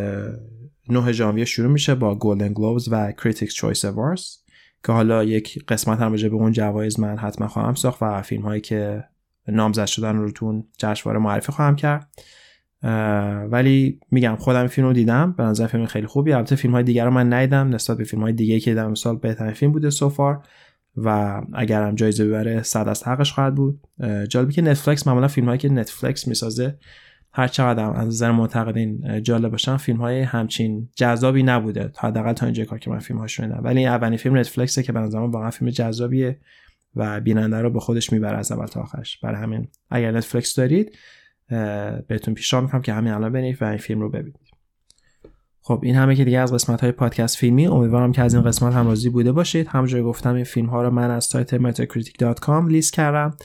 9 0.89 1.11
ژانویه 1.11 1.45
شروع 1.45 1.71
میشه 1.71 1.95
با 1.95 2.15
Golden 2.15 2.53
Globes 2.53 2.88
و 2.91 3.11
Critics 3.11 3.53
Choice 3.53 3.86
Awards 3.86 4.40
که 4.84 4.91
حالا 4.91 5.23
یک 5.23 5.65
قسمت 5.67 5.99
هم 5.99 6.11
به 6.11 6.34
اون 6.34 6.51
جوایز 6.51 6.99
من 6.99 7.17
حتما 7.17 7.47
خواهم 7.47 7.73
ساخت 7.73 8.03
و 8.03 8.21
فیلم 8.21 8.41
هایی 8.41 8.61
که 8.61 9.03
نامزد 9.47 9.86
شدن 9.86 10.15
رو 10.15 10.32
تو 10.32 10.63
جشنواره 10.77 11.19
معرفی 11.19 11.51
خواهم 11.51 11.75
کرد. 11.75 12.09
ولی 13.51 13.99
میگم 14.11 14.36
خودم 14.36 14.67
فیلم 14.67 14.88
رو 14.88 14.93
دیدم 14.93 15.32
به 15.32 15.43
نظر 15.43 15.67
فیلم 15.67 15.86
خیلی 15.86 16.07
خوبی. 16.07 16.34
البته 16.34 16.55
فیلم 16.55 16.73
های 16.73 16.84
دیگر 16.84 17.05
رو 17.05 17.11
من 17.11 17.34
ندیدم 17.34 17.69
نسبت 17.69 17.97
به 17.97 18.03
فیلم 18.03 18.21
های 18.21 18.34
دیگه 18.34 18.59
که 18.59 18.71
دیدم 18.71 18.86
امسال 18.86 19.17
بهترین 19.17 19.53
فیلم 19.53 19.71
بوده 19.71 19.89
سوفار 19.89 20.43
و 20.97 21.41
اگر 21.53 21.84
هم 21.84 21.95
جایزه 21.95 22.25
ببره 22.25 22.63
صد 22.63 22.88
از 22.88 23.03
حقش 23.03 23.32
خواهد 23.32 23.55
بود. 23.55 23.79
جالبی 24.29 24.53
که 24.53 24.61
نتفلکس 24.61 25.07
معمولا 25.07 25.27
فیلم 25.27 25.47
هایی 25.47 25.57
که 25.57 25.69
نتفلکس 25.69 26.27
می‌سازه 26.27 26.77
هر 27.34 27.47
چقدر 27.47 27.84
از 27.84 28.07
نظر 28.07 28.32
معتقدین 28.32 29.23
جالب 29.23 29.51
باشن 29.51 29.77
فیلم 29.77 29.97
های 29.97 30.21
همچین 30.21 30.89
جذابی 30.95 31.43
نبوده. 31.43 31.88
تا 31.93 32.07
حداقل 32.07 32.34
تا 32.34 32.45
اینجا 32.45 32.65
کار 32.65 32.79
که 32.79 32.89
من 32.89 32.99
فیلم 32.99 33.19
هاش 33.19 33.39
ولی 33.39 33.86
اولین 33.86 34.17
فیلم 34.17 34.38
نتفلکسه 34.38 34.84
که 34.84 34.91
به 34.91 34.99
نظر 34.99 35.17
واقعا 35.17 35.49
فیلم 35.49 35.71
جذابیه 35.71 36.39
و 36.95 37.19
بیننده 37.19 37.57
رو 37.61 37.69
به 37.69 37.79
خودش 37.79 38.13
می‌بره 38.13 38.38
از 38.38 38.51
اول 38.51 38.65
تا 38.65 38.82
آخرش. 38.82 39.17
برای 39.17 39.41
همین 39.41 39.67
اگر 39.89 40.11
نتفلکس 40.11 40.55
دارید 40.55 40.97
بهتون 42.07 42.34
پیشنهاد 42.34 42.63
می‌کنم 42.63 42.82
که 42.82 42.93
همین 42.93 43.13
الان 43.13 43.32
بنید 43.32 43.61
و 43.61 43.65
این 43.65 43.77
فیلم 43.77 44.01
رو 44.01 44.09
ببینید. 44.09 44.51
خب 45.61 45.79
این 45.84 45.95
همه 45.95 46.15
که 46.15 46.25
دیگه 46.25 46.39
از 46.39 46.53
قسمت 46.53 46.82
های 46.82 46.91
پادکست 46.91 47.38
فیلمی 47.38 47.67
امیدوارم 47.67 48.11
که 48.11 48.21
از 48.21 48.34
این 48.34 48.43
قسمت 48.43 48.73
هم 48.73 48.88
راضی 48.88 49.09
بوده 49.09 49.32
باشید. 49.32 49.67
همونجوری 49.67 50.03
گفتم 50.03 50.36
این 50.36 50.43
فیلم 50.43 50.67
ها 50.67 50.82
رو 50.82 50.89
من 50.89 51.11
از 51.11 51.25
سایت 51.25 51.57
metacritic.com 51.57 52.67
لیست 52.67 52.93
کردم. 52.93 53.36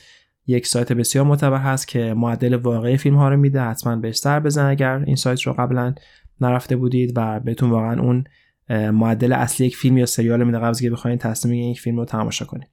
یک 0.47 0.66
سایت 0.66 0.92
بسیار 0.92 1.24
معتبر 1.24 1.59
هست 1.59 1.88
که 1.88 2.14
معدل 2.14 2.55
واقعی 2.55 2.97
فیلم 2.97 3.16
ها 3.16 3.28
رو 3.28 3.36
میده. 3.36 3.61
حتما 3.62 3.97
بهش 3.97 4.16
سر 4.16 4.40
بزن 4.40 4.66
اگر 4.66 5.03
این 5.07 5.16
سایت 5.16 5.42
رو 5.42 5.53
قبلا 5.53 5.94
نرفته 6.40 6.76
بودید 6.76 7.12
و 7.16 7.40
بهتون 7.40 7.70
واقعا 7.70 8.01
اون 8.01 8.24
معدل 8.90 9.32
اصلی 9.32 9.66
یک 9.66 9.76
فیلم 9.76 9.99
یا 9.99 10.07
سریال 10.07 10.44
میده. 10.44 10.59
قبل 10.59 10.74
که 10.74 10.90
بخواید 10.90 11.20
تصمیم 11.20 11.70
یک 11.70 11.80
فیلم 11.80 11.97
رو 11.97 12.05
تماشا 12.05 12.44
کنید 12.44 12.68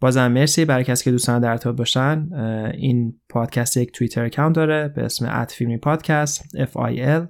بازم 0.00 0.32
مرسی. 0.32 0.64
برای 0.64 0.84
کسی 0.84 1.04
که 1.04 1.10
دوست 1.10 1.27
داره 1.27 1.40
در 1.40 1.50
ارتباط 1.50 1.76
باشن 1.76 2.28
این 2.74 3.14
پادکست 3.28 3.76
یک 3.76 3.92
Twitter 3.92 4.24
account 4.24 4.54
داره 4.54 4.88
به 4.88 5.02
اسم 5.02 5.26
at 5.40 5.52
فیلمی 5.52 5.76
podcast. 5.76 6.56
F 6.56 6.70
I 6.70 6.96
L 6.96 7.26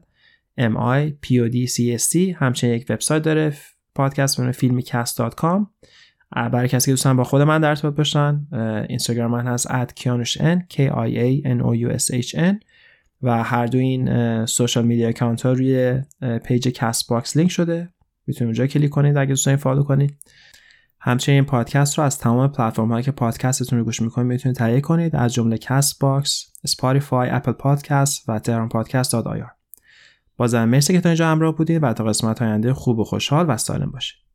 M 0.60 0.74
I 0.76 1.26
P 1.26 1.30
O 1.30 1.52
D 1.52 1.70
C 1.70 2.00
S 2.00 2.12
T. 2.12 2.16
همچنین 2.16 2.74
یک 2.74 2.86
وبسایت 2.88 3.22
داره 3.22 3.52
پادکست 3.94 4.40
به 4.40 4.52
فیلمی 4.52 4.84
برای 6.30 6.68
کسی 6.68 6.86
که 6.86 6.92
دوست 6.92 7.06
داره 7.06 7.16
با 7.16 7.24
خود 7.24 7.42
من 7.42 7.60
در 7.60 7.68
ارتباط 7.68 7.94
باشن 7.94 8.46
اینستاگرام 8.88 9.30
من 9.30 9.46
هست 9.46 9.70
at 9.70 9.94
کیانوش 9.94 10.38
n 10.38 10.58
k 10.70 10.76
i 10.76 11.10
a 11.14 11.46
n 11.46 11.62
o 11.62 11.74
u 11.74 11.98
s 11.98 12.26
h 12.26 12.34
n 12.34 12.54
و 13.22 13.44
هر 13.44 13.66
دو 13.66 13.78
این 13.78 14.46
social 14.46 14.84
media 14.84 15.08
account 15.08 15.46
ها 15.46 15.52
روی 15.52 16.02
page 16.44 16.68
Castbox 16.68 17.36
لینک 17.36 17.50
شده 17.50 17.88
می‌تونید 18.26 18.48
اونجا 18.48 18.66
کلیک 18.66 18.90
کنید 18.90 19.16
اگه 19.16 19.28
دوست 19.28 19.42
دارین 19.42 19.56
follow 19.56 19.82
کنید 19.82 20.16
همچنین 21.00 21.44
پادکست 21.44 21.98
رو 21.98 22.04
از 22.04 22.18
تمام 22.18 22.48
پلتفرم 22.48 22.92
هایی 22.92 23.04
که 23.04 23.10
پادکستتون 23.10 23.78
رو 23.78 23.84
گوش 23.84 24.02
می‌کنید 24.02 24.26
می‌تونید 24.26 24.56
تهیه 24.56 24.80
کنید 24.80 25.16
از 25.16 25.34
جمله 25.34 25.58
Castbox، 25.58 26.52
Spotify، 26.64 27.30
Apple 27.30 27.52
Podcast 27.52 28.28
و 28.28 28.38
تهران 28.38 28.68
podcast 28.68 29.12
dot 29.12 29.28
IR. 29.28 29.50
بازم 30.36 30.64
مرسی 30.64 30.92
که 30.92 31.00
تا 31.00 31.08
اینجا 31.08 31.28
همراه 31.28 31.56
بودید 31.56 31.82
و 31.82 31.92
تا 31.92 32.04
قسمت 32.04 32.42
آینده 32.42 32.74
خوب 32.74 32.98
و 32.98 33.04
خوشحال 33.04 33.46
و 33.48 33.56
سالم 33.56 33.90
باشید. 33.90 34.27